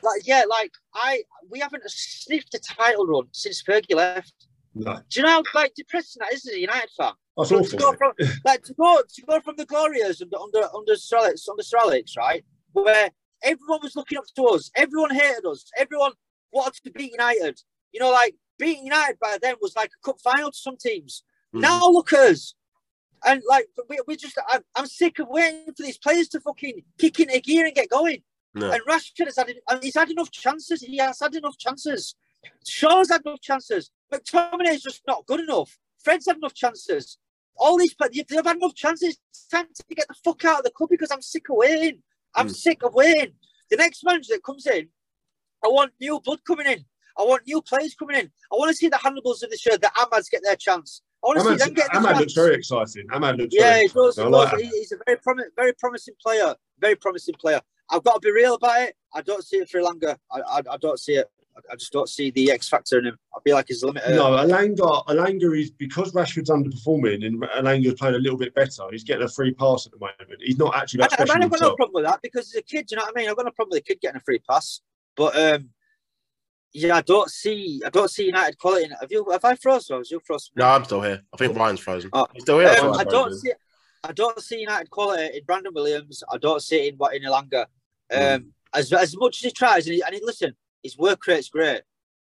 [0.02, 4.46] Like yeah, like I we haven't sniffed a title run since Fergie left.
[4.74, 5.00] No.
[5.08, 7.12] Do you know how like depressing that is as a United fan?
[7.36, 7.64] That's awful.
[7.64, 8.12] To go from,
[8.44, 12.14] like to go to go from the Glorious under under under Sir under Sir Alex,
[12.16, 12.44] right?
[12.72, 13.10] Where
[13.44, 14.70] Everyone was looking up to us.
[14.74, 15.70] Everyone hated us.
[15.76, 16.12] Everyone
[16.50, 17.60] wanted to beat United.
[17.92, 21.22] You know, like beating United by then was like a cup final to some teams.
[21.54, 21.60] Mm.
[21.60, 22.54] Now look at us.
[23.26, 26.82] And like we, we just, I'm, I'm, sick of waiting for these players to fucking
[26.98, 28.22] kick into gear and get going.
[28.54, 28.70] No.
[28.70, 30.82] And Rashford has had, he's had enough chances.
[30.82, 32.14] He has had enough chances.
[32.66, 33.90] Shaw's had enough chances.
[34.14, 35.78] McTominay is just not good enough.
[36.02, 37.18] Fred's had enough chances.
[37.56, 39.18] All these players, they've had enough chances.
[39.30, 42.02] It's time to get the fuck out of the club because I'm sick of waiting.
[42.34, 42.54] I'm mm.
[42.54, 43.32] sick of waiting.
[43.70, 44.88] The next manager that comes in,
[45.64, 46.84] I want new blood coming in.
[47.18, 48.30] I want new players coming in.
[48.52, 51.02] I want to see the Hannibals of the show, the Amads get their chance.
[51.22, 52.20] I want to Amad's, see them get the Amad chance.
[52.20, 53.06] looks very exciting.
[53.12, 54.16] Amad looks yeah, very he does.
[54.16, 56.54] He like he's a very, prom- very promising player.
[56.80, 57.60] Very promising player.
[57.90, 58.96] I've got to be real about it.
[59.14, 60.16] I don't see it for Elanga.
[60.30, 61.28] I, I, I don't see it.
[61.70, 63.18] I just don't see the X factor in him.
[63.34, 64.16] I feel like he's limited.
[64.16, 68.82] No, Elanga, Elanga is because Rashford's underperforming and Elanga's playing a little bit better.
[68.90, 70.40] He's getting a free pass at the moment.
[70.40, 71.42] He's not actually that I, special.
[71.42, 72.86] I've got no problem with that because he's a kid.
[72.86, 73.30] Do you know what I mean?
[73.30, 74.80] I've got no problem with a kid getting a free pass.
[75.16, 75.70] But um,
[76.72, 78.90] yeah, I don't see, I don't see United quality.
[79.00, 79.24] Have you?
[79.30, 79.96] Have I frozen?
[79.96, 80.52] Or you frozen?
[80.56, 81.22] No, I'm still here.
[81.32, 82.10] I think Ryan's frozen.
[82.12, 82.76] Oh, He's still here.
[82.80, 83.52] Um, I don't see.
[84.02, 86.22] I don't see United quality in Brandon Williams.
[86.30, 87.66] I don't see it in what in Elanga.
[88.12, 88.44] Um, mm.
[88.74, 90.54] as as much as he tries, and, he, and he, listen,
[90.84, 91.82] his work rate's great.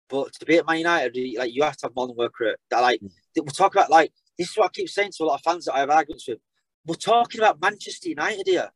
[0.09, 2.55] But to be at Man United, like you have to have more than work rate.
[2.71, 3.11] That like mm.
[3.37, 5.65] we're talking about like this is what I keep saying to a lot of fans
[5.65, 6.39] that I have arguments with.
[6.87, 8.69] We're talking about Manchester United here.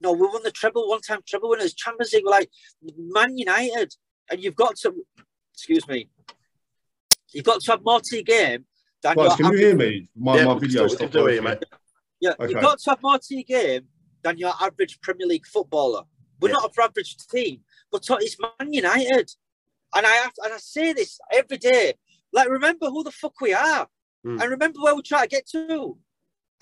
[0.00, 2.24] No, we won the treble, one time treble winners, Champions League.
[2.24, 2.50] We're like
[2.82, 3.94] Man United,
[4.30, 4.94] and you've got to
[5.52, 6.08] excuse me.
[7.32, 8.66] You've got to have more to your game
[9.02, 10.08] than well, Can you hear me?
[10.14, 11.14] My, yeah, my video stopped.
[11.14, 11.62] mate.
[12.20, 12.52] Yeah, okay.
[12.52, 13.86] you've got to have more to your game
[14.22, 16.04] than your average Premier League footballer.
[16.40, 16.54] We're yeah.
[16.54, 17.60] not a average team,
[17.90, 19.30] but it's Man United.
[19.94, 21.94] And I have and I say this every day.
[22.32, 23.88] Like, remember who the fuck we are,
[24.26, 24.40] mm.
[24.40, 25.96] and remember where we try to get to.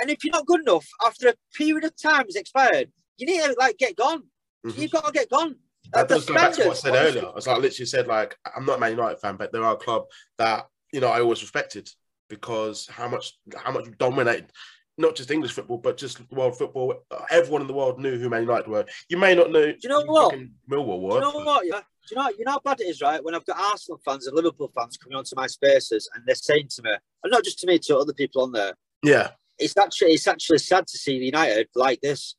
[0.00, 3.42] And if you're not good enough after a period of time has expired, you need
[3.42, 4.24] to like get gone.
[4.66, 4.80] Mm-hmm.
[4.80, 5.56] You've got to get gone.
[5.92, 7.30] That does go back to what I said earlier.
[7.36, 9.78] It's like literally said, like I'm not a Man United fan, but there are a
[9.78, 10.04] club
[10.38, 11.88] that you know I always respected
[12.28, 14.50] because how much how much dominated
[14.96, 17.02] not just English football, but just world football.
[17.30, 18.84] Everyone in the world knew who Man United were.
[19.08, 19.66] You may not know.
[19.66, 20.34] Do you know what?
[20.70, 21.20] Millwall were.
[21.20, 21.66] Do you know what?
[21.66, 21.80] Yeah.
[21.80, 22.28] Do you know?
[22.38, 23.22] You know how bad it is, right?
[23.22, 26.68] When I've got Arsenal fans and Liverpool fans coming onto my spaces and they're saying
[26.76, 28.74] to me, and not just to me, to other people on there.
[29.02, 29.30] Yeah.
[29.58, 32.36] It's actually it's actually sad to see United like this.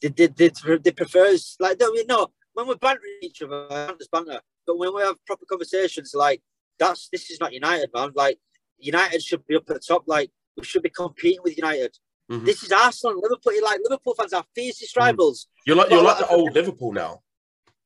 [0.00, 0.50] They they, they,
[0.82, 4.40] they prefer like no, you know when we're bantering each other, there's banter.
[4.66, 6.40] But when we have proper conversations, like
[6.78, 8.12] that's this is not United, man.
[8.14, 8.38] Like
[8.78, 10.04] United should be up at the top.
[10.06, 11.96] Like we should be competing with United.
[12.30, 12.44] Mhm.
[12.44, 13.52] This is Arsenal and Liverpool.
[13.62, 15.00] Like Liverpool fans are fiercest Mhm.
[15.00, 15.46] rivals.
[15.66, 17.22] You're like you're like the old Liverpool now.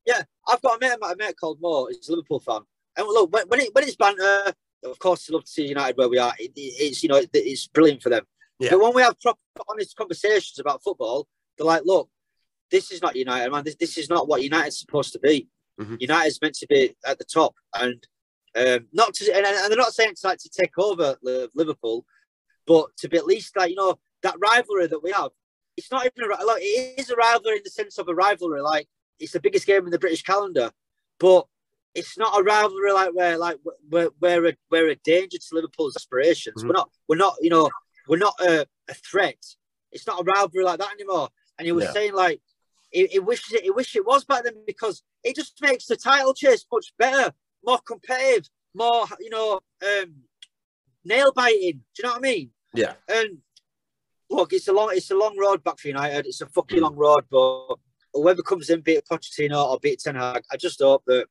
[0.06, 1.86] Yeah, I've got a mate, a mate called Mo.
[1.86, 2.62] He's a Liverpool fan,
[2.96, 4.54] and look when, when, it, when it's banter,
[4.84, 6.32] of course, I love to see United where we are.
[6.38, 8.26] It, it- it's you know it- it's brilliant for them.
[8.60, 8.70] Yeah.
[8.70, 9.38] But when we have proper,
[9.68, 12.08] honest conversations about football, they're like, "Look,
[12.70, 13.64] this is not United, man.
[13.64, 15.48] This, this is not what United's supposed to be.
[15.80, 16.00] Mhm.
[16.00, 18.06] United's meant to be at the top, and
[18.54, 21.16] um, not to and, and they're not saying to like to take over
[21.54, 22.06] Liverpool,
[22.68, 25.30] but to be at least like you know that rivalry that we have.
[25.76, 28.60] It's not even a like it is a rivalry in the sense of a rivalry.
[28.60, 28.86] Like
[29.18, 30.70] it's the biggest game in the British calendar,
[31.18, 31.46] but
[31.94, 33.56] it's not a rivalry like where like
[33.90, 36.62] we're we're a, we're a danger to Liverpool's aspirations.
[36.62, 36.68] Mhm.
[36.68, 37.70] We're not we're not you know
[38.06, 39.42] we're not a, a threat.
[39.92, 41.28] It's not a rivalry like that anymore.
[41.58, 41.92] And he was Yeah.
[41.92, 42.40] saying like
[42.90, 45.96] he, he wishes it he wishes it was back then because it just makes the
[45.96, 47.32] title chase much better,
[47.64, 50.14] more competitive, more you know um,
[51.04, 51.84] nail biting.
[51.94, 52.50] Do you know what I mean?
[52.74, 52.94] Yeah.
[53.08, 53.38] And
[54.30, 56.26] look, it's a long, it's a long road back for United.
[56.26, 57.76] It's a fucking long road, but
[58.12, 61.26] whoever comes in, be it Pochettino or be it Ten Hag, I just hope that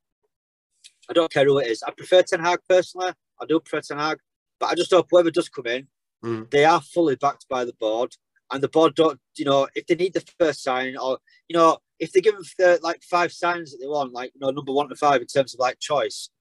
[1.09, 1.83] I don't care who it is.
[1.83, 3.13] I prefer Ten Hag personally.
[3.39, 4.19] I do prefer Ten Hag,
[4.59, 5.87] but I just hope whoever does come in,
[6.23, 6.49] Mm.
[6.49, 8.15] they are fully backed by the board,
[8.51, 11.77] and the board don't, you know, if they need the first sign or you know,
[11.99, 14.71] if they give them the, like five signs that they want, like you know, number
[14.73, 16.31] one to five in terms of like choice.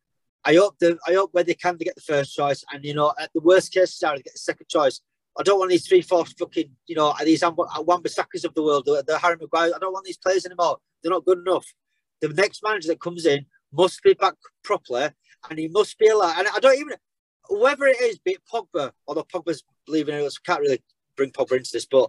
[0.46, 2.94] I hope the I hope where they can they get the first choice, and you
[2.94, 5.00] know, at the worst case scenario, they get the second choice.
[5.38, 9.04] I don't want these three, four fucking, you know, these Wan-Bissakas of the world, the,
[9.06, 9.72] the Harry Maguire.
[9.74, 10.78] I don't want these players anymore.
[11.02, 11.66] They're not good enough.
[12.22, 15.10] The next manager that comes in must be back properly,
[15.50, 16.38] and he must be allowed.
[16.38, 16.94] And I don't even,
[17.48, 20.82] whoever it is, be it Pogba, although Pogba's leaving I can't really
[21.16, 22.08] bring Pogba into this, but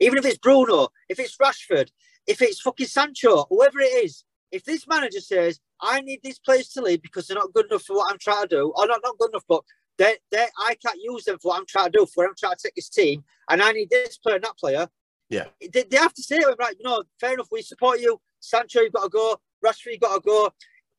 [0.00, 1.90] even if it's Bruno, if it's Rashford,
[2.26, 4.24] if it's fucking Sancho, whoever it is,
[4.54, 7.82] if this manager says, I need these players to leave because they're not good enough
[7.82, 9.62] for what I'm trying to do, or not, not good enough, but
[9.98, 12.34] they they I can't use them for what I'm trying to do, for where I'm
[12.38, 14.88] trying to take this team, and I need this player and that player.
[15.30, 15.46] Yeah.
[15.72, 18.20] They, they have to say to him, right, you know, fair enough, we support you.
[18.40, 19.36] Sancho, you've got to go.
[19.64, 20.50] Rashford, you've got to go.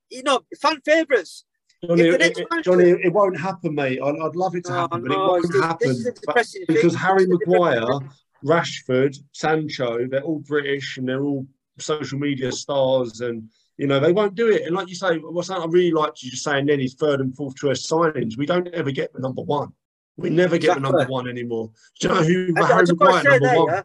[0.09, 1.45] You know, fan favourites.
[1.85, 3.99] Johnny, it, next it- Johnny, it won't happen, mate.
[4.03, 6.11] I'd, I'd love it to No, happen, but it no, won't happen this is a
[6.11, 7.01] But- depressing because thing.
[7.01, 7.99] Harry This is a depressing Maguire.
[8.43, 11.45] Rashford, Sancho, they're all British and they're all
[11.79, 14.63] social media stars, and you know they won't do it.
[14.63, 17.19] And like you say, what's that I really liked you just saying then is third
[17.21, 18.37] and fourth choice signings.
[18.37, 19.69] We don't ever get the number one.
[20.17, 21.71] We never get the number one anymore.
[21.99, 23.73] Do you know who I, I Harry just want Maguire to say number there, one?
[23.73, 23.81] yeah.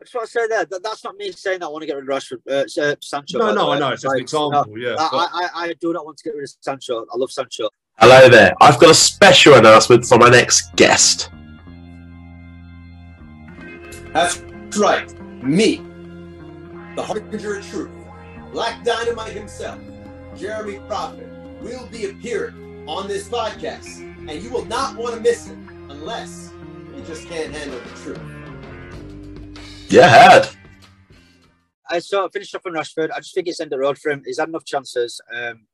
[0.00, 1.86] I just want to say there that that's not me saying that I want to
[1.86, 3.38] get rid of Rashford, uh, uh, Sancho.
[3.38, 4.78] No, no, I know it's just an Like, example.
[4.78, 7.06] Yeah, I, but- I, I do not want to get rid of Sancho.
[7.12, 7.68] I love Sancho.
[7.98, 8.54] Hello there.
[8.62, 11.30] I've got a special announcement for my next guest.
[14.12, 14.40] That's
[14.78, 15.12] right,
[15.42, 15.80] me,
[17.00, 17.90] the Harbinger of Truth,
[18.52, 19.80] Black Dynamite himself,
[20.36, 21.26] Jeremy Prophet,
[21.62, 25.56] will be appearing on this podcast, and you will not want to miss it
[25.88, 26.52] unless
[26.94, 28.20] you just can't handle the truth.
[29.88, 30.48] Yeah, had.
[31.88, 33.10] I saw finished up on Rashford.
[33.12, 34.22] I just think it's end the road for him.
[34.26, 35.66] He's had enough chances, um,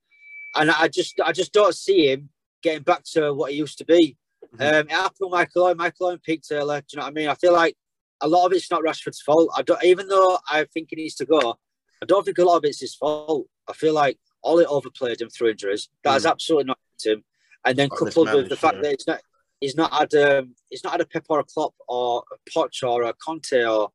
[0.54, 2.28] and I just I just don't see him
[2.62, 4.16] getting back to what he used to be.
[4.60, 6.80] Um, it happened with Michael Owen, Michael Owen, Pete Taylor.
[6.82, 7.28] Do you know what I mean?
[7.28, 7.76] I feel like
[8.20, 9.50] a lot of it's not Rashford's fault.
[9.56, 11.58] I don't, even though I think he needs to go,
[12.02, 13.46] I don't think a lot of it's his fault.
[13.68, 15.88] I feel like Ole overplayed him through injuries.
[16.04, 17.24] That has absolutely not him.
[17.64, 18.82] And then Not coupled with the fact yeah.
[18.82, 19.20] that he's not
[19.60, 22.82] he's not had um, he's not had a Pep or a Klopp or a Poch
[22.88, 23.90] or a Conte or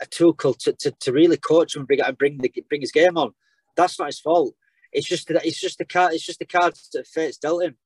[0.00, 2.92] a Tuchel to, to, to really coach him and bring and bring the bring his
[2.92, 3.32] game on.
[3.76, 4.54] That's not his fault.
[4.92, 6.14] It's just that it's just the card.
[6.14, 7.76] It's just the cards that fate's dealt him.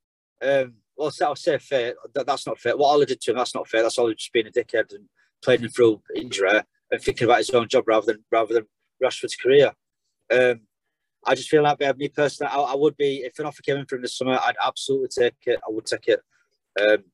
[0.40, 1.94] Um, well, I'll say fate.
[2.14, 2.76] That, that's not fair.
[2.76, 3.82] What Ole did to him, that's not fair.
[3.82, 5.08] That's Ole just being a dickhead and
[5.44, 6.60] playing through injury
[6.90, 8.66] and thinking about his own job rather than rather than
[9.02, 9.72] Rashford's career.
[10.32, 10.60] Um,
[11.26, 13.76] I just feel like uh, me personally, I, I would be if an offer came
[13.76, 15.60] in from the summer, I'd absolutely take it.
[15.66, 16.20] I would take it.
[16.80, 17.04] Um,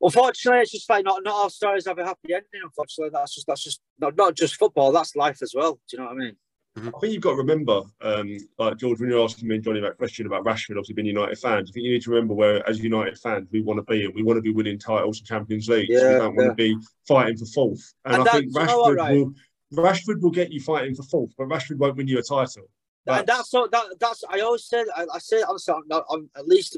[0.00, 2.62] unfortunately, it's just like not not all stories have a happy ending.
[2.62, 4.92] Unfortunately, that's just that's just not, not just football.
[4.92, 5.74] That's life as well.
[5.74, 6.36] Do you know what I mean?
[6.86, 9.80] I think you've got to remember, um, like George, when you're asking me and Johnny
[9.80, 12.68] that question about Rashford, obviously being United fans, I think you need to remember where,
[12.68, 15.26] as United fans, we want to be, and we want to be winning titles and
[15.26, 15.88] Champions League.
[15.98, 16.76] so we don't want to be
[17.06, 17.94] fighting for fourth.
[18.04, 19.16] And, And I think you know what, Rashford right?
[19.16, 19.34] will,
[19.74, 22.68] Rashford will get you fighting for fourth, but Rashford won't win you a title.
[23.06, 26.46] and that's so that that's I always say I, I say honestly on, on, at
[26.46, 26.76] least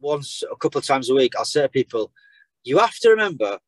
[0.00, 2.12] once a couple of times a week I'll say to people
[2.64, 3.58] you have to remember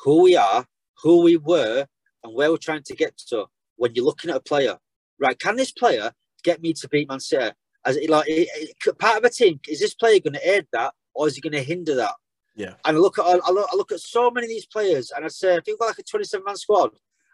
[0.00, 0.66] who we are
[1.02, 1.86] who we were
[2.24, 4.78] and where we're trying to get to when you're looking at a player
[5.18, 6.12] right can this player
[6.44, 7.50] get me to beat Man City
[7.84, 8.48] as it, like it,
[8.86, 11.40] it- part of a team is this player going to aid that or is he
[11.40, 12.14] going to hinder that
[12.56, 12.74] Yeah.
[12.84, 15.24] and I look at I look, I look at so many of these players and
[15.24, 16.90] I say if you've got like a 27 man squad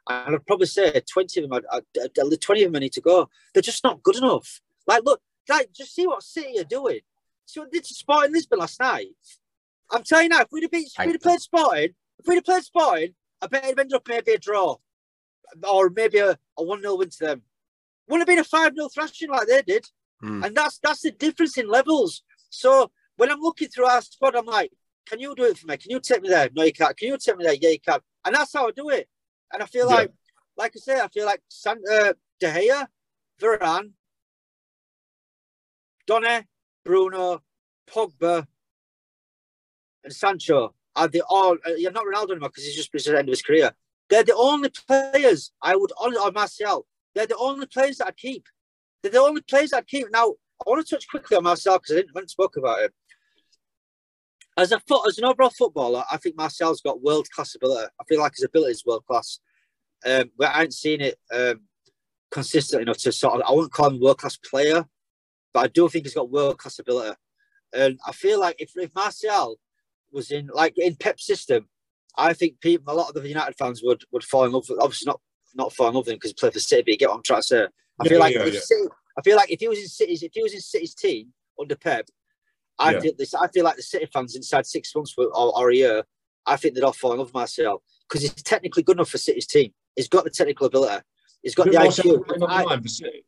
[0.08, 3.28] and I'd probably say 20 of them, I'd, I'd- 20 of them need to go.
[3.52, 4.60] They're just not good enough.
[4.86, 7.00] Like, look, like, just see what City are doing.
[7.46, 9.08] See what they did to Sporting Lisbon last night.
[9.90, 12.34] I'm telling you now, if we'd have, beat, if we'd have played Sporting, if we'd
[12.34, 14.76] have played Sporting, I bet it'd ended up maybe a draw,
[15.66, 17.42] or maybe a, a one 0 win to them.
[18.08, 19.86] Would have been a five 0 thrashing like they did,
[20.20, 20.44] Hmm.
[20.44, 22.22] and that's that's the difference in levels.
[22.50, 24.70] So when I'm looking through our squad, I'm like,
[25.06, 25.76] can you do it for me?
[25.76, 26.48] Can you take me there?
[26.54, 26.96] No, you can't.
[26.96, 27.54] Can you take me there?
[27.54, 28.00] Yeah, you can.
[28.24, 29.08] And that's how I do it.
[29.52, 29.96] And I feel Yeah.
[29.96, 30.12] like,
[30.56, 32.86] like I say, I feel like San, uh, De Gea,
[33.40, 33.92] Varane,
[36.06, 36.46] Donny,
[36.84, 37.42] Bruno,
[37.86, 38.46] Pogba,
[40.04, 41.56] and Sancho are the all.
[41.66, 43.72] Uh, you're not Ronaldo anymore because he's just reached the end of his career.
[44.10, 46.86] They're the only players I would on or Martial.
[47.14, 48.46] They're the only players that I'd keep.
[49.02, 50.06] They're the only players I'd keep.
[50.10, 50.34] Now
[50.66, 52.90] I want to touch quickly on Martial because I didn't, I didn't spoke about him.
[54.56, 57.88] As a foot, as an overall footballer, I think Martial's got world class ability.
[58.00, 59.40] I feel like his ability is world class.
[60.06, 61.62] Um, but I haven't seen it um,
[62.30, 63.42] consistent enough to sort of.
[63.48, 64.86] I wouldn't call him world class player,
[65.52, 67.16] but I do think he's got world class ability.
[67.72, 69.58] And I feel like if, if Martial
[70.12, 71.68] was in like in Pep's system,
[72.16, 74.66] I think people, a lot of the United fans would would fall in love.
[74.68, 75.20] With, obviously, not
[75.54, 76.82] not fall in love with him because he played for City.
[76.82, 77.62] But you get what I'm trying to say.
[77.64, 77.68] I
[78.04, 78.60] Yeah, feel like yeah, if yeah.
[78.60, 81.32] City, I feel like if he was in City's, if he was in City's team
[81.60, 82.08] under Pep,
[82.78, 83.00] I Yeah.
[83.00, 83.34] feel this.
[83.34, 86.02] I feel like the City fans inside six months or, or a year,
[86.46, 89.18] I think they'd all fall in love with Martial because he's technically good enough for
[89.18, 89.72] City's team.
[89.96, 91.02] He's got the technical ability.
[91.42, 92.20] He's got the IQ.
[92.48, 93.24] I, nine for City.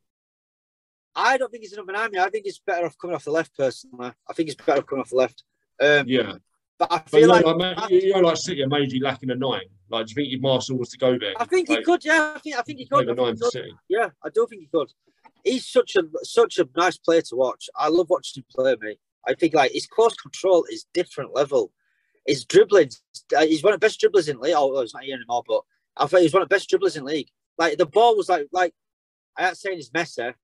[1.14, 2.16] I don't think he's a number nine.
[2.18, 3.56] I think he's better off coming off the left.
[3.56, 5.44] Personally, I think he's better off coming off the left.
[5.80, 6.34] Um, Yeah,
[6.78, 9.34] but I but you feel like, like, you know, like City are majorly lacking a
[9.34, 9.62] nine.
[9.88, 12.04] Like, do you think if Martial was to go there, I think he could.
[12.04, 13.04] Yeah, I think I think he could.
[13.04, 13.70] I think nine he could.
[13.88, 14.92] Yeah, I do think he could.
[15.44, 17.68] He's such a such a nice player to watch.
[17.76, 18.98] I love watching him play, mate.
[19.26, 21.72] I think like his close control is different level.
[22.26, 22.90] His dribbling,
[23.36, 24.54] uh, he's one of the best dribblers in league.
[24.56, 25.62] Oh, he's not here anymore, but
[25.96, 27.28] I thought he was one of the best dribblers in league.
[27.56, 28.74] Like the ball was like like
[29.36, 30.34] I ain't saying he's Messi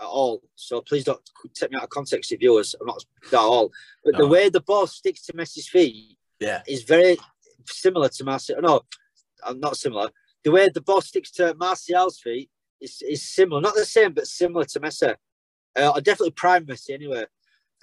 [0.00, 0.42] at all.
[0.54, 1.20] So please don't
[1.54, 2.74] take me out of context, if you viewers.
[2.80, 3.70] I'm not at all.
[4.04, 6.62] But the way the ball sticks to Messi's feet Yeah.
[6.66, 7.18] is very
[7.66, 8.60] similar to Martial.
[8.60, 8.82] No,
[9.44, 10.10] I'm not similar.
[10.44, 12.50] The way the ball sticks to Martial's feet
[12.80, 15.14] is, is similar, not the same, but similar to Messi.
[15.76, 17.24] Uh, I definitely prime Messi anyway.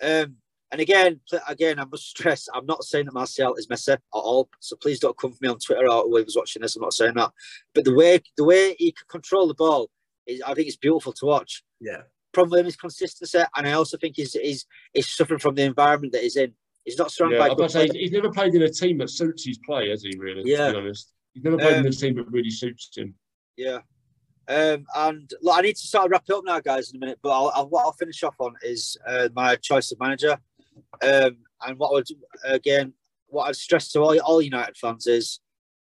[0.01, 0.35] Um,
[0.71, 4.49] and again, again, I must stress, I'm not saying that Martial is Messi at all.
[4.59, 6.75] So please don't come for me on Twitter or whoever's watching this.
[6.75, 7.31] I'm not saying that.
[7.73, 9.89] But the way the way he can control the ball
[10.27, 11.63] is, I think, it's beautiful to watch.
[11.79, 12.01] Yeah.
[12.31, 16.21] Problem is consistency, and I also think he's he's, he's suffering from the environment that
[16.21, 16.53] he's in.
[16.85, 19.09] He's not surrounded Yeah, by good say, he's, he's never played in a team that
[19.09, 20.15] suits his play, has he?
[20.17, 20.43] Really?
[20.45, 20.67] Yeah.
[20.67, 23.15] To be honest, he's never played in Um, a team that really suits him.
[23.57, 23.79] Yeah.
[24.47, 27.19] Um, and look, I need to start wrap it up now, guys, in a minute.
[27.21, 30.37] But I'll, I'll, what I'll finish off on is uh, my choice of manager.
[31.03, 32.07] Um, and what I would
[32.43, 32.93] again,
[33.27, 35.39] what I'd stress to all, all United fans is,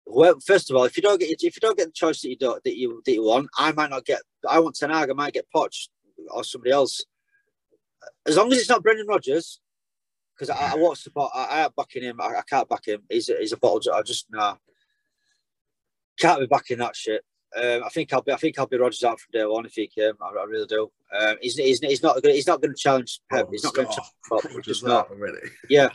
[0.07, 2.29] well, first of all, if you don't get if you don't get the choice that
[2.29, 4.21] you don't that you that you want, I might not get.
[4.49, 5.89] I want Ten Hag, I might get Poch
[6.31, 7.05] or somebody else.
[8.27, 9.61] As long as it's not Brendan Rodgers,
[10.35, 11.31] because I, I won't support.
[11.35, 12.21] I, I backing him.
[12.21, 13.03] I, I can't back him.
[13.09, 13.93] He's a, he's a bottle.
[13.95, 14.57] I just nah.
[16.19, 17.25] Can't be backing that shit.
[17.57, 18.33] Um, I think I'll be.
[18.33, 20.13] I think I'll be Rodgers out from day one if he came.
[20.21, 20.91] I, I really do.
[21.19, 22.23] Um, he's, he's, he's not.
[22.23, 23.49] Gonna, he's not going to challenge Pep.
[23.51, 24.65] he's not going to challenge Pep.
[24.65, 25.15] Just not.
[25.17, 25.49] really.
[25.69, 25.91] Yeah,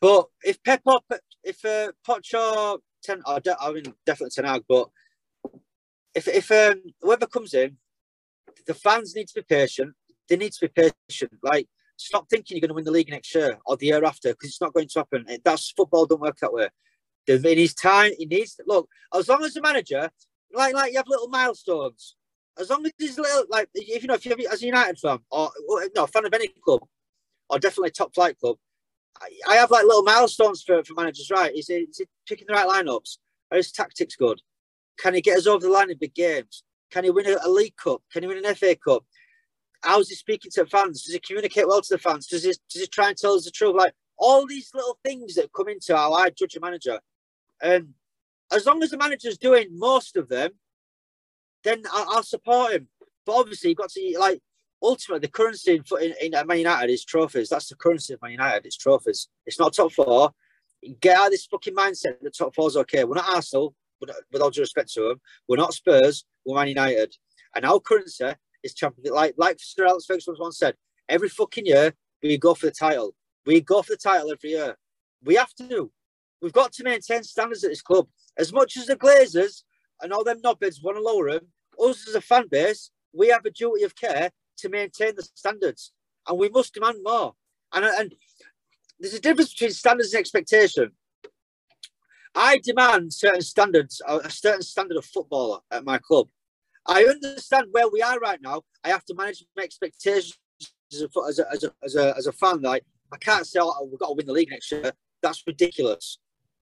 [0.00, 1.00] but if Pep or
[1.42, 4.88] if uh, Poch or Ten, I, de- I mean definitely Ten Hag, but
[6.14, 7.76] if if um, whoever comes in,
[8.66, 9.94] the fans need to be patient.
[10.28, 11.32] They need to be patient.
[11.42, 14.30] Like stop thinking you're going to win the league next year or the year after
[14.30, 15.26] because it's not going to happen.
[15.44, 16.06] That's football.
[16.06, 16.68] Don't work that way.
[17.26, 18.88] In his time, he needs to look.
[19.14, 20.10] As long as the manager,
[20.52, 22.16] like like you have little milestones.
[22.58, 24.98] As long as he's little, like if you know if you have as a United
[24.98, 25.50] fan or,
[25.94, 26.80] no fan of any club,
[27.48, 28.56] or definitely top flight club,
[29.48, 31.54] I, have like little milestones for, for managers, right?
[31.54, 33.18] Is he, is he picking the right lineups?
[33.50, 34.40] Are his tactics good?
[34.98, 36.62] Can he get us over the line in big games?
[36.90, 38.02] Can he win a, a League Cup?
[38.12, 39.04] Can he win an FA Cup?
[39.82, 41.02] How's he speaking to fans?
[41.02, 42.26] Does he communicate well to the fans?
[42.26, 43.74] Does he, does he try and tell us the truth?
[43.74, 47.00] Like all these little things that come into how I judge a manager.
[47.62, 47.94] And
[48.52, 50.50] as long as the manager's doing most of them,
[51.64, 52.88] then I, I'll support him.
[53.24, 54.42] But obviously, you've got to like
[54.82, 57.48] ultimately the currency in, in, in Man United is trophies.
[57.48, 58.66] That's the currency of Man United.
[58.66, 59.28] It's trophies.
[59.46, 60.32] It's not top four.
[61.00, 63.04] Get out of this fucking mindset that top four is okay.
[63.04, 65.20] We're not Arsenal, with, with all due respect to them.
[65.48, 66.24] We're not Spurs.
[66.44, 67.14] We're Man United.
[67.54, 68.32] And our currency
[68.62, 69.14] is champion.
[69.14, 70.74] Like like Sir Alex Ferguson once said,
[71.08, 71.92] every fucking year
[72.22, 73.14] we go for the title.
[73.46, 74.76] We go for the title every year.
[75.24, 75.90] We have to.
[76.40, 78.06] We've got to maintain standards at this club.
[78.38, 79.62] As much as the Glazers
[80.00, 81.48] and all them knobheads want to lower them,
[81.78, 85.92] us as a fan base, we have a duty of care to maintain the standards,
[86.28, 87.34] and we must demand more.
[87.72, 88.14] And and
[88.98, 90.92] there's a difference between standards and expectation.
[92.34, 96.28] I demand certain standards, a certain standard of footballer at my club.
[96.86, 98.62] I understand where we are right now.
[98.84, 100.38] I have to manage my expectations
[100.92, 102.62] as a, as a, as a, as a, as a fan.
[102.62, 104.92] Like I can't say, oh, we've got to win the league next year.
[105.22, 106.18] That's ridiculous.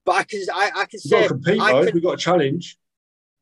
[0.06, 1.84] But I can I, I can We've got say to compete, though.
[1.84, 2.78] can- We've got to challenge.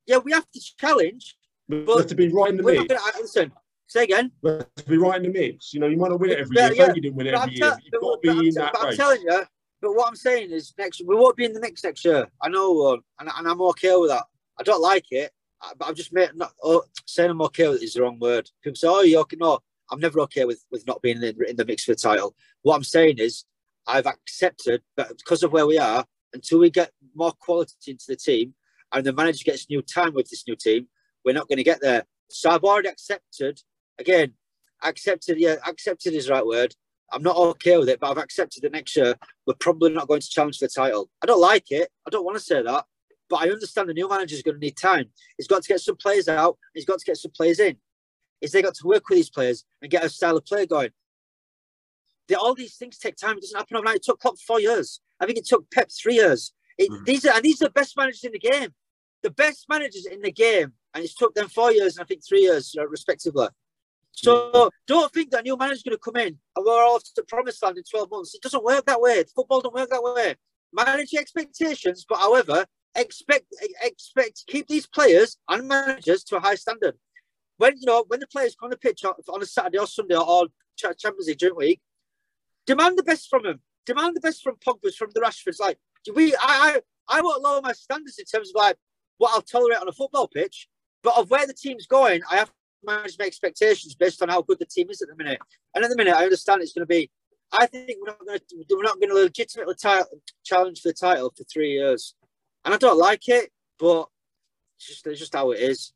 [0.06, 1.36] yeah, we have to challenge.
[1.68, 2.92] We have to be right in the We're mix.
[2.94, 3.52] not gonna, I- listen,
[3.86, 4.32] say again.
[4.44, 5.72] To be right in the mix.
[5.74, 6.74] You know, you might not win it every Yeah, year.
[6.74, 6.88] yeah.
[6.88, 7.78] Fergie didn't win it But I'm, every year.
[7.84, 9.42] You've got to but I'm, be in that but I'm telling you,
[9.80, 12.28] but what I'm saying is next we won't be in the mix next year.
[12.42, 14.24] I know, uh, and, and I'm okay with that.
[14.58, 15.32] I don't like it,
[15.62, 18.18] uh, but I'm just made, not oh, saying I'm okay with it is the wrong
[18.18, 18.50] word.
[18.62, 19.60] People say, "Oh, you're okay." No,
[19.90, 22.34] I'm never okay with with not being in, in the mix for the title.
[22.62, 23.44] What I'm saying is,
[23.86, 28.16] I've accepted that because of where we are, until we get more quality into the
[28.16, 28.54] team,
[28.92, 30.88] and the manager gets new time with this new team,
[31.24, 32.04] we're not going to get there.
[32.30, 33.60] So I've already accepted.
[33.98, 34.34] Again,
[34.82, 35.38] accepted.
[35.38, 36.74] Yeah, accepted is the right word.
[37.12, 39.14] I'm not okay with it, but I've accepted that next year
[39.46, 41.08] we're probably not going to challenge for the title.
[41.22, 41.88] I don't like it.
[42.06, 42.84] I don't want to say that,
[43.30, 45.06] but I understand the new manager is going to need time.
[45.38, 46.58] He's got to get some players out.
[46.74, 47.76] He's got to get some players in.
[48.40, 50.90] Is they got to work with these players and get a style of play going.
[52.28, 53.38] They, all these things take time.
[53.38, 53.96] It doesn't happen overnight.
[53.96, 55.00] It took Klopp four years.
[55.20, 56.52] I think it took Pep three years.
[56.76, 57.04] It, Mhm.
[57.06, 58.74] These are and these are the best managers in the game.
[59.22, 62.22] The best managers in the game, and it's took them four years and I think
[62.26, 63.48] three years, uh, respectively.
[64.16, 67.22] So don't think that new manager's going to come in and we're off to the
[67.24, 68.34] promised land in 12 months.
[68.34, 69.22] It doesn't work that way.
[69.34, 70.34] Football don't work that way.
[70.72, 72.64] Manage your expectations, but however,
[72.94, 73.44] expect
[73.82, 76.94] expect keep these players and managers to a high standard.
[77.58, 80.16] When you know when the players come on the pitch on a Saturday or Sunday
[80.16, 81.80] or Champions League during week,
[82.66, 83.60] demand the best from them.
[83.84, 85.60] Demand the best from Pogba's, from the Rashfords.
[85.60, 88.76] Like do we, I, I, I won't lower my standards in terms of like
[89.18, 90.68] what I'll tolerate on a football pitch,
[91.02, 92.50] but of where the team's going, I have
[92.84, 95.40] manage my expectations based on how good the team is at the minute.
[95.74, 97.10] And at the minute, I understand it's going to be.
[97.52, 100.94] I think we're not going to we're not going to legitimately ti- challenge for the
[100.94, 102.14] title for three years,
[102.64, 104.08] and I don't like it, but
[104.78, 105.92] it's just it's just how it is.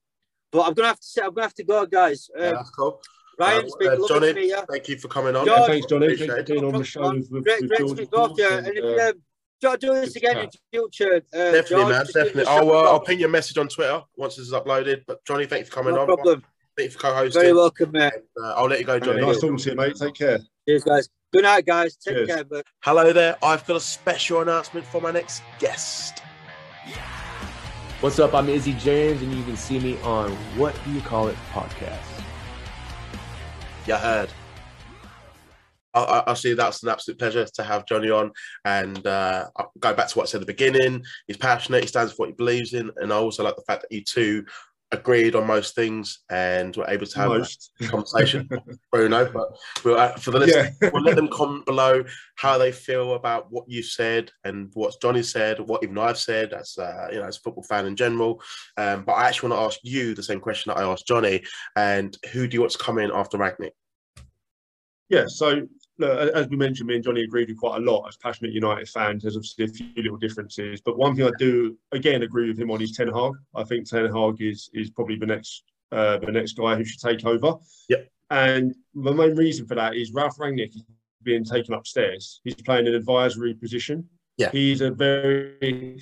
[0.52, 2.28] But I'm gonna have to say I'm gonna have to go, guys.
[2.36, 3.00] Um, Yeah, that's cool.
[3.38, 4.62] Ryan, Uh, it's been uh, lovely Johnny, to meet you.
[4.70, 5.46] Thank you for coming on.
[5.46, 6.06] George, Yeah, thanks, Johnny.
[6.06, 6.46] Appreciate Thanks for it.
[6.60, 8.48] being on the show with, with, Great, with great to George, meet both of you.
[8.48, 9.12] and, And if uh, you um,
[9.60, 10.44] do, do this again chat.
[10.44, 12.06] in future, uh, Definitely, George, man.
[12.06, 12.42] Definitely.
[12.42, 12.82] us a I'll, uh.
[12.84, 15.02] I'll ping you a message on Twitter once this is uploaded.
[15.06, 16.06] But Johnny, thank you for coming No on.
[16.06, 16.44] problem.
[16.80, 17.42] Thank you for co-hosting.
[17.42, 18.12] Very welcome, mate.
[18.14, 19.20] And, uh, I'll let you go, yeah, Johnny.
[19.20, 19.96] nice talking to you, mate.
[19.96, 20.40] Take care.
[20.66, 21.08] Cheers, guys.
[21.30, 21.94] Good night, guys.
[21.96, 22.28] Take Cheers.
[22.28, 23.36] care, but Hello there.
[23.42, 26.22] I've got a special announcement for my next guest.
[28.00, 28.32] What's up?
[28.32, 31.98] I'm Izzy James, and you can see me on What Do You Call It podcast.
[33.86, 34.30] You heard.
[35.92, 38.32] I, I, I see that's an absolute pleasure to have Johnny on.
[38.64, 41.04] And uh, I'll go back to what I said at the beginning.
[41.26, 41.82] He's passionate.
[41.82, 42.90] He stands for what he believes in.
[42.96, 44.46] And I also like the fact that you two
[44.92, 47.72] agreed on most things and were able to have Most.
[47.80, 48.48] a conversation.
[48.92, 49.48] Bruno, but
[49.84, 50.90] we'll, uh, for the listeners, Yeah.
[50.92, 52.04] we'll let them comment below
[52.36, 56.52] how they feel about what you said and what Johnny said, what even I've said
[56.52, 58.42] as uh, you know as a football fan in general.
[58.76, 61.44] Um, but I actually want to ask you the same question that I asked Johnny.
[61.76, 63.70] And who do you want to come in after Rangnick?
[65.08, 65.66] Yeah, so
[66.00, 68.88] look, as we mentioned, me and Johnny agreed with quite a lot as passionate United
[68.88, 69.22] fans.
[69.22, 72.70] There's obviously a few little differences, but one thing I do again agree with him
[72.70, 73.32] on is Ten Hag.
[73.54, 77.00] I think Ten Hag is is probably the next uh, the next guy who should
[77.00, 77.54] take over.
[77.88, 78.08] Yep.
[78.30, 80.84] And the main reason for that is Ralph Rangnick is
[81.22, 82.40] being taken upstairs.
[82.44, 84.08] He's playing an advisory position.
[84.36, 84.50] Yeah.
[84.50, 85.98] He's a very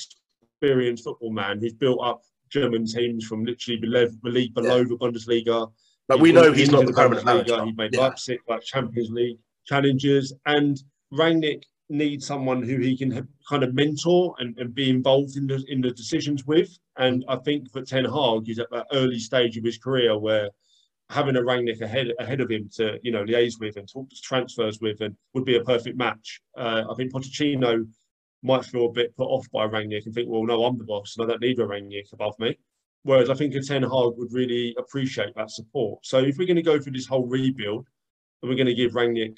[0.61, 1.61] experienced football man.
[1.61, 5.73] He's built up German teams from literally below, the league below the Bundesliga.
[6.07, 7.65] But we know he's not the permanent manager.
[7.65, 8.01] He made Yeah.
[8.01, 9.39] Leipzig like Champions League
[9.69, 10.83] challenges, and
[11.13, 15.65] Rangnick needs someone who he can kind of mentor and, and be involved in the
[15.69, 16.71] in the decisions with.
[16.97, 20.51] And I think that Ten Hag is at that early stage of his career where
[21.11, 24.17] having a Rangnick ahead ahead of him to you know liaise with and talk to
[24.23, 26.41] transfers with and would be a perfect match.
[26.57, 27.87] Uh, I think Pochettino
[28.43, 31.17] might feel a bit put off by Rangnick and think, well, no, I'm the boss
[31.17, 32.57] and I don't need a Rangnick above me.
[33.03, 36.05] Whereas I think a Ten Hag would really appreciate that support.
[36.05, 37.87] So if we're going to go through this whole rebuild
[38.43, 39.37] and we're going to give Rangnick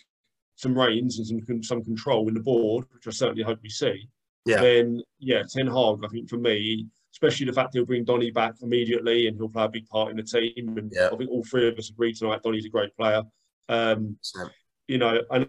[0.61, 4.09] some reins and some some control in the board, which I certainly hope we see,
[4.45, 4.61] Yeah.
[4.61, 8.55] then yeah, Ten Hag, I think for me, especially the fact he'll bring Donny back
[8.61, 10.77] immediately and he'll play a big part in the team.
[10.77, 11.09] And Yeah.
[11.13, 13.23] I think all three of us agree tonight Donny's a great player.
[13.71, 14.19] Um,
[14.87, 15.49] you know, and,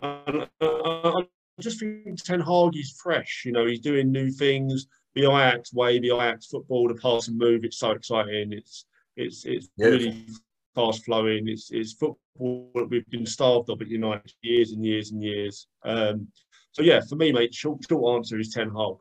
[0.00, 3.42] and, I just think Ten Hag is fresh.
[3.44, 4.86] You know, he's doing new things.
[5.14, 7.64] The Ajax way, the Ajax football, the pass and move.
[7.64, 8.52] It's so exciting.
[8.52, 8.86] It's
[9.16, 10.26] it's it's really
[10.74, 11.48] fast flowing.
[11.48, 15.22] It's it's football that we've been starved of at United for years and years and
[15.22, 15.66] years.
[15.84, 16.28] Um,
[16.72, 18.96] so yeah, for me, mate, short short answer is Ten Hag.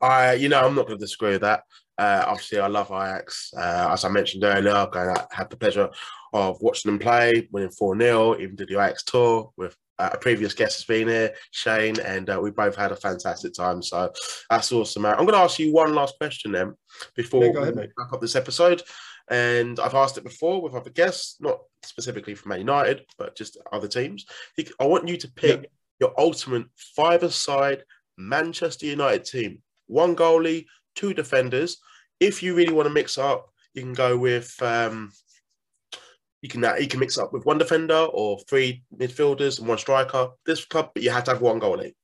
[0.00, 1.62] I, you know, I'm not going to disagree with that.
[1.96, 3.52] Uh, obviously, I love Ajax.
[3.56, 5.88] Uh, as I mentioned earlier, I had the pleasure
[6.32, 10.18] of watching them play, winning 4 0, even did the Ajax tour with uh, a
[10.18, 13.80] previous guest has been here, Shane, and uh, we both had a fantastic time.
[13.82, 14.12] So
[14.50, 15.12] that's awesome, man.
[15.12, 16.74] I'm going to ask you one last question then
[17.14, 17.90] before Yeah, go ahead, we mate.
[17.96, 18.82] wrap up this episode.
[19.30, 23.56] And I've asked it before with other guests, not specifically from Man United, but just
[23.72, 24.26] other teams.
[24.78, 25.70] I want you to pick
[26.00, 27.84] your ultimate five-a-side
[28.18, 29.62] Manchester United team.
[29.86, 31.78] One goalie, two defenders.
[32.20, 35.10] If you really want to mix up, you can go with um,
[36.42, 40.28] you can you can mix up with one defender or three midfielders and one striker.
[40.46, 41.94] This club, but you have to have one goalie.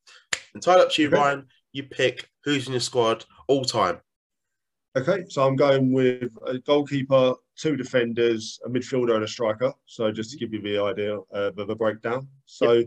[0.54, 1.16] Entirely up to you, Okay.
[1.16, 1.46] Ryan.
[1.72, 4.00] You pick who's in your squad all time.
[4.96, 9.72] Okay, so I'm going with a goalkeeper, two defenders, a midfielder, and a striker.
[9.86, 12.26] So just to give you the idea uh, of a breakdown.
[12.46, 12.82] So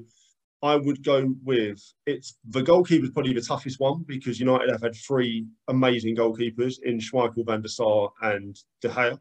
[0.61, 4.81] I would go with it's the goalkeeper is probably the toughest one because United have
[4.81, 9.17] had three amazing goalkeepers in Schmeichel, Van der Sar, and De Gea.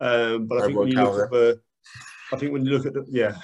[0.00, 1.60] Um, but I think when you look at the,
[2.32, 3.36] I think when you look at the yeah,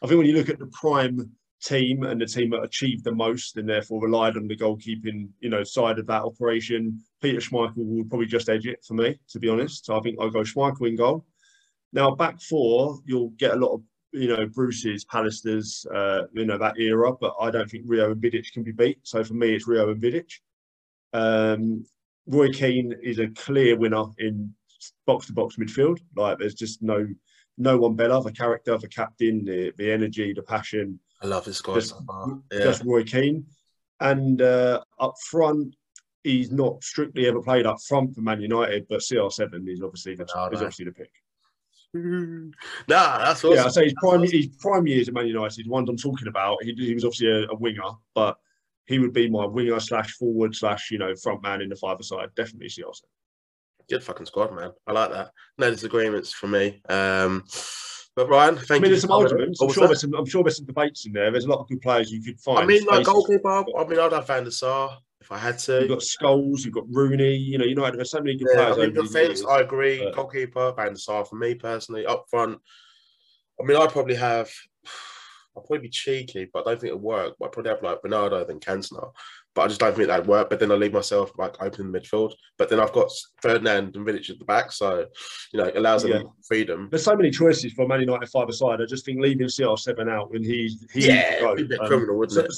[0.00, 1.28] I think when you look at the prime
[1.62, 5.50] team and the team that achieved the most and therefore relied on the goalkeeping, you
[5.50, 9.38] know, side of that operation, Peter Schmeichel would probably just edge it for me, to
[9.38, 9.86] be honest.
[9.86, 11.24] So I think I'll go Schmeichel in goal.
[11.92, 13.82] Now back four, you'll get a lot of
[14.12, 18.20] you know Bruce's, Pallister's, uh, you know that era, but I don't think Rio and
[18.20, 18.98] Vidic can be beat.
[19.02, 20.30] So for me, it's Rio and Vidic.
[21.12, 21.84] Um,
[22.26, 24.54] Roy Keane is a clear winner in
[25.06, 25.98] box to box midfield.
[26.16, 27.06] Like there's just no
[27.58, 28.20] no one better.
[28.20, 31.74] The character, the captain, the, the energy, the passion I love this guy.
[31.74, 32.40] Just- so far.
[32.52, 32.64] Yeah.
[32.64, 33.46] just Roy Keane.
[34.00, 35.76] And uh, up front,
[36.24, 40.24] he's not strictly ever played up front for Man United, but CR7 is obviously the,
[40.24, 40.54] Ronaldo.
[40.54, 41.10] is obviously the pick.
[41.94, 43.56] nah, that's awesome.
[43.56, 46.28] Yeah, I say his prime his prime years at Man United, the ones I'm talking
[46.28, 46.62] about.
[46.62, 47.82] He, he was obviously a, a winger,
[48.14, 48.38] but
[48.86, 52.02] he would be my winger slash forward slash you know front man in the five
[52.02, 52.30] side.
[52.34, 53.02] Definitely CR7.
[53.90, 54.70] Good fucking squad, man.
[54.86, 55.32] I like that.
[55.58, 56.80] No disagreements from me.
[56.88, 57.44] Um,
[58.14, 58.88] but Ryan, I thank mean, you.
[58.90, 59.60] there's some arguments.
[59.60, 61.30] I'm sure, there's some, I'm sure there's some debates in there.
[61.30, 62.60] There's a lot of good players you could find.
[62.60, 63.12] I mean, like Spaces.
[63.12, 63.64] goalkeeper.
[63.76, 65.80] I mean, I'd have Van der Sar if I had to.
[65.80, 67.34] You've got Scholes, you've got Rooney.
[67.36, 68.94] You know, United have so many good Yeah, I players.
[68.94, 69.44] mean, defense.
[69.46, 70.02] I agree.
[70.04, 72.04] but- Goalkeeper, Van der Sar for me personally.
[72.06, 72.58] Up front,
[73.60, 74.50] I mean, I'd probably have.
[75.54, 77.34] I'll probably be cheeky, but I don't think it'll work.
[77.38, 79.12] But I'd probably have like Bernardo than Cantona.
[79.54, 80.48] But I just don't think that'd work.
[80.48, 82.32] But then I leave myself like open in the midfield.
[82.56, 83.10] But then I've got
[83.42, 85.04] Ferdinand and Vidic at the back, so
[85.52, 86.22] you know it allows them Yeah.
[86.48, 86.88] freedom.
[86.90, 88.80] There's so many choices for Man United five aside.
[88.80, 91.86] I just think leaving CR7 out when he's he's Yeah, it'd a bit GOAT.
[91.86, 92.54] criminal, wouldn't it?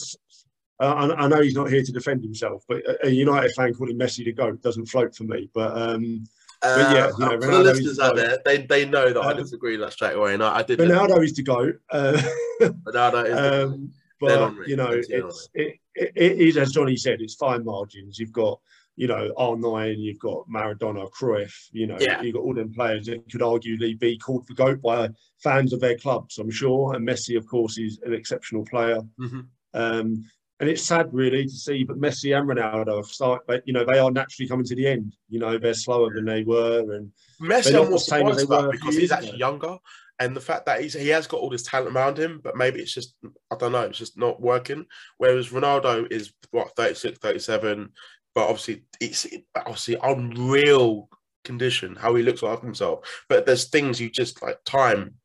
[0.80, 3.72] Uh, I, I know he's not here to defend himself, but a- a United fan
[3.74, 5.48] calling Messi the goat doesn't float for me.
[5.54, 6.24] But um,
[6.62, 9.20] But yeah, Uh, you know, for the listeners is out there, they, they know that
[9.20, 10.78] I Um, disagree with that straight away, and I, I did.
[10.78, 11.76] Ronaldo is the goat.
[11.90, 12.20] Uh,
[12.60, 16.96] Ronaldo is the- um, but you know, Dead it's it, it, it is as Johnny
[16.96, 18.18] said, it's fine margins.
[18.18, 18.58] You've got
[18.96, 21.52] you know R9, you've got Maradona, Cruyff.
[21.72, 22.22] You know, Yeah.
[22.22, 25.10] you've got all them players that could arguably be called the goat by
[25.42, 26.38] fans of their clubs.
[26.38, 29.00] I'm sure, and Messi, of course, is an exceptional player.
[29.20, 29.46] Mhm.
[29.74, 30.24] Um,
[30.64, 33.84] and it's sad, really, to see, but Messi and Ronaldo have start, but you know,
[33.84, 35.14] they are naturally coming to the end.
[35.28, 38.38] You know, they're slower than they were, and Messi, They're I'm more the same as
[38.38, 39.36] they about were because he's actually ago.
[39.36, 39.76] younger,
[40.20, 42.80] and the fact that he's he has got all this talent around him, but maybe
[42.80, 43.14] it's just
[43.50, 44.86] I don't know, it's just not working.
[45.18, 47.90] Whereas Ronaldo is what 36, 37,
[48.34, 51.10] but obviously it's obviously unreal
[51.44, 53.00] condition how he looks after himself.
[53.28, 55.16] But there's things you just like time,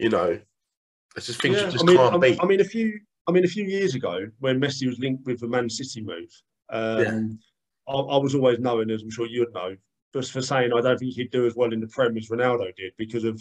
[0.00, 0.40] you know.
[1.16, 2.42] it's just things Yeah, you just I mean, can't I, beat.
[2.42, 2.98] I mean, if few.
[3.28, 6.30] I mean, a few years ago, when Messi was linked with the Man City move,
[6.70, 7.38] um,
[7.86, 9.76] I, I was always known, as I'm sure you'd know,
[10.14, 12.74] just for saying I don't think he'd do as well in the Prem as Ronaldo
[12.74, 13.40] did because of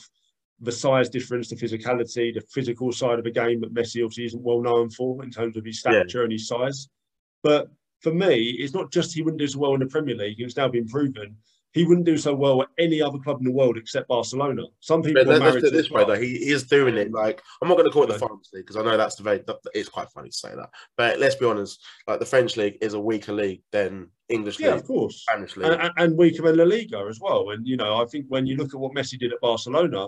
[0.59, 4.43] the size difference, the physicality, the physical side of the game that Messi obviously isn't
[4.43, 6.01] well known for in terms of his Yeah.
[6.03, 6.89] stature and his size.
[7.41, 10.41] But for me, it's not just he wouldn't do as well in the Premier League;
[10.41, 11.37] it's now been proven
[11.77, 14.63] he wouldn't do so well at any other club in the world except Barcelona.
[14.79, 17.11] Some people But let's married put it to this way though, he is doing it.
[17.11, 18.27] Like I'm not going to call it the No.
[18.27, 19.43] France league because I know that's the very.
[19.73, 21.83] It's quite funny to say that, but let's be honest.
[22.07, 24.67] Like the French league is a weaker league than English league.
[24.67, 25.21] Yeah, of course.
[25.21, 25.71] Spanish league.
[25.71, 27.51] and, and weaker than La Liga as well.
[27.51, 30.07] And you know, I think when you look at what Messi did at Barcelona,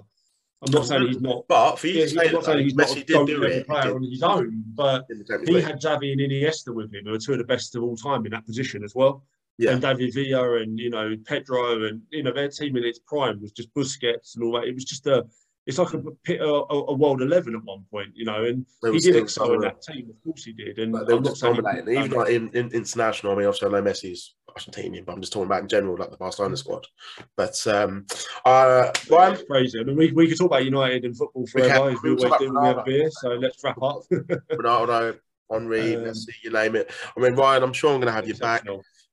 [0.61, 1.47] I'm not saying he's not.
[1.47, 3.43] but for you Yeah, to I'm say not saying he's not Messi a did do
[3.43, 6.93] it player on his own, but in the Champions he had Xavi and Iniesta with
[6.93, 9.23] him, who are two of the best of all time in that position as well.
[9.60, 9.72] Yeah.
[9.72, 13.41] And David Villa and you know Pedro and you know their team in its prime
[13.41, 14.64] was just Busquets and all that.
[14.64, 15.26] It was just a.
[15.65, 19.18] It's like a, a, a world eleven at one point, you know, and he did
[19.18, 20.10] excel in that team.
[20.10, 20.80] Of course, he did.
[20.80, 21.90] And they were just dominating.
[21.90, 25.34] Even like in, in international, I mean, obviously I know Messi's Argentinian, but I'm just
[25.34, 26.88] talking about in general, like the Barcelona squad.
[27.36, 28.07] But um,
[28.45, 29.80] uh, Ryan, crazy.
[29.80, 31.69] I mean, we, we could talk about United and football We can.
[31.69, 33.10] forever, we We'll always do when we have beer.
[33.11, 34.03] So let's wrap up.
[34.11, 35.19] Ronaldo,
[35.52, 36.90] Henri, Um, Messi, you name it.
[37.15, 38.65] I mean, Ryan, I'm sure I'm going to have you back.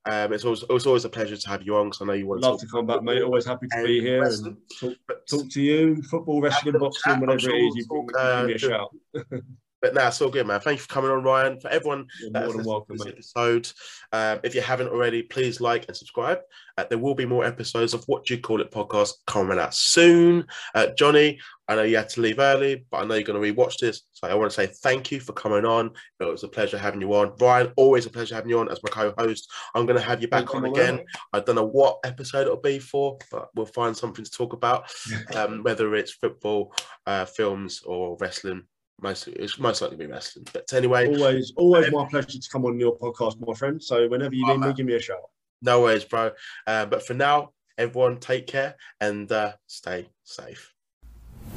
[0.09, 2.27] Um, it's always it's always a pleasure to have you on because I know you
[2.27, 3.21] want Love to to come back, mate.
[3.21, 4.93] Always happy to be here and talk,
[5.29, 7.75] talk to you, football, wrestling, boxing, whatever sure it is.
[7.75, 8.95] You talk, give me uh, a shout.
[9.81, 10.59] But now it's all good, man.
[10.59, 11.59] Thank you for coming on, Ryan.
[11.59, 13.13] For everyone You're more than welcome, mate.
[13.13, 13.71] episode,
[14.11, 16.39] um, if you haven't already, please like and subscribe.
[16.77, 19.75] Uh, there will be more episodes of What Do You Call It podcast coming out
[19.75, 20.45] soon.
[20.73, 23.53] Uh, Johnny, I know you had to leave early, but I know you're going to
[23.53, 24.03] rewatch this.
[24.13, 25.91] So I want to say thank you for coming on.
[26.19, 27.33] It was a pleasure having you on.
[27.39, 29.51] Ryan, always a pleasure having you on as my co-host.
[29.75, 31.01] I'm going to have you back on again.
[31.33, 34.91] I don't know what episode it'll be for, but we'll find something to talk about,
[35.35, 36.73] um, whether it's football,
[37.05, 38.63] uh, films, or wrestling.
[39.01, 40.47] Most it's most likely be wrestling.
[40.53, 43.81] But anyway, Always, always my pleasure to come on your podcast, my friend.
[43.81, 45.19] So whenever you need me, give me a shout.
[45.61, 46.31] no worries, bro.
[46.65, 50.73] Uh, but for now, everyone take care and uh, stay safe.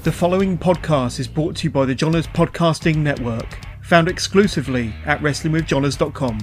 [0.03, 5.21] The following podcast is brought to you by the Johners Podcasting Network, found exclusively at
[5.21, 6.39] WrestlingWithJohners.com.